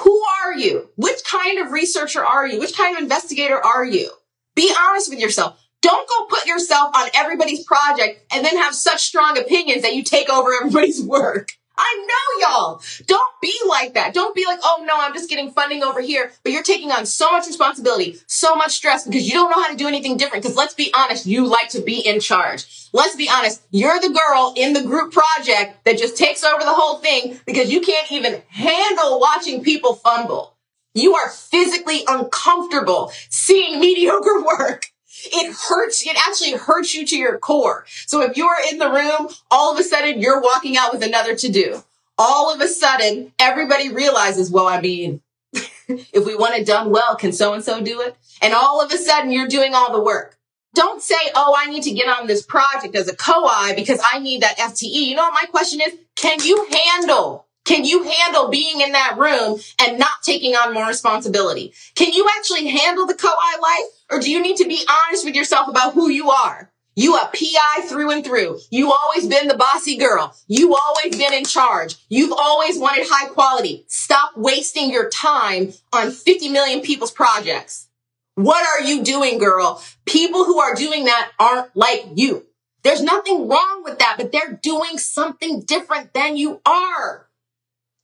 Who 0.00 0.22
are 0.42 0.54
you? 0.54 0.88
Which 0.96 1.22
kind 1.24 1.58
of 1.58 1.72
researcher 1.72 2.24
are 2.24 2.46
you? 2.46 2.58
Which 2.58 2.76
kind 2.76 2.96
of 2.96 3.02
investigator 3.02 3.62
are 3.62 3.84
you? 3.84 4.10
Be 4.54 4.72
honest 4.78 5.10
with 5.10 5.20
yourself. 5.20 5.60
Don't 5.82 6.08
go 6.08 6.26
put 6.26 6.46
yourself 6.46 6.94
on 6.94 7.08
everybody's 7.14 7.64
project 7.64 8.20
and 8.32 8.44
then 8.44 8.56
have 8.56 8.74
such 8.74 9.02
strong 9.02 9.38
opinions 9.38 9.82
that 9.82 9.94
you 9.94 10.02
take 10.02 10.30
over 10.30 10.52
everybody's 10.54 11.02
work. 11.04 11.48
I 11.80 12.06
know 12.06 12.48
y'all. 12.48 12.82
Don't 13.06 13.40
be 13.40 13.54
like 13.66 13.94
that. 13.94 14.12
Don't 14.12 14.34
be 14.34 14.44
like, 14.44 14.58
oh 14.62 14.84
no, 14.86 14.94
I'm 14.98 15.14
just 15.14 15.30
getting 15.30 15.50
funding 15.50 15.82
over 15.82 16.00
here, 16.02 16.30
but 16.42 16.52
you're 16.52 16.62
taking 16.62 16.90
on 16.90 17.06
so 17.06 17.32
much 17.32 17.46
responsibility, 17.46 18.18
so 18.26 18.54
much 18.54 18.72
stress 18.72 19.06
because 19.06 19.26
you 19.26 19.32
don't 19.32 19.50
know 19.50 19.62
how 19.62 19.70
to 19.70 19.76
do 19.76 19.88
anything 19.88 20.18
different. 20.18 20.42
Because 20.42 20.56
let's 20.56 20.74
be 20.74 20.92
honest, 20.94 21.24
you 21.24 21.46
like 21.46 21.70
to 21.70 21.80
be 21.80 22.06
in 22.06 22.20
charge. 22.20 22.88
Let's 22.92 23.16
be 23.16 23.30
honest, 23.30 23.62
you're 23.70 23.98
the 23.98 24.10
girl 24.10 24.52
in 24.56 24.74
the 24.74 24.82
group 24.82 25.12
project 25.12 25.84
that 25.84 25.96
just 25.96 26.18
takes 26.18 26.44
over 26.44 26.62
the 26.62 26.72
whole 26.72 26.98
thing 26.98 27.40
because 27.46 27.72
you 27.72 27.80
can't 27.80 28.12
even 28.12 28.42
handle 28.48 29.18
watching 29.18 29.62
people 29.62 29.94
fumble. 29.94 30.56
You 30.92 31.14
are 31.14 31.30
physically 31.30 32.02
uncomfortable 32.06 33.12
seeing 33.30 33.80
mediocre 33.80 34.44
work 34.58 34.86
it 35.24 35.54
hurts. 35.68 36.04
It 36.06 36.16
actually 36.16 36.52
hurts 36.52 36.94
you 36.94 37.06
to 37.06 37.16
your 37.16 37.38
core. 37.38 37.84
So 38.06 38.22
if 38.22 38.36
you're 38.36 38.56
in 38.70 38.78
the 38.78 38.90
room, 38.90 39.28
all 39.50 39.72
of 39.72 39.78
a 39.78 39.82
sudden 39.82 40.20
you're 40.20 40.40
walking 40.40 40.76
out 40.76 40.92
with 40.92 41.02
another 41.02 41.34
to 41.36 41.48
do. 41.48 41.82
All 42.18 42.52
of 42.52 42.60
a 42.60 42.68
sudden, 42.68 43.32
everybody 43.38 43.88
realizes, 43.90 44.50
well, 44.50 44.66
I 44.66 44.80
mean, 44.80 45.22
if 45.52 46.26
we 46.26 46.36
want 46.36 46.54
it 46.54 46.66
done 46.66 46.90
well, 46.90 47.16
can 47.16 47.32
so 47.32 47.54
and 47.54 47.64
so 47.64 47.80
do 47.80 48.00
it? 48.02 48.14
And 48.42 48.52
all 48.52 48.82
of 48.82 48.92
a 48.92 48.98
sudden 48.98 49.30
you're 49.30 49.48
doing 49.48 49.74
all 49.74 49.92
the 49.92 50.02
work. 50.02 50.36
Don't 50.74 51.02
say, 51.02 51.16
oh, 51.34 51.54
I 51.58 51.66
need 51.70 51.82
to 51.84 51.92
get 51.92 52.08
on 52.08 52.26
this 52.26 52.42
project 52.42 52.94
as 52.94 53.08
a 53.08 53.16
co-I 53.16 53.72
because 53.74 54.00
I 54.12 54.20
need 54.20 54.42
that 54.42 54.58
FTE. 54.58 54.84
You 54.92 55.16
know 55.16 55.22
what 55.22 55.34
my 55.42 55.48
question 55.50 55.80
is? 55.80 55.94
Can 56.14 56.38
you 56.42 56.68
handle 56.70 57.46
can 57.70 57.84
you 57.84 58.02
handle 58.02 58.48
being 58.48 58.80
in 58.80 58.90
that 58.90 59.16
room 59.16 59.60
and 59.80 59.96
not 59.96 60.24
taking 60.24 60.56
on 60.56 60.74
more 60.74 60.88
responsibility? 60.88 61.72
Can 61.94 62.12
you 62.12 62.28
actually 62.36 62.66
handle 62.66 63.06
the 63.06 63.14
co-I 63.14 63.58
life? 63.62 63.92
Or 64.10 64.18
do 64.20 64.28
you 64.28 64.42
need 64.42 64.56
to 64.56 64.66
be 64.66 64.84
honest 65.06 65.24
with 65.24 65.36
yourself 65.36 65.68
about 65.68 65.94
who 65.94 66.10
you 66.10 66.32
are? 66.32 66.72
You 66.96 67.14
a 67.14 67.30
PI 67.32 67.86
through 67.86 68.10
and 68.10 68.24
through. 68.24 68.58
You 68.72 68.92
always 68.92 69.28
been 69.28 69.46
the 69.46 69.54
bossy 69.54 69.96
girl. 69.96 70.34
You 70.48 70.74
always 70.74 71.16
been 71.16 71.32
in 71.32 71.44
charge. 71.44 71.94
You've 72.08 72.32
always 72.36 72.76
wanted 72.76 73.06
high 73.08 73.28
quality. 73.28 73.84
Stop 73.86 74.36
wasting 74.36 74.90
your 74.90 75.08
time 75.08 75.72
on 75.92 76.10
50 76.10 76.48
million 76.48 76.80
people's 76.80 77.12
projects. 77.12 77.86
What 78.34 78.66
are 78.66 78.84
you 78.84 79.04
doing, 79.04 79.38
girl? 79.38 79.80
People 80.06 80.44
who 80.44 80.58
are 80.58 80.74
doing 80.74 81.04
that 81.04 81.30
aren't 81.38 81.76
like 81.76 82.04
you. 82.16 82.46
There's 82.82 83.00
nothing 83.02 83.46
wrong 83.46 83.82
with 83.84 84.00
that, 84.00 84.16
but 84.16 84.32
they're 84.32 84.58
doing 84.60 84.98
something 84.98 85.62
different 85.62 86.14
than 86.14 86.36
you 86.36 86.60
are. 86.66 87.28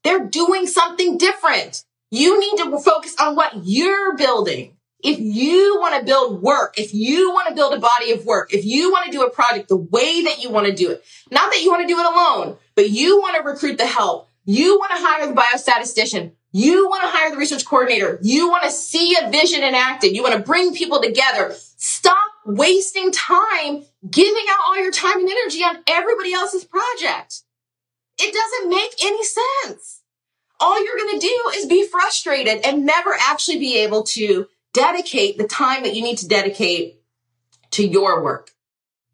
They're 0.06 0.24
doing 0.24 0.68
something 0.68 1.18
different. 1.18 1.82
You 2.12 2.38
need 2.38 2.58
to 2.58 2.78
focus 2.78 3.16
on 3.18 3.34
what 3.34 3.52
you're 3.64 4.16
building. 4.16 4.76
If 5.02 5.18
you 5.18 5.78
want 5.80 5.98
to 5.98 6.06
build 6.06 6.42
work, 6.42 6.78
if 6.78 6.94
you 6.94 7.32
want 7.32 7.48
to 7.48 7.56
build 7.56 7.74
a 7.74 7.80
body 7.80 8.12
of 8.12 8.24
work, 8.24 8.54
if 8.54 8.64
you 8.64 8.92
want 8.92 9.06
to 9.06 9.10
do 9.10 9.24
a 9.24 9.30
project 9.30 9.68
the 9.68 9.76
way 9.76 10.22
that 10.22 10.40
you 10.40 10.48
want 10.48 10.68
to 10.68 10.72
do 10.72 10.92
it, 10.92 11.04
not 11.32 11.50
that 11.50 11.60
you 11.60 11.72
want 11.72 11.82
to 11.82 11.92
do 11.92 11.98
it 11.98 12.06
alone, 12.06 12.56
but 12.76 12.88
you 12.88 13.18
want 13.18 13.36
to 13.36 13.42
recruit 13.42 13.78
the 13.78 13.86
help, 13.86 14.30
you 14.44 14.78
want 14.78 14.92
to 14.92 15.04
hire 15.04 15.26
the 15.26 15.34
biostatistician, 15.34 16.30
you 16.52 16.88
want 16.88 17.02
to 17.02 17.08
hire 17.08 17.32
the 17.32 17.36
research 17.36 17.64
coordinator, 17.64 18.20
you 18.22 18.48
want 18.48 18.62
to 18.62 18.70
see 18.70 19.16
a 19.20 19.28
vision 19.28 19.64
enacted, 19.64 20.14
you 20.14 20.22
want 20.22 20.36
to 20.36 20.40
bring 20.40 20.72
people 20.72 21.02
together. 21.02 21.52
Stop 21.78 22.30
wasting 22.44 23.10
time 23.10 23.82
giving 24.08 24.44
out 24.50 24.60
all 24.68 24.80
your 24.80 24.92
time 24.92 25.18
and 25.18 25.28
energy 25.28 25.64
on 25.64 25.78
everybody 25.88 26.32
else's 26.32 26.64
project. 26.64 27.42
It 28.18 28.32
doesn't 28.32 28.70
make 28.70 28.94
any 29.02 29.22
sense. 29.24 30.02
All 30.58 30.82
you're 30.82 30.96
going 30.96 31.20
to 31.20 31.26
do 31.26 31.50
is 31.54 31.66
be 31.66 31.86
frustrated 31.86 32.64
and 32.64 32.86
never 32.86 33.14
actually 33.28 33.58
be 33.58 33.78
able 33.78 34.04
to 34.04 34.48
dedicate 34.72 35.38
the 35.38 35.46
time 35.46 35.82
that 35.82 35.94
you 35.94 36.02
need 36.02 36.18
to 36.18 36.28
dedicate 36.28 37.02
to 37.72 37.86
your 37.86 38.22
work. 38.22 38.50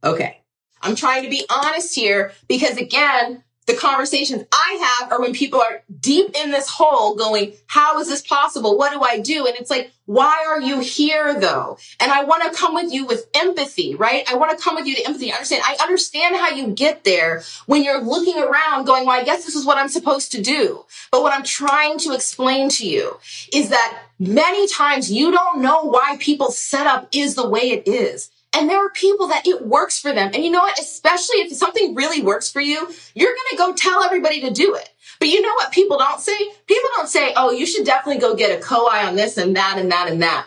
Okay. 0.04 0.38
I'm 0.80 0.96
trying 0.96 1.22
to 1.22 1.30
be 1.30 1.44
honest 1.50 1.94
here 1.94 2.32
because 2.48 2.76
again, 2.76 3.44
the 3.66 3.74
conversations 3.74 4.42
I 4.52 4.98
have 5.00 5.12
are 5.12 5.20
when 5.20 5.32
people 5.32 5.60
are 5.60 5.82
deep 6.00 6.34
in 6.34 6.50
this 6.50 6.68
hole 6.68 7.14
going, 7.14 7.52
how 7.66 8.00
is 8.00 8.08
this 8.08 8.20
possible? 8.20 8.76
What 8.76 8.92
do 8.92 9.00
I 9.00 9.20
do? 9.20 9.46
And 9.46 9.56
it's 9.56 9.70
like, 9.70 9.92
why 10.06 10.44
are 10.48 10.60
you 10.60 10.80
here 10.80 11.38
though? 11.38 11.78
And 12.00 12.10
I 12.10 12.24
want 12.24 12.42
to 12.42 12.58
come 12.58 12.74
with 12.74 12.92
you 12.92 13.06
with 13.06 13.28
empathy, 13.34 13.94
right? 13.94 14.28
I 14.28 14.34
want 14.34 14.56
to 14.56 14.62
come 14.62 14.74
with 14.74 14.86
you 14.86 14.96
to 14.96 15.06
empathy. 15.06 15.32
Understand. 15.32 15.62
I 15.64 15.76
understand 15.80 16.34
how 16.36 16.50
you 16.50 16.68
get 16.68 17.04
there 17.04 17.42
when 17.66 17.84
you're 17.84 18.02
looking 18.02 18.42
around 18.42 18.84
going, 18.84 19.06
well, 19.06 19.18
I 19.18 19.22
guess 19.22 19.44
this 19.44 19.54
is 19.54 19.64
what 19.64 19.78
I'm 19.78 19.88
supposed 19.88 20.32
to 20.32 20.42
do. 20.42 20.84
But 21.12 21.22
what 21.22 21.32
I'm 21.32 21.44
trying 21.44 21.98
to 22.00 22.14
explain 22.14 22.68
to 22.70 22.88
you 22.88 23.18
is 23.52 23.68
that 23.68 24.02
many 24.18 24.66
times 24.68 25.10
you 25.12 25.30
don't 25.30 25.62
know 25.62 25.84
why 25.84 26.16
people's 26.18 26.58
setup 26.58 27.08
is 27.12 27.36
the 27.36 27.48
way 27.48 27.70
it 27.70 27.86
is. 27.86 28.31
And 28.54 28.68
there 28.68 28.84
are 28.84 28.90
people 28.90 29.28
that 29.28 29.46
it 29.46 29.66
works 29.66 29.98
for 29.98 30.12
them. 30.12 30.30
And 30.34 30.44
you 30.44 30.50
know 30.50 30.60
what? 30.60 30.78
Especially 30.78 31.36
if 31.36 31.52
something 31.52 31.94
really 31.94 32.20
works 32.20 32.50
for 32.50 32.60
you, 32.60 32.86
you're 33.14 33.32
going 33.32 33.50
to 33.50 33.56
go 33.56 33.72
tell 33.72 34.02
everybody 34.02 34.42
to 34.42 34.50
do 34.50 34.74
it. 34.74 34.90
But 35.18 35.28
you 35.28 35.40
know 35.40 35.54
what 35.54 35.72
people 35.72 35.98
don't 35.98 36.20
say? 36.20 36.36
People 36.66 36.90
don't 36.96 37.08
say, 37.08 37.32
oh, 37.36 37.50
you 37.50 37.64
should 37.64 37.86
definitely 37.86 38.20
go 38.20 38.34
get 38.34 38.58
a 38.58 38.62
co-I 38.62 39.06
on 39.06 39.16
this 39.16 39.38
and 39.38 39.56
that 39.56 39.78
and 39.78 39.90
that 39.90 40.10
and 40.10 40.22
that. 40.22 40.46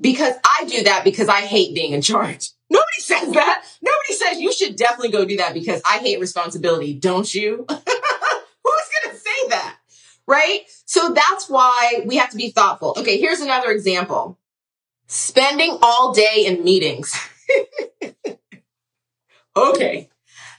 Because 0.00 0.34
I 0.44 0.64
do 0.66 0.84
that 0.84 1.04
because 1.04 1.28
I 1.28 1.40
hate 1.40 1.74
being 1.74 1.92
in 1.92 2.02
charge. 2.02 2.50
Nobody 2.70 3.00
says 3.00 3.32
that. 3.32 3.64
Nobody 3.82 4.14
says 4.14 4.40
you 4.40 4.52
should 4.52 4.76
definitely 4.76 5.10
go 5.10 5.24
do 5.24 5.36
that 5.38 5.54
because 5.54 5.82
I 5.84 5.98
hate 5.98 6.20
responsibility. 6.20 6.94
Don't 6.94 7.32
you? 7.32 7.66
Who's 7.68 7.78
going 7.78 9.14
to 9.14 9.16
say 9.16 9.48
that? 9.48 9.76
Right? 10.26 10.62
So 10.86 11.12
that's 11.12 11.48
why 11.48 12.02
we 12.06 12.16
have 12.16 12.30
to 12.30 12.36
be 12.36 12.50
thoughtful. 12.50 12.94
Okay, 12.98 13.18
here's 13.18 13.40
another 13.40 13.70
example. 13.70 14.38
Spending 15.06 15.78
all 15.82 16.12
day 16.12 16.44
in 16.46 16.64
meetings. 16.64 17.14
okay. 19.56 20.08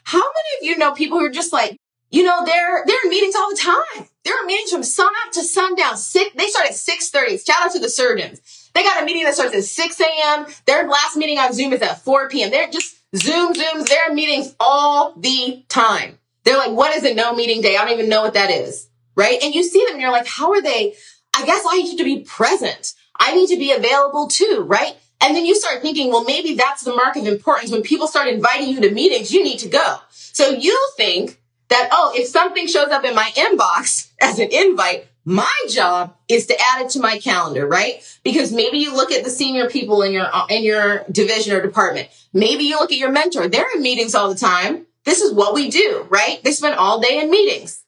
How 0.04 0.20
many 0.20 0.58
of 0.60 0.64
you 0.64 0.78
know 0.78 0.94
people 0.94 1.20
who 1.20 1.26
are 1.26 1.32
just 1.32 1.54
like, 1.54 1.78
you 2.12 2.24
know, 2.24 2.46
they're 2.46 2.84
they're 2.86 3.04
in 3.04 3.10
meetings 3.10 3.36
all 3.36 3.50
the 3.50 3.58
time. 3.58 4.08
They're 4.24 4.40
in 4.42 4.48
meetings 4.48 4.72
from 4.72 4.84
sun 4.84 5.12
up 5.26 5.34
to 5.34 5.42
sundown. 5.42 5.98
Six, 5.98 6.36
they 6.36 6.48
start 6.48 6.68
at 6.68 6.76
six 6.76 7.10
thirty. 7.10 7.38
Shout 7.38 7.66
out 7.66 7.72
to 7.72 7.80
the 7.80 7.90
surgeons. 7.90 8.64
They 8.74 8.84
got 8.84 9.02
a 9.02 9.06
meeting 9.06 9.24
that 9.24 9.36
starts 9.36 9.56
at 9.56 9.64
6 9.64 10.02
a.m. 10.02 10.48
Their 10.66 10.88
last 10.88 11.16
meeting 11.16 11.38
on 11.38 11.54
Zoom 11.54 11.74
is 11.74 11.82
at 11.82 12.02
4 12.04 12.30
p.m. 12.30 12.50
They're 12.50 12.70
just 12.70 12.96
Zoom, 13.16 13.54
Zooms, 13.54 13.88
their 13.88 14.14
meetings 14.14 14.56
all 14.60 15.14
the 15.16 15.64
time. 15.70 16.18
They're 16.44 16.58
like, 16.58 16.72
what 16.72 16.96
is 16.96 17.04
a 17.04 17.14
no 17.14 17.36
meeting 17.36 17.62
day? 17.62 17.78
I 17.78 17.86
don't 17.86 17.94
even 17.94 18.10
know 18.10 18.24
what 18.24 18.34
that 18.34 18.50
is. 18.50 18.90
Right. 19.16 19.42
And 19.44 19.54
you 19.54 19.64
see 19.64 19.84
them 19.86 19.94
and 19.94 20.02
you're 20.02 20.12
like, 20.12 20.28
how 20.28 20.52
are 20.54 20.62
they? 20.62 20.96
I 21.36 21.46
guess 21.46 21.64
I 21.70 21.78
need 21.78 21.98
to 21.98 22.04
be 22.04 22.22
present. 22.22 22.94
I 23.20 23.36
need 23.36 23.48
to 23.50 23.58
be 23.58 23.72
available 23.72 24.28
too. 24.28 24.66
Right. 24.68 24.96
And 25.24 25.36
then 25.36 25.46
you 25.46 25.56
start 25.56 25.82
thinking, 25.82 26.10
well, 26.10 26.26
maybe 26.26 26.54
that's 26.54 26.84
the 26.84 26.94
mark 26.94 27.16
of 27.16 27.26
importance. 27.26 27.72
When 27.72 27.82
people 27.82 28.08
start 28.08 28.28
inviting 28.28 28.68
you 28.68 28.82
to 28.82 28.92
meetings, 28.92 29.32
you 29.32 29.42
need 29.42 29.60
to 29.60 29.70
go. 29.70 29.98
So 30.10 30.50
you 30.50 30.78
think 30.98 31.40
that, 31.70 31.88
oh, 31.94 32.12
if 32.14 32.28
something 32.28 32.68
shows 32.68 32.90
up 32.90 33.06
in 33.06 33.16
my 33.16 33.32
inbox 33.36 34.12
as 34.22 34.38
an 34.40 34.50
invite, 34.52 35.08
my 35.24 35.50
job 35.70 36.14
is 36.28 36.48
to 36.48 36.56
add 36.60 36.82
it 36.82 36.90
to 36.90 37.00
my 37.00 37.20
calendar, 37.20 37.66
right? 37.66 38.04
Because 38.26 38.52
maybe 38.52 38.80
you 38.80 38.94
look 38.94 39.14
at 39.14 39.24
the 39.24 39.30
senior 39.30 39.70
people 39.70 40.02
in 40.02 40.12
your, 40.12 40.28
in 40.50 40.64
your 40.64 41.06
division 41.10 41.56
or 41.56 41.62
department. 41.62 42.10
Maybe 42.34 42.66
you 42.66 42.78
look 42.78 42.92
at 42.92 42.98
your 42.98 43.12
mentor. 43.12 43.48
They're 43.48 43.74
in 43.74 43.82
meetings 43.82 44.16
all 44.16 44.28
the 44.28 44.40
time. 44.40 44.86
This 45.06 45.22
is 45.22 45.34
what 45.34 45.54
we 45.54 45.70
do, 45.70 46.06
right? 46.10 46.44
They 46.44 46.52
spend 46.52 46.76
all 46.76 47.00
day 47.00 47.20
in 47.22 47.30
meetings. 47.30 47.82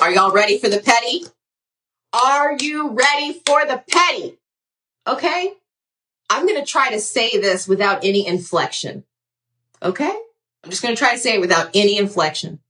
Are 0.00 0.10
y'all 0.10 0.32
ready 0.32 0.58
for 0.58 0.68
the 0.68 0.78
petty? 0.78 1.24
Are 2.12 2.58
you 2.60 2.90
ready 2.90 3.40
for 3.46 3.64
the 3.64 3.82
petty? 3.90 4.38
Okay. 5.06 5.54
I'm 6.32 6.46
going 6.46 6.58
to 6.58 6.66
try 6.66 6.90
to 6.90 6.98
say 6.98 7.28
this 7.32 7.68
without 7.68 8.06
any 8.06 8.26
inflection. 8.26 9.04
Okay. 9.82 10.10
I'm 10.64 10.70
just 10.70 10.82
going 10.82 10.94
to 10.94 10.98
try 10.98 11.12
to 11.12 11.18
say 11.18 11.34
it 11.34 11.42
without 11.42 11.68
any 11.74 11.98
inflection. 11.98 12.60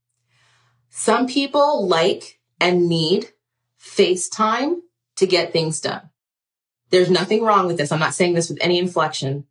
Some 0.91 1.29
people 1.29 1.87
like 1.87 2.41
and 2.59 2.89
need 2.89 3.29
FaceTime 3.81 4.81
to 5.15 5.27
get 5.29 5.53
things 5.53 5.81
done. 5.81 6.11
There's 6.91 7.09
nothing 7.09 7.45
wrong 7.45 7.69
with 7.69 7.77
this. 7.77 7.93
I'm 7.93 8.01
not 8.01 8.15
saying 8.15 8.35
this 8.35 8.49
with 8.49 8.59
any 8.61 8.79
inflection. 8.79 9.45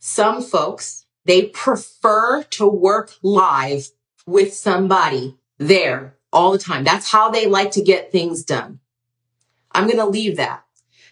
Some 0.00 0.42
folks, 0.42 1.06
they 1.24 1.46
prefer 1.46 2.42
to 2.42 2.68
work 2.68 3.14
live 3.22 3.88
with 4.26 4.52
somebody 4.52 5.38
there 5.56 6.18
all 6.30 6.52
the 6.52 6.58
time. 6.58 6.84
That's 6.84 7.10
how 7.10 7.30
they 7.30 7.46
like 7.46 7.70
to 7.70 7.82
get 7.82 8.12
things 8.12 8.44
done. 8.44 8.80
I'm 9.72 9.86
going 9.86 9.96
to 9.96 10.04
leave 10.04 10.36
that. 10.36 10.65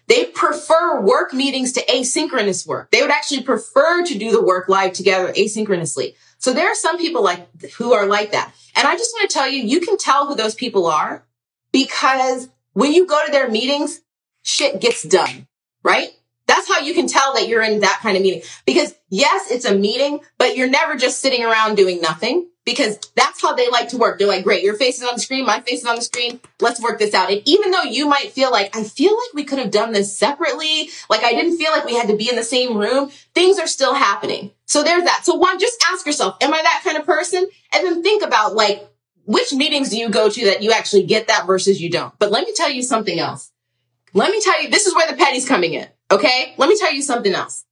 They 0.07 0.25
prefer 0.25 1.01
work 1.01 1.33
meetings 1.33 1.71
to 1.73 1.85
asynchronous 1.85 2.67
work. 2.67 2.91
They 2.91 3.01
would 3.01 3.11
actually 3.11 3.43
prefer 3.43 4.05
to 4.05 4.17
do 4.17 4.31
the 4.31 4.43
work 4.43 4.69
live 4.69 4.93
together 4.93 5.33
asynchronously. 5.33 6.15
So 6.37 6.53
there 6.53 6.67
are 6.67 6.75
some 6.75 6.97
people 6.97 7.23
like 7.23 7.47
who 7.77 7.93
are 7.93 8.05
like 8.05 8.31
that. 8.31 8.53
And 8.75 8.87
I 8.87 8.95
just 8.95 9.13
want 9.13 9.29
to 9.29 9.33
tell 9.33 9.49
you, 9.49 9.63
you 9.63 9.79
can 9.79 9.97
tell 9.97 10.27
who 10.27 10.35
those 10.35 10.53
people 10.53 10.85
are 10.85 11.25
because 11.71 12.49
when 12.73 12.93
you 12.93 13.07
go 13.07 13.25
to 13.25 13.31
their 13.31 13.49
meetings, 13.49 14.01
shit 14.43 14.79
gets 14.79 15.01
done, 15.03 15.47
right? 15.81 16.09
That's 16.47 16.67
how 16.67 16.81
you 16.81 16.93
can 16.93 17.07
tell 17.07 17.33
that 17.33 17.47
you're 17.47 17.63
in 17.63 17.79
that 17.79 17.99
kind 18.03 18.15
of 18.15 18.21
meeting. 18.21 18.43
Because 18.65 18.93
yes, 19.09 19.49
it's 19.49 19.65
a 19.65 19.73
meeting, 19.73 20.19
but 20.37 20.55
you're 20.55 20.69
never 20.69 20.95
just 20.95 21.19
sitting 21.19 21.43
around 21.43 21.75
doing 21.75 21.99
nothing 22.01 22.47
because 22.65 22.97
that's 23.15 23.41
how 23.41 23.53
they 23.53 23.69
like 23.69 23.89
to 23.89 23.97
work. 23.97 24.17
They're 24.17 24.27
like, 24.27 24.43
great, 24.43 24.63
your 24.63 24.75
face 24.75 24.97
is 24.97 25.07
on 25.07 25.15
the 25.15 25.21
screen, 25.21 25.45
my 25.45 25.61
face 25.61 25.81
is 25.81 25.85
on 25.85 25.95
the 25.95 26.01
screen. 26.01 26.39
Let's 26.59 26.81
work 26.81 26.99
this 26.99 27.13
out. 27.13 27.31
And 27.31 27.41
even 27.45 27.71
though 27.71 27.83
you 27.83 28.07
might 28.07 28.31
feel 28.31 28.51
like, 28.51 28.75
I 28.75 28.83
feel 28.83 29.11
like 29.11 29.33
we 29.33 29.43
could 29.43 29.59
have 29.59 29.71
done 29.71 29.93
this 29.93 30.17
separately, 30.17 30.89
like 31.09 31.23
I 31.23 31.31
didn't 31.31 31.57
feel 31.57 31.71
like 31.71 31.85
we 31.85 31.95
had 31.95 32.07
to 32.07 32.17
be 32.17 32.29
in 32.29 32.35
the 32.35 32.43
same 32.43 32.75
room, 32.75 33.11
things 33.33 33.59
are 33.59 33.67
still 33.67 33.93
happening. 33.93 34.51
So 34.65 34.83
there's 34.83 35.03
that. 35.03 35.21
So 35.23 35.35
one, 35.35 35.59
just 35.59 35.83
ask 35.91 36.05
yourself, 36.05 36.37
am 36.41 36.53
I 36.53 36.61
that 36.61 36.81
kind 36.83 36.97
of 36.97 37.05
person? 37.05 37.47
And 37.73 37.85
then 37.85 38.03
think 38.03 38.23
about 38.23 38.55
like, 38.55 38.87
which 39.25 39.53
meetings 39.53 39.89
do 39.89 39.97
you 39.97 40.09
go 40.09 40.29
to 40.29 40.45
that 40.45 40.61
you 40.61 40.71
actually 40.71 41.03
get 41.03 41.27
that 41.27 41.45
versus 41.45 41.81
you 41.81 41.89
don't? 41.89 42.17
But 42.19 42.31
let 42.31 42.45
me 42.45 42.53
tell 42.55 42.69
you 42.69 42.81
something 42.81 43.19
else. 43.19 43.51
Let 44.13 44.31
me 44.31 44.39
tell 44.41 44.63
you, 44.63 44.69
this 44.69 44.87
is 44.87 44.95
where 44.95 45.09
the 45.09 45.17
petty's 45.17 45.47
coming 45.47 45.73
in. 45.73 45.87
Okay. 46.09 46.53
Let 46.57 46.69
me 46.69 46.77
tell 46.77 46.93
you 46.93 47.01
something 47.01 47.33
else. 47.33 47.65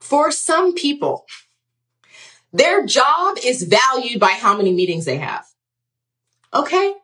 For 0.00 0.30
some 0.30 0.74
people, 0.74 1.26
their 2.52 2.86
job 2.86 3.36
is 3.44 3.62
valued 3.62 4.20
by 4.20 4.32
how 4.32 4.56
many 4.56 4.72
meetings 4.72 5.04
they 5.04 5.18
have. 5.18 5.46
Okay. 6.52 6.94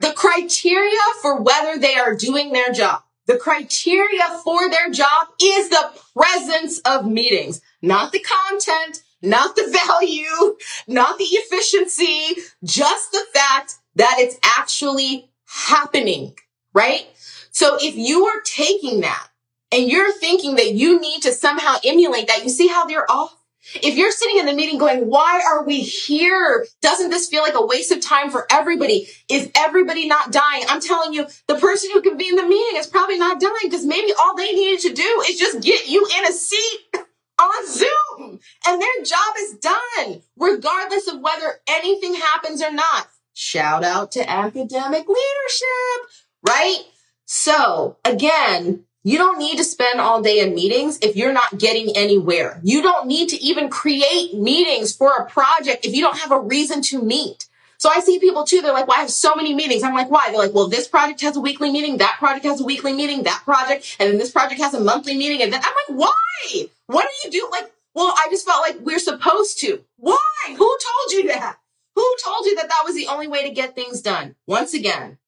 The 0.00 0.12
criteria 0.12 0.98
for 1.22 1.40
whether 1.40 1.78
they 1.78 1.94
are 1.94 2.14
doing 2.14 2.52
their 2.52 2.70
job, 2.72 3.02
the 3.26 3.36
criteria 3.36 4.40
for 4.44 4.68
their 4.70 4.90
job 4.90 5.28
is 5.42 5.68
the 5.68 5.90
presence 6.14 6.78
of 6.80 7.06
meetings, 7.06 7.60
not 7.82 8.12
the 8.12 8.20
content, 8.20 9.02
not 9.22 9.56
the 9.56 9.82
value, 9.86 10.56
not 10.86 11.18
the 11.18 11.24
efficiency, 11.24 12.40
just 12.62 13.12
the 13.12 13.24
fact 13.34 13.76
that 13.96 14.16
it's 14.18 14.38
actually 14.58 15.30
happening, 15.46 16.36
right? 16.72 17.06
So 17.50 17.78
if 17.80 17.96
you 17.96 18.26
are 18.26 18.40
taking 18.44 19.00
that 19.00 19.28
and 19.72 19.88
you're 19.88 20.12
thinking 20.12 20.56
that 20.56 20.74
you 20.74 21.00
need 21.00 21.22
to 21.22 21.32
somehow 21.32 21.76
emulate 21.84 22.28
that, 22.28 22.44
you 22.44 22.50
see 22.50 22.68
how 22.68 22.84
they're 22.84 23.10
off? 23.10 23.34
If 23.74 23.96
you're 23.96 24.12
sitting 24.12 24.38
in 24.38 24.46
the 24.46 24.52
meeting 24.52 24.78
going, 24.78 25.08
why 25.08 25.42
are 25.46 25.64
we 25.64 25.80
here? 25.80 26.66
Doesn't 26.82 27.10
this 27.10 27.28
feel 27.28 27.42
like 27.42 27.54
a 27.54 27.66
waste 27.66 27.90
of 27.92 28.00
time 28.00 28.30
for 28.30 28.46
everybody? 28.50 29.08
Is 29.28 29.50
everybody 29.56 30.06
not 30.06 30.32
dying? 30.32 30.64
I'm 30.68 30.80
telling 30.80 31.12
you, 31.12 31.26
the 31.48 31.56
person 31.56 31.90
who 31.92 32.00
convened 32.00 32.38
the 32.38 32.46
meeting 32.46 32.78
is 32.78 32.86
probably 32.86 33.18
not 33.18 33.40
dying 33.40 33.54
because 33.64 33.84
maybe 33.84 34.12
all 34.18 34.36
they 34.36 34.52
needed 34.52 34.80
to 34.80 34.94
do 34.94 35.24
is 35.28 35.38
just 35.38 35.60
get 35.60 35.88
you 35.88 36.06
in 36.18 36.26
a 36.26 36.32
seat 36.32 36.80
on 37.40 37.68
Zoom 37.68 38.40
and 38.66 38.80
their 38.80 39.04
job 39.04 39.34
is 39.40 39.54
done, 39.54 40.22
regardless 40.36 41.08
of 41.08 41.20
whether 41.20 41.60
anything 41.68 42.14
happens 42.14 42.62
or 42.62 42.72
not. 42.72 43.08
Shout 43.34 43.84
out 43.84 44.12
to 44.12 44.30
academic 44.30 45.06
leadership, 45.08 46.10
right? 46.46 46.78
So 47.26 47.96
again, 48.04 48.84
you 49.06 49.18
don't 49.18 49.38
need 49.38 49.56
to 49.56 49.62
spend 49.62 50.00
all 50.00 50.20
day 50.20 50.40
in 50.40 50.52
meetings 50.52 50.98
if 51.00 51.14
you're 51.14 51.32
not 51.32 51.58
getting 51.58 51.96
anywhere. 51.96 52.58
You 52.64 52.82
don't 52.82 53.06
need 53.06 53.28
to 53.28 53.40
even 53.40 53.68
create 53.68 54.34
meetings 54.34 54.92
for 54.92 55.12
a 55.12 55.26
project 55.26 55.86
if 55.86 55.94
you 55.94 56.02
don't 56.02 56.18
have 56.18 56.32
a 56.32 56.40
reason 56.40 56.82
to 56.82 57.00
meet. 57.00 57.46
So 57.78 57.88
I 57.88 58.00
see 58.00 58.18
people 58.18 58.42
too, 58.42 58.62
they're 58.62 58.72
like, 58.72 58.88
well, 58.88 58.98
I 58.98 59.02
have 59.02 59.10
so 59.10 59.36
many 59.36 59.54
meetings. 59.54 59.84
I'm 59.84 59.94
like, 59.94 60.10
why? 60.10 60.30
They're 60.30 60.40
like, 60.40 60.54
well, 60.54 60.66
this 60.66 60.88
project 60.88 61.20
has 61.20 61.36
a 61.36 61.40
weekly 61.40 61.70
meeting, 61.70 61.98
that 61.98 62.16
project 62.18 62.46
has 62.46 62.60
a 62.60 62.64
weekly 62.64 62.92
meeting, 62.94 63.22
that 63.22 63.42
project, 63.44 63.96
and 64.00 64.10
then 64.10 64.18
this 64.18 64.32
project 64.32 64.60
has 64.60 64.74
a 64.74 64.80
monthly 64.80 65.16
meeting. 65.16 65.40
And 65.40 65.52
then 65.52 65.60
I'm 65.62 65.74
like, 65.88 66.00
why? 66.00 66.68
What 66.86 67.06
do 67.06 67.28
you 67.28 67.40
do? 67.40 67.48
Like, 67.52 67.72
well, 67.94 68.12
I 68.18 68.26
just 68.28 68.44
felt 68.44 68.62
like 68.62 68.80
we're 68.80 68.98
supposed 68.98 69.60
to. 69.60 69.84
Why? 69.98 70.18
Who 70.48 70.56
told 70.56 71.12
you 71.12 71.28
that? 71.28 71.60
Who 71.94 72.16
told 72.24 72.44
you 72.44 72.56
that 72.56 72.68
that 72.70 72.82
was 72.84 72.96
the 72.96 73.06
only 73.06 73.28
way 73.28 73.44
to 73.48 73.54
get 73.54 73.76
things 73.76 74.02
done? 74.02 74.34
Once 74.48 74.74
again, 74.74 75.18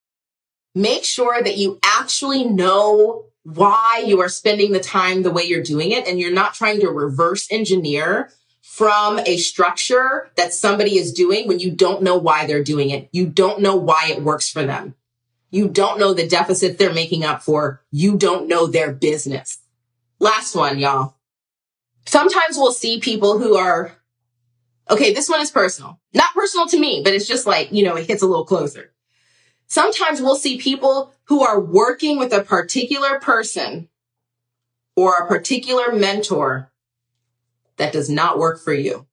make 0.74 1.04
sure 1.04 1.40
that 1.40 1.58
you 1.58 1.78
actually 1.84 2.42
know 2.42 3.26
why 3.54 4.04
you 4.06 4.20
are 4.20 4.28
spending 4.28 4.72
the 4.72 4.80
time 4.80 5.22
the 5.22 5.30
way 5.30 5.42
you're 5.42 5.62
doing 5.62 5.90
it 5.90 6.06
and 6.06 6.20
you're 6.20 6.32
not 6.32 6.52
trying 6.52 6.80
to 6.80 6.90
reverse 6.90 7.50
engineer 7.50 8.30
from 8.60 9.18
a 9.20 9.38
structure 9.38 10.30
that 10.36 10.52
somebody 10.52 10.98
is 10.98 11.14
doing 11.14 11.48
when 11.48 11.58
you 11.58 11.70
don't 11.70 12.02
know 12.02 12.16
why 12.16 12.46
they're 12.46 12.62
doing 12.62 12.90
it. 12.90 13.08
You 13.10 13.26
don't 13.26 13.62
know 13.62 13.74
why 13.74 14.08
it 14.10 14.22
works 14.22 14.50
for 14.50 14.64
them. 14.64 14.94
You 15.50 15.66
don't 15.66 15.98
know 15.98 16.12
the 16.12 16.28
deficit 16.28 16.76
they're 16.76 16.92
making 16.92 17.24
up 17.24 17.42
for. 17.42 17.82
You 17.90 18.18
don't 18.18 18.48
know 18.48 18.66
their 18.66 18.92
business. 18.92 19.58
Last 20.18 20.54
one, 20.54 20.78
y'all. 20.78 21.14
Sometimes 22.04 22.58
we'll 22.58 22.72
see 22.72 23.00
people 23.00 23.38
who 23.38 23.56
are, 23.56 23.92
okay, 24.90 25.14
this 25.14 25.30
one 25.30 25.40
is 25.40 25.50
personal. 25.50 25.98
Not 26.12 26.34
personal 26.34 26.66
to 26.66 26.78
me, 26.78 27.00
but 27.02 27.14
it's 27.14 27.26
just 27.26 27.46
like, 27.46 27.72
you 27.72 27.82
know, 27.82 27.96
it 27.96 28.06
hits 28.06 28.22
a 28.22 28.26
little 28.26 28.44
closer. 28.44 28.92
Sometimes 29.68 30.20
we'll 30.20 30.36
see 30.36 30.58
people 30.58 31.14
who 31.28 31.44
are 31.44 31.60
working 31.60 32.18
with 32.18 32.32
a 32.32 32.42
particular 32.42 33.18
person 33.20 33.88
or 34.96 35.14
a 35.14 35.28
particular 35.28 35.92
mentor 35.92 36.72
that 37.76 37.92
does 37.92 38.10
not 38.10 38.38
work 38.38 38.60
for 38.60 38.72
you. 38.72 39.06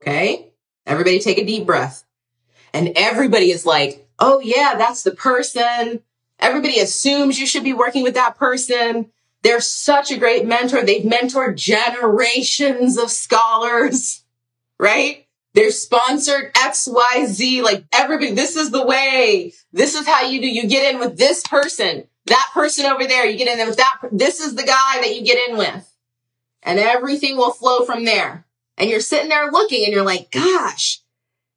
Okay. 0.00 0.52
Everybody 0.86 1.18
take 1.18 1.38
a 1.38 1.44
deep 1.44 1.66
breath. 1.66 2.04
And 2.72 2.92
everybody 2.96 3.50
is 3.50 3.66
like, 3.66 4.08
Oh 4.18 4.40
yeah, 4.40 4.74
that's 4.76 5.02
the 5.02 5.12
person. 5.12 6.02
Everybody 6.38 6.80
assumes 6.80 7.38
you 7.38 7.46
should 7.46 7.64
be 7.64 7.72
working 7.72 8.02
with 8.02 8.14
that 8.14 8.36
person. 8.36 9.10
They're 9.42 9.60
such 9.60 10.10
a 10.10 10.18
great 10.18 10.46
mentor. 10.46 10.82
They've 10.82 11.02
mentored 11.02 11.56
generations 11.56 12.98
of 12.98 13.10
scholars, 13.10 14.24
right? 14.78 15.27
They're 15.58 15.72
sponsored 15.72 16.54
XYZ, 16.54 17.64
like 17.64 17.84
everybody, 17.92 18.30
this 18.30 18.54
is 18.54 18.70
the 18.70 18.86
way. 18.86 19.52
This 19.72 19.96
is 19.96 20.06
how 20.06 20.22
you 20.22 20.40
do. 20.40 20.46
You 20.46 20.68
get 20.68 20.94
in 20.94 21.00
with 21.00 21.18
this 21.18 21.42
person, 21.42 22.04
that 22.26 22.50
person 22.54 22.86
over 22.86 23.04
there. 23.08 23.26
You 23.26 23.36
get 23.36 23.58
in 23.58 23.66
with 23.66 23.76
that. 23.78 23.98
This 24.12 24.38
is 24.38 24.54
the 24.54 24.62
guy 24.62 25.00
that 25.00 25.16
you 25.16 25.24
get 25.24 25.50
in 25.50 25.58
with 25.58 25.92
and 26.62 26.78
everything 26.78 27.36
will 27.36 27.50
flow 27.50 27.84
from 27.84 28.04
there. 28.04 28.46
And 28.76 28.88
you're 28.88 29.00
sitting 29.00 29.30
there 29.30 29.50
looking 29.50 29.84
and 29.84 29.92
you're 29.92 30.04
like, 30.04 30.30
gosh, 30.30 31.00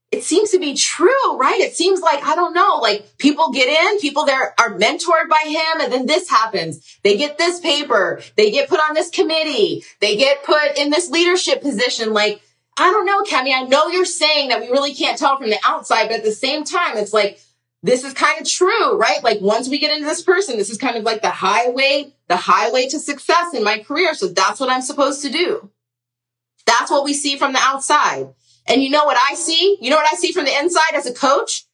it 0.09 0.23
seems 0.23 0.49
to 0.49 0.59
be 0.59 0.73
true, 0.73 1.37
right? 1.37 1.59
It 1.59 1.75
seems 1.75 2.01
like, 2.01 2.23
I 2.23 2.33
don't 2.33 2.55
know, 2.55 2.79
like 2.81 3.19
people 3.19 3.51
get 3.51 3.69
in, 3.69 3.99
people 3.99 4.25
there 4.25 4.59
are 4.59 4.79
mentored 4.79 5.29
by 5.29 5.43
him, 5.45 5.79
and 5.79 5.93
then 5.93 6.07
this 6.07 6.27
happens. 6.27 6.97
They 7.03 7.17
get 7.17 7.37
this 7.37 7.59
paper, 7.59 8.23
they 8.35 8.49
get 8.49 8.67
put 8.67 8.79
on 8.79 8.95
this 8.95 9.11
committee, 9.11 9.83
they 9.99 10.17
get 10.17 10.43
put 10.43 10.75
in 10.75 10.89
this 10.89 11.11
leadership 11.11 11.61
position. 11.61 12.13
Like, 12.13 12.41
I 12.81 12.89
don't 12.89 13.05
know, 13.05 13.21
Kemi. 13.21 13.53
I 13.53 13.61
know 13.61 13.89
you're 13.89 14.05
saying 14.05 14.49
that 14.49 14.59
we 14.59 14.69
really 14.69 14.95
can't 14.95 15.15
tell 15.15 15.37
from 15.37 15.51
the 15.51 15.59
outside, 15.63 16.07
but 16.07 16.17
at 16.17 16.23
the 16.23 16.31
same 16.31 16.63
time, 16.63 16.97
it's 16.97 17.13
like 17.13 17.39
this 17.83 18.03
is 18.03 18.13
kind 18.13 18.41
of 18.41 18.47
true, 18.47 18.97
right? 18.97 19.23
Like 19.23 19.39
once 19.39 19.69
we 19.69 19.77
get 19.77 19.91
into 19.91 20.07
this 20.07 20.23
person, 20.23 20.57
this 20.57 20.71
is 20.71 20.79
kind 20.79 20.97
of 20.97 21.03
like 21.03 21.21
the 21.21 21.29
highway, 21.29 22.11
the 22.27 22.37
highway 22.37 22.87
to 22.87 22.97
success 22.97 23.53
in 23.53 23.63
my 23.63 23.79
career. 23.83 24.15
So 24.15 24.29
that's 24.29 24.59
what 24.59 24.71
I'm 24.71 24.81
supposed 24.81 25.21
to 25.21 25.29
do. 25.29 25.69
That's 26.65 26.89
what 26.89 27.03
we 27.03 27.13
see 27.13 27.37
from 27.37 27.53
the 27.53 27.59
outside. 27.61 28.33
And 28.67 28.81
you 28.81 28.89
know 28.89 29.05
what 29.05 29.17
I 29.29 29.35
see? 29.35 29.77
You 29.79 29.91
know 29.91 29.97
what 29.97 30.11
I 30.11 30.15
see 30.15 30.31
from 30.31 30.45
the 30.45 30.59
inside 30.59 30.95
as 30.95 31.05
a 31.05 31.13
coach? 31.13 31.65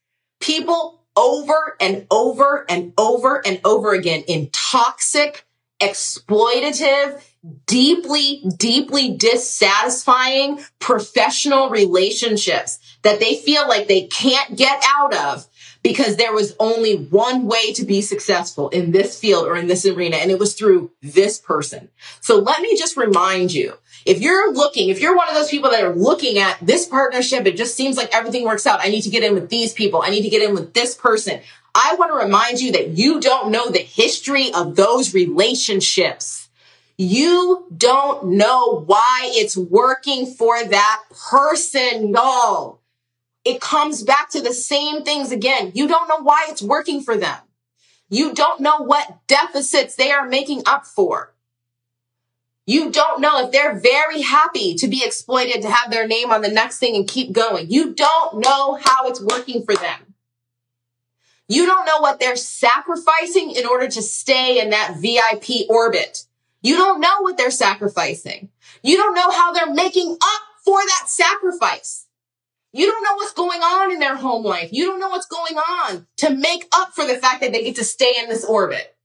People 0.42 1.06
over 1.16 1.78
and 1.80 2.06
over 2.12 2.66
and 2.68 2.92
over 2.98 3.42
and 3.48 3.62
over 3.64 3.94
again 3.94 4.24
in 4.28 4.50
toxic, 4.52 5.46
exploitative, 5.82 7.22
deeply, 7.66 8.44
deeply 8.58 9.16
dissatisfying 9.16 10.60
professional 10.80 11.70
relationships 11.70 12.80
that 13.04 13.20
they 13.20 13.36
feel 13.36 13.68
like 13.68 13.88
they 13.88 14.08
can't 14.08 14.58
get 14.58 14.84
out 14.98 15.14
of 15.16 15.48
because 15.84 16.18
there 16.18 16.34
was 16.34 16.56
only 16.60 16.96
one 16.96 17.46
way 17.46 17.72
to 17.74 17.86
be 17.86 18.02
successful 18.02 18.70
in 18.70 18.92
this 18.92 19.20
field 19.20 19.48
or 19.48 19.56
in 19.56 19.68
this 19.68 19.86
arena, 19.86 20.18
and 20.18 20.32
it 20.32 20.40
was 20.40 20.54
through 20.54 20.92
this 21.02 21.40
person. 21.40 21.90
So 22.20 22.40
let 22.40 22.62
me 22.62 22.76
just 22.78 22.98
remind 22.98 23.54
you 23.54 23.74
if 24.06 24.22
you're 24.22 24.54
looking, 24.54 24.90
if 24.90 25.02
you're 25.02 25.16
one 25.16 25.28
of 25.30 25.36
those 25.36 25.50
people 25.50 25.70
that 25.72 25.84
are 25.84 25.96
looking 25.96 26.40
at 26.40 26.58
this 26.62 26.86
partnership, 26.86 27.46
it 27.46 27.58
just 27.58 27.76
seems 27.76 27.98
like 27.98 28.14
everything 28.14 28.46
works 28.46 28.66
out. 28.66 28.80
I 28.82 28.90
need 28.90 29.02
to 29.02 29.10
get 29.10 29.24
in 29.24 29.34
with 29.34 29.50
these 29.50 29.74
people. 29.74 30.02
I 30.02 30.10
need 30.10 30.24
to 30.24 30.30
get 30.30 30.42
in 30.42 30.56
with 30.56 30.74
this 30.74 30.96
person. 30.96 31.42
I 31.76 31.96
want 32.00 32.12
to 32.12 32.18
remind 32.18 32.60
you 32.60 32.72
that 32.72 32.90
you 32.90 33.20
don't 33.20 33.52
know 33.52 33.70
the 33.70 33.80
history 33.80 34.52
of 34.54 34.76
those 34.76 35.14
relationships. 35.14 36.47
You 36.98 37.68
don't 37.78 38.30
know 38.30 38.84
why 38.86 39.30
it's 39.34 39.56
working 39.56 40.26
for 40.26 40.64
that 40.64 41.04
person, 41.30 42.10
y'all. 42.10 42.82
It 43.46 43.62
comes 43.62 44.02
back 44.02 44.32
to 44.32 44.42
the 44.42 44.54
same 44.54 45.04
things 45.04 45.32
again. 45.32 45.72
You 45.76 45.88
don't 45.88 46.10
know 46.10 46.22
why 46.24 46.48
it's 46.50 46.62
working 46.62 47.02
for 47.02 47.16
them. 47.16 47.38
You 48.10 48.34
don't 48.34 48.62
know 48.62 48.80
what 48.80 49.20
deficits 49.28 49.96
they 49.96 50.12
are 50.12 50.28
making 50.28 50.64
up 50.66 50.86
for. 50.86 51.34
You 52.66 52.92
don't 52.92 53.22
know 53.22 53.46
if 53.46 53.52
they're 53.52 53.80
very 53.80 54.22
happy 54.22 54.74
to 54.76 54.88
be 54.88 55.04
exploited, 55.06 55.62
to 55.62 55.70
have 55.70 55.92
their 55.92 56.08
name 56.08 56.32
on 56.32 56.42
the 56.42 56.50
next 56.50 56.80
thing 56.80 56.96
and 56.96 57.08
keep 57.08 57.32
going. 57.32 57.70
You 57.70 57.94
don't 57.94 58.40
know 58.40 58.76
how 58.76 59.08
it's 59.08 59.22
working 59.22 59.64
for 59.64 59.76
them. 59.76 60.16
You 61.48 61.66
don't 61.66 61.86
know 61.86 62.00
what 62.00 62.20
they're 62.20 62.36
sacrificing 62.36 63.52
in 63.52 63.66
order 63.66 63.88
to 63.88 64.02
stay 64.02 64.60
in 64.60 64.72
that 64.72 64.98
VIP 64.98 65.70
orbit. 65.70 66.26
You 66.68 66.76
don't 66.76 67.00
know 67.00 67.22
what 67.22 67.38
they're 67.38 67.50
sacrificing. 67.50 68.50
You 68.84 68.98
don't 68.98 69.16
know 69.16 69.32
how 69.32 69.54
they're 69.54 69.74
making 69.74 70.12
up 70.12 70.42
for 70.66 70.78
that 70.78 71.04
sacrifice. 71.08 72.08
You 72.74 72.92
don't 72.92 73.04
know 73.06 73.16
what's 73.16 73.32
going 73.32 73.62
on 73.62 73.94
in 73.94 74.00
their 74.00 74.18
home 74.18 74.44
life. 74.44 74.74
You 74.74 74.84
don't 74.88 75.00
know 75.00 75.08
what's 75.08 75.28
going 75.28 75.56
on 75.56 76.08
to 76.18 76.36
make 76.36 76.66
up 76.74 76.92
for 76.94 77.08
the 77.08 77.16
fact 77.16 77.40
that 77.40 77.54
they 77.54 77.64
get 77.64 77.78
to 77.78 77.86
stay 77.86 78.12
in 78.22 78.28
this 78.28 78.44
orbit. 78.44 78.98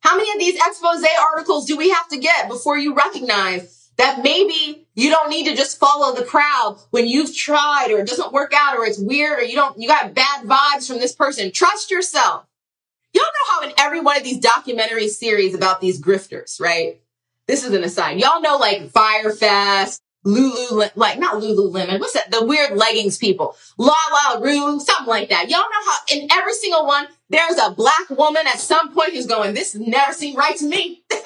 How 0.00 0.16
many 0.16 0.32
of 0.32 0.38
these 0.38 0.54
expose 0.54 1.04
articles 1.34 1.66
do 1.66 1.76
we 1.76 1.90
have 1.90 2.08
to 2.08 2.16
get 2.16 2.48
before 2.48 2.78
you 2.78 2.94
recognize 2.94 3.90
that 3.98 4.22
maybe 4.24 4.88
you 4.94 5.10
don't 5.10 5.28
need 5.28 5.44
to 5.48 5.54
just 5.54 5.78
follow 5.78 6.14
the 6.14 6.24
crowd 6.24 6.78
when 6.88 7.06
you've 7.06 7.36
tried 7.36 7.88
or 7.90 7.98
it 7.98 8.08
doesn't 8.08 8.32
work 8.32 8.54
out 8.56 8.78
or 8.78 8.86
it's 8.86 8.98
weird 8.98 9.40
or 9.40 9.42
you 9.42 9.56
don't, 9.56 9.78
you 9.78 9.88
got 9.88 10.14
bad 10.14 10.44
vibes 10.44 10.86
from 10.86 11.00
this 11.00 11.14
person. 11.14 11.52
Trust 11.52 11.90
yourself. 11.90 12.46
Y'all 13.14 13.22
know 13.22 13.52
how 13.52 13.62
in 13.62 13.72
every 13.78 14.00
one 14.00 14.16
of 14.16 14.24
these 14.24 14.38
documentary 14.38 15.08
series 15.08 15.54
about 15.54 15.80
these 15.80 16.02
grifters, 16.02 16.60
right? 16.60 17.00
This 17.46 17.64
is 17.64 17.72
an 17.72 17.84
aside. 17.84 18.20
Y'all 18.20 18.40
know 18.40 18.56
like 18.56 18.90
Fyre 18.90 19.30
Fest, 19.30 20.00
Lulu, 20.24 20.88
like 20.96 21.18
not 21.18 21.40
Lululemon. 21.40 22.00
What's 22.00 22.14
that? 22.14 22.30
The 22.30 22.44
weird 22.44 22.76
leggings 22.76 23.18
people. 23.18 23.56
La 23.78 23.94
La 24.10 24.40
Rue, 24.40 24.80
something 24.80 25.06
like 25.06 25.28
that. 25.28 25.48
Y'all 25.48 25.60
know 25.60 25.92
how 25.92 25.98
in 26.10 26.28
every 26.32 26.54
single 26.54 26.86
one, 26.86 27.06
there's 27.28 27.58
a 27.58 27.70
black 27.70 28.10
woman 28.10 28.46
at 28.46 28.58
some 28.58 28.92
point 28.92 29.12
who's 29.12 29.26
going, 29.26 29.54
this 29.54 29.74
never 29.74 30.12
seemed 30.12 30.38
right 30.38 30.56
to 30.56 30.66
me. 30.66 31.04
you 31.10 31.16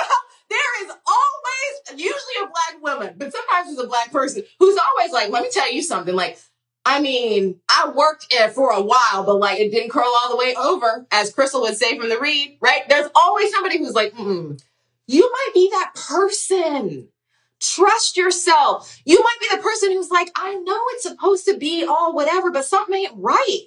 know, 0.00 0.16
there 0.50 0.84
is 0.84 0.90
always 0.90 2.02
usually 2.02 2.42
a 2.42 2.46
black 2.46 2.82
woman, 2.82 3.14
but 3.16 3.32
sometimes 3.32 3.68
there's 3.68 3.86
a 3.86 3.88
black 3.88 4.10
person 4.10 4.42
who's 4.58 4.78
always 4.78 5.12
like, 5.12 5.30
let 5.30 5.42
me 5.42 5.50
tell 5.50 5.72
you 5.72 5.82
something. 5.82 6.14
Like, 6.14 6.38
I 6.84 7.00
mean, 7.00 7.60
I 7.68 7.92
worked 7.94 8.26
it 8.30 8.52
for 8.52 8.72
a 8.72 8.82
while, 8.82 9.24
but 9.24 9.38
like 9.38 9.60
it 9.60 9.70
didn't 9.70 9.90
curl 9.90 10.12
all 10.22 10.30
the 10.30 10.36
way 10.36 10.54
over, 10.56 11.06
as 11.12 11.32
Crissle 11.32 11.60
would 11.62 11.76
say 11.76 11.96
from 11.96 12.08
the 12.08 12.18
read, 12.18 12.58
right? 12.60 12.82
There's 12.88 13.10
always 13.14 13.50
somebody 13.52 13.78
who's 13.78 13.94
like, 13.94 14.12
mm, 14.14 14.60
you 15.06 15.30
might 15.32 15.50
be 15.54 15.70
that 15.70 15.92
person 15.94 17.08
Trust 17.62 18.16
yourself. 18.16 19.00
You 19.04 19.20
might 19.22 19.36
be 19.40 19.56
the 19.56 19.62
person 19.62 19.92
who's 19.92 20.10
like, 20.10 20.32
I 20.34 20.54
know 20.54 20.80
it's 20.90 21.04
supposed 21.04 21.44
to 21.46 21.56
be 21.56 21.84
all 21.84 22.12
whatever, 22.12 22.50
but 22.50 22.64
something 22.64 22.92
ain't 22.92 23.12
right. 23.14 23.60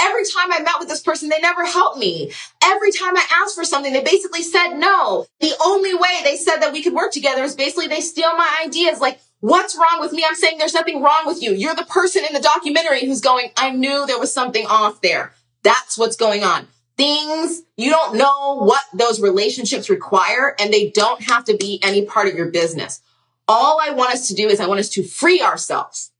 Every 0.00 0.24
time 0.24 0.50
I 0.50 0.62
met 0.62 0.76
with 0.78 0.88
this 0.88 1.02
person, 1.02 1.28
they 1.28 1.38
never 1.38 1.66
helped 1.66 1.98
me. 1.98 2.32
Every 2.64 2.90
time 2.92 3.14
I 3.14 3.26
asked 3.42 3.54
for 3.54 3.64
something, 3.64 3.92
they 3.92 4.02
basically 4.02 4.42
said 4.42 4.78
no. 4.78 5.26
The 5.40 5.52
only 5.62 5.94
way 5.94 6.20
they 6.24 6.36
said 6.36 6.60
that 6.60 6.72
we 6.72 6.82
could 6.82 6.94
work 6.94 7.12
together 7.12 7.44
is 7.44 7.54
basically 7.54 7.88
they 7.88 8.00
steal 8.00 8.34
my 8.38 8.64
ideas. 8.64 9.00
Like, 9.00 9.20
what's 9.42 9.76
wrong 9.76 10.00
with 10.00 10.12
me? 10.12 10.24
I'm 10.26 10.36
saying 10.36 10.56
there's 10.56 10.72
nothing 10.72 11.02
wrong 11.02 11.24
with 11.26 11.42
you. 11.42 11.52
You're 11.52 11.74
the 11.74 11.84
person 11.84 12.24
in 12.24 12.32
the 12.32 12.40
documentary 12.40 13.04
who's 13.04 13.20
going, 13.20 13.50
I 13.56 13.70
knew 13.70 14.06
there 14.06 14.18
was 14.18 14.32
something 14.32 14.66
off 14.66 15.02
there. 15.02 15.34
That's 15.62 15.98
what's 15.98 16.16
going 16.16 16.44
on. 16.44 16.68
Things 16.96 17.62
you 17.76 17.90
don't 17.90 18.16
know 18.16 18.62
what 18.62 18.82
those 18.94 19.20
relationships 19.20 19.90
require, 19.90 20.54
and 20.58 20.72
they 20.72 20.90
don't 20.90 21.22
have 21.22 21.44
to 21.46 21.56
be 21.56 21.80
any 21.82 22.06
part 22.06 22.28
of 22.28 22.34
your 22.34 22.50
business. 22.50 23.02
All 23.48 23.80
I 23.80 23.90
want 23.90 24.14
us 24.14 24.28
to 24.28 24.34
do 24.34 24.46
is 24.46 24.60
I 24.60 24.68
want 24.68 24.80
us 24.80 24.90
to 24.90 25.02
free 25.02 25.42
ourselves. 25.42 26.12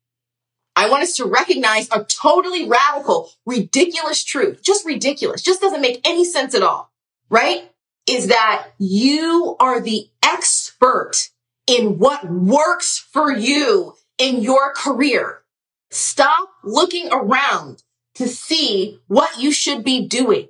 I 0.74 0.88
want 0.88 1.04
us 1.04 1.14
to 1.16 1.26
recognize 1.26 1.88
a 1.92 2.04
totally 2.04 2.68
radical, 2.68 3.30
ridiculous 3.46 4.24
truth. 4.24 4.62
Just 4.62 4.84
ridiculous. 4.84 5.42
Just 5.42 5.60
doesn't 5.60 5.82
make 5.82 6.00
any 6.04 6.24
sense 6.24 6.54
at 6.54 6.62
all. 6.62 6.90
Right? 7.30 7.70
Is 8.08 8.28
that 8.28 8.68
you 8.78 9.54
are 9.60 9.80
the 9.80 10.08
expert 10.24 11.28
in 11.66 11.98
what 11.98 12.30
works 12.30 12.98
for 12.98 13.30
you 13.30 13.94
in 14.18 14.42
your 14.42 14.72
career. 14.72 15.42
Stop 15.90 16.48
looking 16.64 17.08
around 17.12 17.82
to 18.14 18.28
see 18.28 18.98
what 19.06 19.40
you 19.40 19.52
should 19.52 19.84
be 19.84 20.06
doing. 20.06 20.48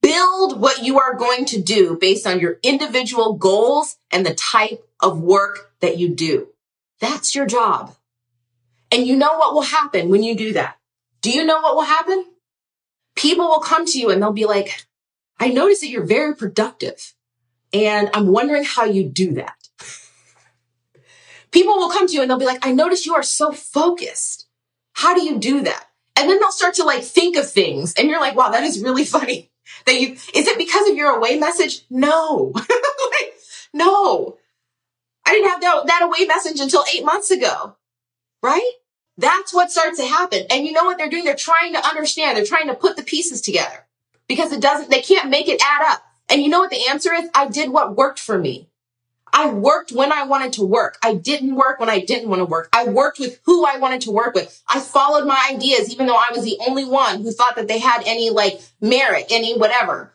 Build 0.00 0.60
what 0.60 0.82
you 0.82 0.98
are 0.98 1.14
going 1.14 1.44
to 1.46 1.62
do 1.62 1.96
based 2.00 2.26
on 2.26 2.40
your 2.40 2.58
individual 2.62 3.34
goals 3.34 3.96
and 4.10 4.26
the 4.26 4.34
type 4.34 4.84
of 5.00 5.20
work 5.20 5.72
that 5.80 5.98
you 5.98 6.08
do. 6.08 6.48
That's 7.00 7.34
your 7.34 7.46
job. 7.46 7.94
And 8.90 9.06
you 9.06 9.16
know 9.16 9.36
what 9.38 9.54
will 9.54 9.62
happen 9.62 10.08
when 10.08 10.22
you 10.22 10.34
do 10.34 10.52
that. 10.54 10.78
Do 11.20 11.30
you 11.30 11.44
know 11.44 11.60
what 11.60 11.76
will 11.76 11.82
happen? 11.82 12.24
People 13.14 13.46
will 13.46 13.60
come 13.60 13.86
to 13.86 13.98
you 13.98 14.10
and 14.10 14.20
they'll 14.20 14.32
be 14.32 14.46
like, 14.46 14.86
I 15.38 15.48
notice 15.48 15.80
that 15.80 15.88
you're 15.88 16.04
very 16.04 16.34
productive 16.34 17.14
and 17.72 18.10
I'm 18.12 18.26
wondering 18.26 18.64
how 18.64 18.84
you 18.84 19.04
do 19.04 19.32
that. 19.34 19.61
People 21.52 21.74
will 21.74 21.90
come 21.90 22.08
to 22.08 22.12
you 22.14 22.22
and 22.22 22.30
they'll 22.30 22.38
be 22.38 22.46
like, 22.46 22.66
I 22.66 22.72
notice 22.72 23.06
you 23.06 23.14
are 23.14 23.22
so 23.22 23.52
focused. 23.52 24.46
How 24.94 25.14
do 25.14 25.22
you 25.22 25.38
do 25.38 25.60
that? 25.62 25.86
And 26.16 26.28
then 26.28 26.40
they'll 26.40 26.50
start 26.50 26.74
to 26.74 26.84
like 26.84 27.04
think 27.04 27.36
of 27.36 27.50
things 27.50 27.94
and 27.94 28.08
you're 28.08 28.20
like, 28.20 28.34
wow, 28.34 28.50
that 28.50 28.64
is 28.64 28.82
really 28.82 29.04
funny 29.16 29.50
that 29.86 30.00
you, 30.00 30.12
is 30.12 30.48
it 30.48 30.58
because 30.58 30.88
of 30.88 30.96
your 30.96 31.16
away 31.16 31.38
message? 31.38 31.84
No, 31.90 32.52
like, 32.56 33.34
no, 33.72 34.38
I 35.24 35.32
didn't 35.32 35.50
have 35.50 35.60
that, 35.60 35.86
that 35.86 36.02
away 36.02 36.26
message 36.26 36.60
until 36.60 36.84
eight 36.94 37.04
months 37.04 37.30
ago, 37.30 37.76
right? 38.42 38.72
That's 39.18 39.52
what 39.52 39.70
starts 39.70 39.98
to 39.98 40.06
happen. 40.06 40.44
And 40.50 40.66
you 40.66 40.72
know 40.72 40.84
what 40.84 40.98
they're 40.98 41.10
doing? 41.10 41.24
They're 41.24 41.36
trying 41.36 41.74
to 41.74 41.86
understand. 41.86 42.36
They're 42.36 42.44
trying 42.44 42.68
to 42.68 42.74
put 42.74 42.96
the 42.96 43.02
pieces 43.02 43.40
together 43.40 43.86
because 44.26 44.52
it 44.52 44.60
doesn't, 44.60 44.90
they 44.90 45.02
can't 45.02 45.30
make 45.30 45.48
it 45.48 45.62
add 45.62 45.92
up. 45.92 46.02
And 46.30 46.42
you 46.42 46.48
know 46.48 46.60
what 46.60 46.70
the 46.70 46.88
answer 46.88 47.12
is? 47.12 47.28
I 47.34 47.48
did 47.48 47.70
what 47.70 47.96
worked 47.96 48.18
for 48.18 48.38
me. 48.38 48.68
I 49.32 49.48
worked 49.48 49.92
when 49.92 50.12
I 50.12 50.24
wanted 50.24 50.52
to 50.54 50.64
work. 50.64 50.98
I 51.02 51.14
didn't 51.14 51.54
work 51.56 51.80
when 51.80 51.88
I 51.88 52.00
didn't 52.00 52.28
want 52.28 52.40
to 52.40 52.44
work. 52.44 52.68
I 52.72 52.84
worked 52.84 53.18
with 53.18 53.40
who 53.44 53.64
I 53.64 53.78
wanted 53.78 54.02
to 54.02 54.10
work 54.10 54.34
with. 54.34 54.62
I 54.68 54.78
followed 54.78 55.26
my 55.26 55.48
ideas, 55.50 55.90
even 55.90 56.06
though 56.06 56.16
I 56.16 56.28
was 56.32 56.44
the 56.44 56.58
only 56.66 56.84
one 56.84 57.22
who 57.22 57.32
thought 57.32 57.56
that 57.56 57.66
they 57.66 57.78
had 57.78 58.02
any 58.04 58.30
like 58.30 58.60
merit, 58.80 59.26
any 59.30 59.56
whatever. 59.56 60.12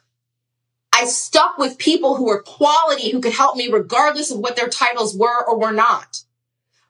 I 0.93 1.05
stuck 1.05 1.57
with 1.57 1.77
people 1.77 2.15
who 2.15 2.25
were 2.25 2.41
quality, 2.41 3.11
who 3.11 3.19
could 3.19 3.33
help 3.33 3.55
me 3.55 3.69
regardless 3.71 4.31
of 4.31 4.39
what 4.39 4.55
their 4.55 4.69
titles 4.69 5.15
were 5.15 5.45
or 5.45 5.59
were 5.59 5.71
not. 5.71 6.23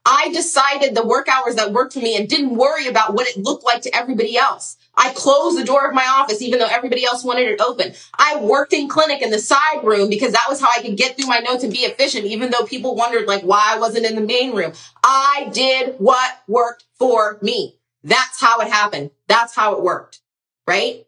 I 0.05 0.29
decided 0.29 0.95
the 0.95 1.05
work 1.05 1.27
hours 1.27 1.55
that 1.55 1.73
worked 1.73 1.93
for 1.93 1.99
me 1.99 2.15
and 2.15 2.29
didn't 2.29 2.55
worry 2.55 2.87
about 2.87 3.13
what 3.13 3.27
it 3.27 3.37
looked 3.37 3.65
like 3.65 3.81
to 3.81 3.93
everybody 3.93 4.37
else. 4.37 4.76
I 4.97 5.13
closed 5.13 5.57
the 5.57 5.63
door 5.63 5.87
of 5.87 5.93
my 5.93 6.05
office 6.05 6.41
even 6.41 6.59
though 6.59 6.67
everybody 6.67 7.05
else 7.05 7.23
wanted 7.23 7.47
it 7.47 7.61
open. 7.61 7.93
I 8.17 8.39
worked 8.41 8.73
in 8.73 8.89
clinic 8.89 9.21
in 9.21 9.29
the 9.29 9.39
side 9.39 9.83
room 9.83 10.09
because 10.09 10.33
that 10.33 10.45
was 10.49 10.59
how 10.59 10.69
I 10.75 10.81
could 10.81 10.97
get 10.97 11.15
through 11.15 11.27
my 11.27 11.39
notes 11.39 11.63
and 11.63 11.71
be 11.71 11.79
efficient 11.79 12.25
even 12.25 12.49
though 12.49 12.65
people 12.65 12.95
wondered 12.95 13.27
like 13.27 13.43
why 13.43 13.63
I 13.67 13.79
wasn't 13.79 14.05
in 14.05 14.15
the 14.15 14.21
main 14.21 14.55
room. 14.55 14.73
I 15.03 15.49
did 15.53 15.95
what 15.99 16.41
worked 16.47 16.85
for 16.97 17.37
me. 17.41 17.77
That's 18.03 18.41
how 18.41 18.59
it 18.61 18.69
happened. 18.69 19.11
That's 19.27 19.55
how 19.55 19.75
it 19.75 19.83
worked. 19.83 20.19
Right? 20.65 21.05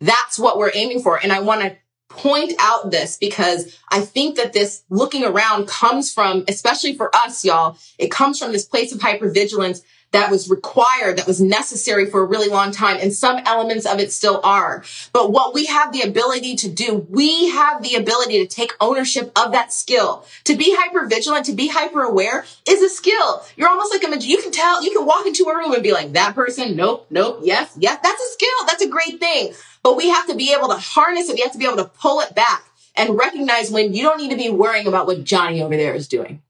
That's 0.00 0.38
what 0.38 0.56
we're 0.56 0.72
aiming 0.74 1.00
for. 1.02 1.18
And 1.22 1.32
I 1.32 1.40
want 1.40 1.62
to 1.62 1.76
point 2.08 2.52
out 2.58 2.90
this 2.90 3.16
because 3.16 3.78
I 3.90 4.00
think 4.00 4.36
that 4.36 4.52
this 4.52 4.82
looking 4.90 5.24
around 5.24 5.66
comes 5.66 6.12
from, 6.12 6.44
especially 6.46 6.94
for 6.94 7.14
us, 7.14 7.44
y'all, 7.44 7.78
it 7.98 8.10
comes 8.10 8.38
from 8.38 8.52
this 8.52 8.66
place 8.66 8.92
of 8.92 9.00
hypervigilance 9.00 9.82
that 10.12 10.30
was 10.30 10.48
required, 10.48 11.18
that 11.18 11.26
was 11.26 11.40
necessary 11.40 12.06
for 12.06 12.22
a 12.22 12.24
really 12.24 12.48
long 12.48 12.70
time. 12.70 12.98
And 13.00 13.12
some 13.12 13.38
elements 13.44 13.86
of 13.86 13.98
it 13.98 14.12
still 14.12 14.40
are. 14.44 14.84
But 15.12 15.32
what 15.32 15.54
we 15.54 15.66
have 15.66 15.92
the 15.92 16.02
ability 16.02 16.56
to 16.56 16.70
do, 16.70 17.06
we 17.10 17.48
have 17.48 17.82
the 17.82 17.96
ability 17.96 18.38
to 18.38 18.46
take 18.46 18.72
ownership 18.80 19.32
of 19.36 19.52
that 19.52 19.72
skill. 19.72 20.24
To 20.44 20.56
be 20.56 20.74
hyper 20.78 21.06
vigilant, 21.06 21.46
to 21.46 21.52
be 21.52 21.68
hyper 21.68 22.02
aware 22.02 22.44
is 22.68 22.82
a 22.82 22.88
skill. 22.88 23.42
You're 23.56 23.68
almost 23.68 23.92
like 23.92 24.02
a, 24.04 24.18
you 24.22 24.40
can 24.40 24.52
tell, 24.52 24.84
you 24.84 24.92
can 24.92 25.06
walk 25.06 25.26
into 25.26 25.44
a 25.44 25.56
room 25.56 25.72
and 25.72 25.82
be 25.82 25.92
like, 25.92 26.12
that 26.12 26.34
person, 26.34 26.76
nope, 26.76 27.06
nope, 27.10 27.40
yes, 27.42 27.74
yes. 27.78 27.98
That's 28.02 28.22
a 28.22 28.32
skill. 28.32 28.66
That's 28.66 28.82
a 28.82 28.88
great 28.88 29.18
thing. 29.18 29.54
But 29.82 29.96
we 29.96 30.10
have 30.10 30.28
to 30.28 30.36
be 30.36 30.52
able 30.52 30.68
to 30.68 30.76
harness 30.76 31.28
it. 31.28 31.34
We 31.34 31.40
have 31.40 31.52
to 31.52 31.58
be 31.58 31.64
able 31.64 31.78
to 31.78 31.86
pull 31.86 32.20
it 32.20 32.34
back 32.34 32.64
and 32.94 33.18
recognize 33.18 33.70
when 33.70 33.94
you 33.94 34.02
don't 34.02 34.18
need 34.18 34.30
to 34.30 34.36
be 34.36 34.50
worrying 34.50 34.86
about 34.86 35.06
what 35.06 35.24
Johnny 35.24 35.62
over 35.62 35.76
there 35.76 35.94
is 35.94 36.06
doing. 36.06 36.42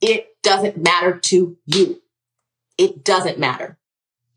It 0.00 0.36
doesn't 0.42 0.76
matter 0.76 1.18
to 1.18 1.56
you 1.66 2.02
it 2.78 3.04
doesn't 3.04 3.38
matter. 3.38 3.78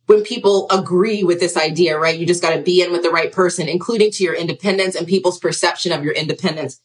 When 0.05 0.23
people 0.23 0.67
agree 0.71 1.23
with 1.23 1.39
this 1.39 1.57
idea, 1.57 1.99
right? 1.99 2.17
You 2.17 2.25
just 2.25 2.41
got 2.41 2.55
to 2.55 2.61
be 2.61 2.81
in 2.81 2.91
with 2.91 3.03
the 3.03 3.09
right 3.09 3.31
person, 3.31 3.67
including 3.67 4.11
to 4.11 4.23
your 4.23 4.35
independence 4.35 4.95
and 4.95 5.05
people's 5.05 5.39
perception 5.39 5.91
of 5.91 6.03
your 6.03 6.13
independence. 6.13 6.79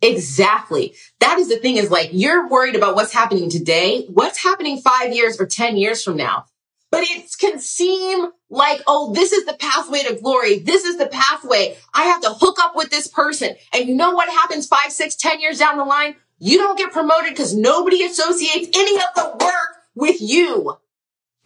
Exactly. 0.00 0.94
That 1.18 1.38
is 1.38 1.48
the 1.48 1.56
thing 1.56 1.76
is 1.76 1.90
like, 1.90 2.10
you're 2.12 2.48
worried 2.48 2.76
about 2.76 2.94
what's 2.94 3.12
happening 3.12 3.50
today. 3.50 4.06
What's 4.08 4.42
happening 4.42 4.80
five 4.80 5.12
years 5.12 5.40
or 5.40 5.46
10 5.46 5.76
years 5.76 6.04
from 6.04 6.16
now? 6.16 6.44
But 6.90 7.02
it 7.02 7.26
can 7.38 7.58
seem 7.58 8.28
like, 8.48 8.80
oh, 8.86 9.12
this 9.12 9.32
is 9.32 9.44
the 9.44 9.54
pathway 9.54 10.04
to 10.04 10.14
glory. 10.14 10.60
This 10.60 10.84
is 10.84 10.96
the 10.96 11.06
pathway. 11.06 11.76
I 11.92 12.04
have 12.04 12.22
to 12.22 12.30
hook 12.30 12.58
up 12.60 12.74
with 12.76 12.90
this 12.90 13.08
person. 13.08 13.56
And 13.74 13.88
you 13.88 13.94
know 13.94 14.12
what 14.12 14.30
happens 14.30 14.66
five, 14.66 14.92
six, 14.92 15.14
ten 15.14 15.40
years 15.40 15.58
down 15.58 15.76
the 15.76 15.84
line? 15.84 16.14
You 16.38 16.58
don't 16.58 16.78
get 16.78 16.92
promoted 16.92 17.30
because 17.30 17.54
nobody 17.54 18.04
associates 18.04 18.68
any 18.74 18.96
of 18.96 19.14
the 19.16 19.44
work 19.44 19.76
with 19.94 20.20
you. 20.20 20.78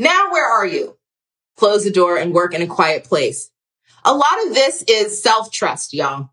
Now 0.02 0.32
where 0.32 0.50
are 0.50 0.66
you? 0.66 0.98
Close 1.56 1.84
the 1.84 1.92
door 1.92 2.16
and 2.16 2.34
work 2.34 2.54
in 2.54 2.62
a 2.62 2.66
quiet 2.66 3.04
place. 3.04 3.52
A 4.04 4.12
lot 4.12 4.46
of 4.46 4.52
this 4.52 4.82
is 4.88 5.22
self-trust, 5.22 5.94
y'all. 5.94 6.30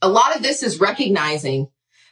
A 0.00 0.08
lot 0.08 0.34
of 0.34 0.42
this 0.42 0.64
is 0.64 0.80
recognizing 0.80 1.68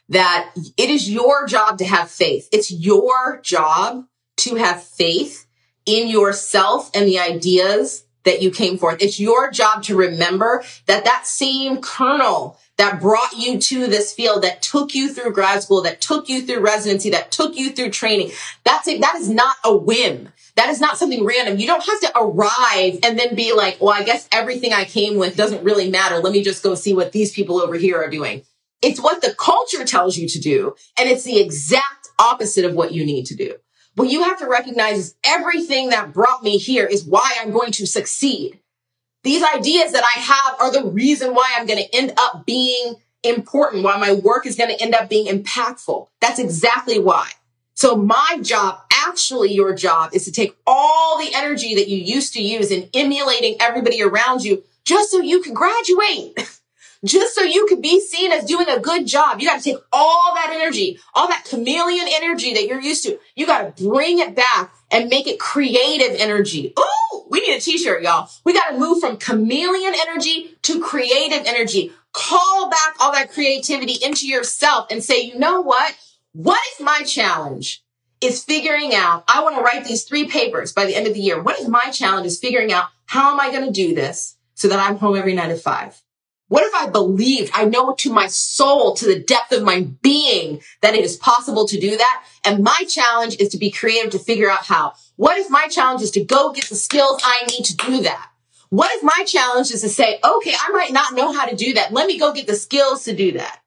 that 0.07 0.51
it 0.77 0.89
is 0.89 1.11
your 1.11 1.45
job 1.47 1.79
to 1.79 1.85
have 1.85 2.09
faith. 2.09 2.47
It's 2.53 2.71
your 2.71 3.41
job 3.41 4.05
to 4.37 4.55
have 4.55 4.83
faith 4.83 5.47
in 5.85 6.07
yourself 6.07 6.89
and 6.95 7.05
the 7.05 7.19
ideas 7.19 8.05
that 8.23 8.41
you 8.41 8.49
came 8.49 8.77
forth. 8.77 9.01
It's 9.01 9.19
your 9.19 9.51
job 9.51 9.83
to 9.83 9.97
remember 9.97 10.63
that 10.85 11.03
that 11.03 11.27
same 11.27 11.81
kernel 11.81 12.57
that 12.77 12.99
brought 12.99 13.33
you 13.37 13.59
to 13.59 13.87
this 13.87 14.13
field, 14.13 14.43
that 14.43 14.61
took 14.61 14.95
you 14.95 15.13
through 15.13 15.33
grad 15.33 15.61
school, 15.61 15.81
that 15.83 16.01
took 16.01 16.29
you 16.29 16.41
through 16.41 16.61
residency, 16.61 17.09
that 17.11 17.31
took 17.31 17.55
you 17.55 17.71
through 17.71 17.91
training, 17.91 18.31
that's 18.63 18.87
it. 18.87 19.01
That 19.01 19.15
is 19.15 19.29
not 19.29 19.55
a 19.63 19.75
whim. 19.75 20.29
That 20.55 20.69
is 20.69 20.81
not 20.81 20.97
something 20.97 21.23
random. 21.23 21.57
You 21.57 21.67
don't 21.67 21.83
have 21.83 21.99
to 22.01 22.17
arrive 22.17 22.99
and 23.03 23.17
then 23.17 23.35
be 23.35 23.53
like, 23.53 23.77
well, 23.79 23.93
I 23.93 24.03
guess 24.03 24.27
everything 24.31 24.73
I 24.73 24.85
came 24.85 25.17
with 25.17 25.37
doesn't 25.37 25.63
really 25.63 25.89
matter. 25.89 26.19
Let 26.19 26.33
me 26.33 26.43
just 26.43 26.63
go 26.63 26.75
see 26.75 26.93
what 26.93 27.11
these 27.11 27.31
people 27.31 27.61
over 27.61 27.75
here 27.75 28.01
are 28.01 28.09
doing. 28.09 28.43
It's 28.81 28.99
what 28.99 29.21
the 29.21 29.33
culture 29.35 29.85
tells 29.85 30.17
you 30.17 30.27
to 30.27 30.39
do. 30.39 30.75
And 30.97 31.07
it's 31.07 31.23
the 31.23 31.39
exact 31.39 32.09
opposite 32.19 32.65
of 32.65 32.73
what 32.73 32.93
you 32.93 33.05
need 33.05 33.25
to 33.27 33.35
do. 33.35 33.55
What 33.95 34.09
you 34.09 34.23
have 34.23 34.39
to 34.39 34.47
recognize 34.47 34.97
is 34.97 35.15
everything 35.23 35.89
that 35.89 36.13
brought 36.13 36.43
me 36.43 36.57
here 36.57 36.85
is 36.85 37.05
why 37.05 37.35
I'm 37.39 37.51
going 37.51 37.71
to 37.73 37.85
succeed. 37.85 38.59
These 39.23 39.43
ideas 39.43 39.91
that 39.91 40.03
I 40.03 40.19
have 40.19 40.59
are 40.59 40.71
the 40.71 40.89
reason 40.89 41.33
why 41.35 41.53
I'm 41.55 41.67
going 41.67 41.83
to 41.83 41.95
end 41.95 42.13
up 42.17 42.45
being 42.45 42.95
important, 43.23 43.83
why 43.83 43.97
my 43.97 44.13
work 44.13 44.47
is 44.47 44.55
going 44.55 44.75
to 44.75 44.81
end 44.81 44.95
up 44.95 45.09
being 45.09 45.27
impactful. 45.27 46.07
That's 46.19 46.39
exactly 46.39 46.97
why. 46.97 47.29
So 47.75 47.95
my 47.95 48.39
job, 48.41 48.79
actually 48.91 49.53
your 49.53 49.73
job 49.73 50.11
is 50.13 50.25
to 50.25 50.31
take 50.31 50.55
all 50.65 51.19
the 51.19 51.33
energy 51.33 51.75
that 51.75 51.87
you 51.87 51.97
used 51.97 52.33
to 52.33 52.41
use 52.41 52.71
in 52.71 52.89
emulating 52.93 53.57
everybody 53.59 54.01
around 54.01 54.43
you 54.43 54.63
just 54.83 55.11
so 55.11 55.21
you 55.21 55.41
can 55.41 55.53
graduate. 55.53 56.37
just 57.05 57.33
so 57.33 57.41
you 57.41 57.65
could 57.67 57.81
be 57.81 57.99
seen 57.99 58.31
as 58.31 58.45
doing 58.45 58.67
a 58.69 58.79
good 58.79 59.07
job. 59.07 59.39
You 59.39 59.47
got 59.47 59.57
to 59.59 59.63
take 59.63 59.81
all 59.91 60.31
that 60.35 60.51
energy, 60.53 60.99
all 61.15 61.27
that 61.27 61.45
chameleon 61.49 62.07
energy 62.11 62.53
that 62.53 62.67
you're 62.67 62.81
used 62.81 63.03
to. 63.03 63.19
You 63.35 63.45
got 63.47 63.77
to 63.77 63.83
bring 63.83 64.19
it 64.19 64.35
back 64.35 64.73
and 64.91 65.09
make 65.09 65.27
it 65.27 65.39
creative 65.39 66.19
energy. 66.19 66.73
Ooh, 66.77 67.25
we 67.29 67.39
need 67.41 67.55
a 67.55 67.61
t-shirt, 67.61 68.03
y'all. 68.03 68.29
We 68.43 68.53
got 68.53 68.71
to 68.71 68.77
move 68.77 68.99
from 68.99 69.17
chameleon 69.17 69.93
energy 70.07 70.57
to 70.63 70.81
creative 70.81 71.45
energy. 71.45 71.91
Call 72.13 72.69
back 72.69 72.95
all 72.99 73.13
that 73.13 73.31
creativity 73.31 73.93
into 74.03 74.27
yourself 74.27 74.87
and 74.91 75.03
say, 75.03 75.21
you 75.21 75.39
know 75.39 75.61
what? 75.61 75.95
What 76.33 76.59
is 76.73 76.85
my 76.85 77.03
challenge? 77.03 77.83
Is 78.19 78.43
figuring 78.43 78.93
out, 78.93 79.23
I 79.27 79.41
want 79.41 79.55
to 79.55 79.63
write 79.63 79.85
these 79.85 80.03
three 80.03 80.27
papers 80.27 80.73
by 80.73 80.85
the 80.85 80.95
end 80.95 81.07
of 81.07 81.15
the 81.15 81.19
year. 81.19 81.41
What 81.41 81.59
is 81.59 81.67
my 81.67 81.89
challenge 81.91 82.27
is 82.27 82.37
figuring 82.37 82.71
out 82.71 82.85
how 83.07 83.31
am 83.31 83.39
I 83.39 83.49
going 83.49 83.65
to 83.65 83.71
do 83.71 83.95
this 83.95 84.37
so 84.53 84.67
that 84.67 84.77
I'm 84.77 84.97
home 84.97 85.15
every 85.15 85.33
night 85.33 85.49
at 85.49 85.59
five? 85.59 85.99
What 86.51 86.65
if 86.65 86.75
I 86.75 86.89
believed, 86.89 87.49
I 87.53 87.63
know 87.63 87.93
to 87.93 88.11
my 88.11 88.27
soul, 88.27 88.93
to 88.95 89.05
the 89.05 89.23
depth 89.23 89.53
of 89.53 89.63
my 89.63 89.87
being 90.01 90.61
that 90.81 90.93
it 90.93 91.05
is 91.05 91.15
possible 91.15 91.65
to 91.65 91.79
do 91.79 91.95
that? 91.95 92.25
And 92.43 92.61
my 92.61 92.83
challenge 92.89 93.37
is 93.39 93.47
to 93.49 93.57
be 93.57 93.71
creative 93.71 94.11
to 94.11 94.19
figure 94.19 94.51
out 94.51 94.65
how. 94.65 94.91
What 95.15 95.37
if 95.37 95.49
my 95.49 95.67
challenge 95.67 96.01
is 96.01 96.11
to 96.11 96.25
go 96.25 96.51
get 96.51 96.65
the 96.65 96.75
skills 96.75 97.21
I 97.23 97.45
need 97.45 97.63
to 97.63 97.77
do 97.77 98.01
that? 98.01 98.31
What 98.67 98.91
if 98.95 99.01
my 99.01 99.23
challenge 99.25 99.71
is 99.71 99.79
to 99.79 99.87
say, 99.87 100.19
okay, 100.21 100.53
I 100.61 100.71
might 100.73 100.91
not 100.91 101.13
know 101.13 101.31
how 101.31 101.45
to 101.45 101.55
do 101.55 101.75
that. 101.75 101.93
Let 101.93 102.05
me 102.05 102.19
go 102.19 102.33
get 102.33 102.47
the 102.47 102.55
skills 102.55 103.05
to 103.05 103.15
do 103.15 103.31
that. 103.31 103.61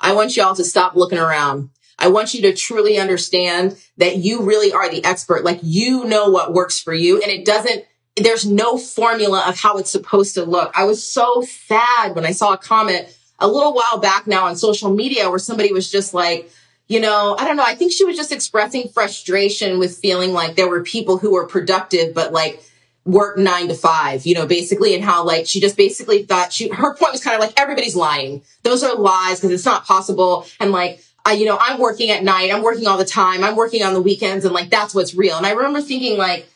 I 0.00 0.14
want 0.14 0.36
y'all 0.36 0.56
to 0.56 0.64
stop 0.64 0.96
looking 0.96 1.18
around 1.18 1.70
I 1.98 2.08
want 2.08 2.32
you 2.32 2.42
to 2.42 2.54
truly 2.54 2.96
understand 2.96 3.76
that 3.96 4.18
you 4.18 4.42
really 4.42 4.72
are 4.72 4.88
the 4.88 5.04
expert. 5.04 5.44
Like 5.44 5.58
you 5.62 6.04
know 6.04 6.30
what 6.30 6.54
works 6.54 6.78
for 6.78 6.94
you 6.94 7.20
and 7.20 7.30
it 7.30 7.44
doesn't, 7.44 7.84
there's 8.22 8.46
no 8.46 8.78
formula 8.78 9.44
of 9.46 9.58
how 9.58 9.78
it's 9.78 9.90
supposed 9.90 10.34
to 10.34 10.44
look. 10.44 10.72
I 10.76 10.84
was 10.84 11.02
so 11.02 11.42
sad 11.42 12.14
when 12.14 12.24
I 12.24 12.32
saw 12.32 12.52
a 12.52 12.58
comment 12.58 13.14
a 13.38 13.48
little 13.48 13.72
while 13.72 13.98
back 13.98 14.26
now 14.26 14.46
on 14.46 14.56
social 14.56 14.90
media 14.90 15.30
where 15.30 15.38
somebody 15.38 15.72
was 15.72 15.90
just 15.90 16.14
like, 16.14 16.50
you 16.88 17.00
know, 17.00 17.36
I 17.38 17.44
don't 17.44 17.56
know. 17.56 17.64
I 17.64 17.74
think 17.74 17.92
she 17.92 18.04
was 18.04 18.16
just 18.16 18.32
expressing 18.32 18.88
frustration 18.88 19.78
with 19.78 19.98
feeling 19.98 20.32
like 20.32 20.56
there 20.56 20.68
were 20.68 20.82
people 20.82 21.18
who 21.18 21.32
were 21.32 21.46
productive, 21.46 22.14
but 22.14 22.32
like 22.32 22.62
work 23.04 23.38
nine 23.38 23.68
to 23.68 23.74
five, 23.74 24.26
you 24.26 24.34
know, 24.34 24.46
basically, 24.46 24.94
and 24.94 25.04
how 25.04 25.24
like 25.24 25.46
she 25.46 25.60
just 25.60 25.76
basically 25.76 26.24
thought 26.24 26.52
she, 26.52 26.68
her 26.68 26.94
point 26.94 27.12
was 27.12 27.22
kind 27.22 27.34
of 27.34 27.40
like 27.40 27.58
everybody's 27.58 27.94
lying. 27.94 28.42
Those 28.62 28.82
are 28.82 28.94
lies 28.94 29.38
because 29.38 29.50
it's 29.50 29.66
not 29.66 29.84
possible. 29.86 30.46
And 30.60 30.72
like, 30.72 31.02
I, 31.24 31.32
you 31.32 31.44
know, 31.44 31.58
I'm 31.60 31.78
working 31.78 32.10
at 32.10 32.22
night. 32.22 32.52
I'm 32.52 32.62
working 32.62 32.86
all 32.86 32.96
the 32.96 33.04
time. 33.04 33.44
I'm 33.44 33.56
working 33.56 33.82
on 33.82 33.92
the 33.92 34.02
weekends 34.02 34.44
and 34.44 34.54
like, 34.54 34.70
that's 34.70 34.94
what's 34.94 35.14
real. 35.14 35.36
And 35.36 35.46
I 35.46 35.52
remember 35.52 35.82
thinking 35.82 36.16
like, 36.16 36.48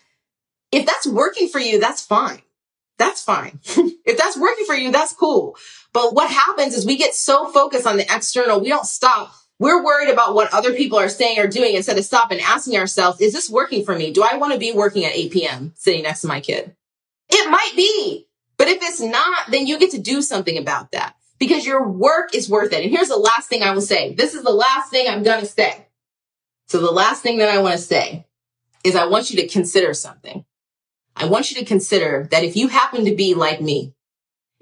if 0.72 0.86
that's 0.86 1.06
working 1.06 1.48
for 1.48 1.60
you, 1.60 1.78
that's 1.78 2.02
fine. 2.04 2.42
That's 2.98 3.22
fine. 3.22 3.60
if 3.64 4.16
that's 4.16 4.36
working 4.36 4.64
for 4.64 4.74
you, 4.74 4.90
that's 4.90 5.12
cool. 5.12 5.56
But 5.92 6.14
what 6.14 6.30
happens 6.30 6.74
is 6.74 6.86
we 6.86 6.96
get 6.96 7.14
so 7.14 7.48
focused 7.48 7.86
on 7.86 7.98
the 7.98 8.14
external, 8.14 8.60
we 8.60 8.68
don't 8.68 8.86
stop. 8.86 9.32
We're 9.58 9.84
worried 9.84 10.10
about 10.10 10.34
what 10.34 10.52
other 10.52 10.72
people 10.72 10.98
are 10.98 11.08
saying 11.08 11.38
or 11.38 11.46
doing 11.46 11.74
instead 11.74 11.98
of 11.98 12.04
stopping 12.04 12.38
and 12.38 12.46
asking 12.46 12.76
ourselves, 12.78 13.20
is 13.20 13.32
this 13.32 13.48
working 13.48 13.84
for 13.84 13.96
me? 13.96 14.12
Do 14.12 14.24
I 14.24 14.36
want 14.36 14.54
to 14.54 14.58
be 14.58 14.72
working 14.72 15.04
at 15.04 15.14
8 15.14 15.32
p.m. 15.32 15.72
sitting 15.76 16.02
next 16.02 16.22
to 16.22 16.26
my 16.26 16.40
kid? 16.40 16.74
It 17.28 17.50
might 17.50 17.72
be. 17.76 18.26
But 18.56 18.68
if 18.68 18.78
it's 18.82 19.00
not, 19.00 19.50
then 19.50 19.66
you 19.66 19.78
get 19.78 19.92
to 19.92 20.00
do 20.00 20.22
something 20.22 20.56
about 20.56 20.92
that 20.92 21.14
because 21.38 21.66
your 21.66 21.86
work 21.88 22.34
is 22.34 22.48
worth 22.48 22.72
it. 22.72 22.82
And 22.82 22.90
here's 22.90 23.08
the 23.08 23.16
last 23.16 23.48
thing 23.48 23.62
I 23.62 23.72
will 23.72 23.80
say. 23.80 24.14
This 24.14 24.34
is 24.34 24.42
the 24.42 24.50
last 24.50 24.90
thing 24.90 25.08
I'm 25.08 25.22
going 25.22 25.40
to 25.40 25.46
say. 25.46 25.86
So 26.68 26.80
the 26.80 26.90
last 26.90 27.22
thing 27.22 27.38
that 27.38 27.48
I 27.48 27.58
want 27.58 27.72
to 27.72 27.82
say 27.82 28.26
is 28.84 28.96
I 28.96 29.06
want 29.06 29.30
you 29.30 29.36
to 29.40 29.48
consider 29.48 29.94
something. 29.94 30.44
I 31.16 31.26
want 31.26 31.50
you 31.50 31.58
to 31.60 31.64
consider 31.64 32.28
that 32.30 32.44
if 32.44 32.56
you 32.56 32.68
happen 32.68 33.04
to 33.04 33.14
be 33.14 33.34
like 33.34 33.60
me, 33.60 33.94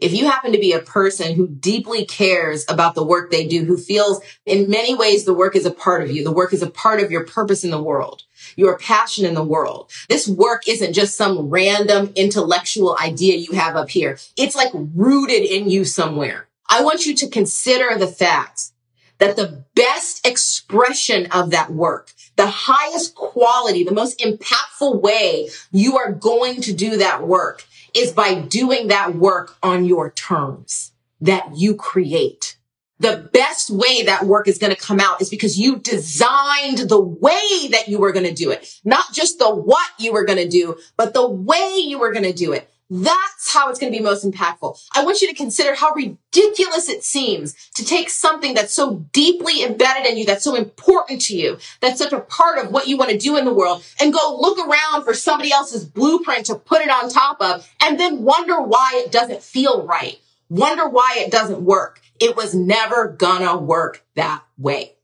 if 0.01 0.15
you 0.15 0.25
happen 0.27 0.53
to 0.53 0.59
be 0.59 0.73
a 0.73 0.81
person 0.81 1.35
who 1.35 1.47
deeply 1.47 2.07
cares 2.07 2.65
about 2.69 2.95
the 2.95 3.05
work 3.05 3.31
they 3.31 3.47
do, 3.47 3.65
who 3.65 3.77
feels 3.77 4.21
in 4.47 4.71
many 4.71 4.95
ways 4.95 5.25
the 5.25 5.35
work 5.35 5.55
is 5.55 5.67
a 5.67 5.71
part 5.71 6.03
of 6.03 6.11
you, 6.11 6.25
the 6.25 6.33
work 6.33 6.55
is 6.55 6.63
a 6.63 6.71
part 6.71 7.01
of 7.01 7.11
your 7.11 7.25
purpose 7.25 7.65
in 7.65 7.71
the 7.71 7.83
world, 7.83 8.25
your 8.57 8.79
passion 8.79 9.27
in 9.27 9.35
the 9.35 9.45
world. 9.45 9.91
This 10.09 10.27
work 10.27 10.67
isn't 10.67 10.95
just 10.95 11.17
some 11.17 11.51
random 11.51 12.13
intellectual 12.17 12.97
idea 13.01 13.37
you 13.37 13.53
have 13.53 13.77
up 13.77 13.91
here. 13.91 14.19
It's 14.37 14.57
like 14.57 14.71
rooted 14.75 15.43
in 15.43 15.69
you 15.69 15.85
somewhere. 15.85 16.49
I 16.67 16.83
want 16.83 17.05
you 17.05 17.15
to 17.17 17.29
consider 17.29 17.99
the 17.99 18.07
fact 18.07 18.71
that 19.19 19.37
the 19.37 19.65
best 19.75 20.27
expression 20.27 21.27
of 21.31 21.51
that 21.51 21.71
work, 21.71 22.13
the 22.41 22.47
highest 22.47 23.15
quality, 23.15 23.85
the 23.85 23.93
most 23.93 24.19
impactful 24.21 25.03
way 25.03 25.51
you 25.73 25.99
are 25.99 26.11
going 26.11 26.63
to 26.63 26.73
do 26.73 26.97
that 26.97 27.27
work 27.27 27.67
is 27.95 28.13
by 28.13 28.35
doing 28.35 28.89
that 28.89 29.15
work 29.15 29.59
on 29.63 29.85
your 29.85 30.11
terms 30.13 30.93
that 31.21 31.55
you 31.55 31.75
create. 31.75 32.57
The 32.99 33.29
best 33.31 33.69
way 33.69 34.05
that 34.05 34.25
work 34.25 34.49
is 34.49 34.57
going 34.57 34.75
to 34.75 34.81
come 34.81 35.01
out 35.01 35.21
is 35.21 35.29
because 35.29 35.59
you 35.59 35.81
designed 35.81 36.79
the 36.79 36.99
way 36.99 37.69
that 37.73 37.89
you 37.89 37.99
were 37.99 38.13
going 38.13 38.27
to 38.27 38.33
do 38.33 38.51
it. 38.51 38.75
Not 38.85 39.13
just 39.13 39.39
the 39.39 39.55
what 39.55 39.91
you 39.99 40.15
were 40.15 40.25
going 40.25 40.39
to 40.39 40.49
do, 40.49 40.79
but 40.97 41.13
the 41.13 41.29
way 41.29 41.83
you 41.85 41.99
were 41.99 42.13
going 42.13 42.25
to 42.25 42.33
do 42.33 42.53
it. 42.53 42.70
That's 42.93 43.55
how 43.55 43.71
it's 43.71 43.79
going 43.79 43.93
to 43.93 43.97
be 43.97 44.03
most 44.03 44.29
impactful. 44.29 44.77
I 44.97 45.05
want 45.05 45.23
you 45.23 45.29
to 45.29 45.35
consider 45.35 45.77
how 45.77 45.93
ridiculous 45.95 46.89
it 46.89 47.05
seems 47.05 47.55
to 47.77 47.85
take 47.85 48.11
something 48.11 48.53
that's 48.53 48.75
so 48.75 49.07
deeply 49.13 49.63
embedded 49.63 50.07
in 50.07 50.19
you, 50.19 50.27
that's 50.27 50.43
so 50.43 50.57
important 50.57 51.21
to 51.23 51.37
you, 51.37 51.59
that's 51.81 51.99
such 51.99 52.13
a 52.13 52.19
part 52.19 52.59
of 52.59 52.73
what 52.73 52.89
you 52.89 52.97
want 52.97 53.11
to 53.13 53.19
do 53.19 53.37
in 53.37 53.45
the 53.45 53.55
world, 53.55 53.85
and 54.01 54.13
go 54.13 54.37
look 54.41 54.59
around 54.59 55.05
for 55.05 55.15
somebody 55.15 55.53
else's 55.53 55.85
blueprint 55.85 56.47
to 56.47 56.57
put 56.57 56.83
it 56.83 56.91
on 56.91 57.09
top 57.09 57.41
of, 57.41 57.69
and 57.81 57.99
then 57.99 58.25
wonder 58.25 58.61
why 58.61 58.91
it 58.95 59.13
doesn't 59.13 59.43
feel 59.43 59.87
right. 59.87 60.19
Wonder 60.49 60.89
why 60.89 61.19
it 61.19 61.31
doesn't 61.31 61.63
work. 61.63 62.01
It 62.19 62.35
was 62.35 62.55
never 62.55 63.09
gonna 63.09 63.57
work 63.57 64.05
that 64.17 64.43
way. 64.59 64.97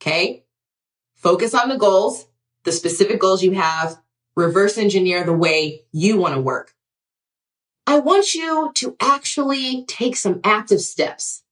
Okay? 0.00 0.44
Focus 1.16 1.52
on 1.52 1.68
the 1.68 1.76
goals, 1.76 2.26
the 2.64 2.72
specific 2.72 3.20
goals 3.20 3.42
you 3.42 3.52
have, 3.52 4.00
reverse 4.34 4.78
engineer 4.78 5.22
the 5.22 5.34
way 5.34 5.82
you 5.92 6.16
want 6.16 6.34
to 6.34 6.40
work. 6.40 6.74
I 7.90 7.98
want 7.98 8.34
you 8.36 8.70
to 8.76 8.96
actually 9.00 9.84
take 9.86 10.14
some 10.14 10.40
active 10.44 10.80
steps 10.80 11.42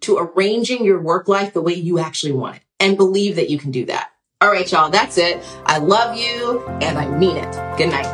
to 0.00 0.18
arranging 0.18 0.84
your 0.84 1.00
work 1.00 1.28
life 1.28 1.54
the 1.54 1.62
way 1.62 1.72
you 1.72 1.98
actually 1.98 2.32
want 2.32 2.56
it 2.56 2.62
and 2.78 2.98
believe 2.98 3.36
that 3.36 3.48
you 3.48 3.56
can 3.56 3.70
do 3.70 3.86
that. 3.86 4.10
All 4.42 4.50
right, 4.50 4.70
y'all, 4.70 4.90
that's 4.90 5.16
it. 5.16 5.42
I 5.64 5.78
love 5.78 6.14
you 6.14 6.60
and 6.82 6.98
I 6.98 7.08
mean 7.08 7.38
it. 7.38 7.50
Good 7.78 7.88
night. 7.88 8.04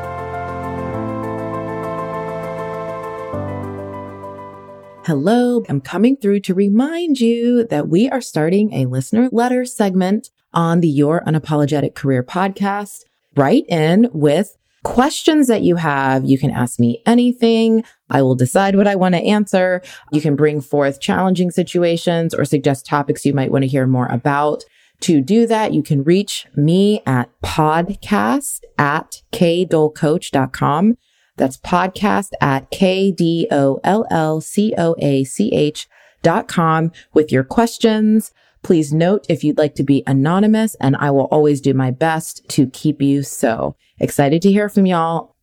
Hello, 5.05 5.65
I'm 5.69 5.81
coming 5.81 6.17
through 6.17 6.41
to 6.43 6.55
remind 6.55 7.19
you 7.19 7.67
that 7.67 7.89
we 7.89 8.09
are 8.09 8.21
starting 8.21 8.73
a 8.73 8.87
listener 8.87 9.29
letter 9.33 9.65
segment 9.65 10.31
on 10.53 10.79
the 10.79 10.87
Your 10.87 11.25
Unapologetic 11.25 11.97
Career 11.97 12.23
podcast. 12.23 13.03
Write 13.35 13.65
in 13.69 14.11
with 14.13 14.57
questions 14.85 15.49
that 15.49 15.63
you 15.63 15.77
have. 15.77 16.25
You 16.25 16.39
can 16.39 16.51
ask 16.51 16.79
me 16.79 17.03
anything. 17.07 17.83
I 18.11 18.23
will 18.23 18.37
decide 18.37 18.77
what 18.77 18.87
I 18.87 18.95
want 18.95 19.17
to 19.17 19.21
answer. 19.21 19.83
You 20.13 20.21
can 20.21 20.37
bring 20.37 20.61
forth 20.61 21.01
challenging 21.01 21.51
situations 21.51 22.33
or 22.35 22.45
suggest 22.45 22.87
topics 22.87 23.25
you 23.25 23.35
might 23.35 23.51
want 23.51 23.63
to 23.63 23.69
hear 23.69 23.87
more 23.87 24.07
about. 24.07 24.63
To 25.01 25.21
do 25.21 25.47
that, 25.49 25.75
you 25.75 25.83
can 25.83 26.05
reach 26.05 26.47
me 26.55 27.03
at 27.05 27.29
podcast 27.43 28.61
at 28.79 29.23
kdollcoach.com. 29.33 30.97
That's 31.37 31.57
podcast 31.57 32.31
at 32.41 32.71
K-D-O-L-L-C-O-A-C-H 32.71 33.39
dot 36.23 36.49
com 36.49 36.93
with 37.13 37.33
your 37.33 37.45
questions. 37.45 38.33
Please 38.65 38.95
note 38.95 39.27
if 39.29 39.45
you'd 39.45 39.59
like 39.59 39.75
to 39.75 39.85
be 39.85 40.03
anonymous 40.07 40.75
and 40.81 40.97
I 40.97 41.11
will 41.11 41.27
always 41.27 41.61
do 41.61 41.75
my 41.75 41.91
best 41.91 42.49
to 42.49 42.67
keep 42.69 43.03
you 43.03 43.23
so. 43.23 43.77
Excited 44.01 44.41
to 44.43 44.51
hear 44.51 44.71
from 44.71 44.87
y'all. 44.87 45.34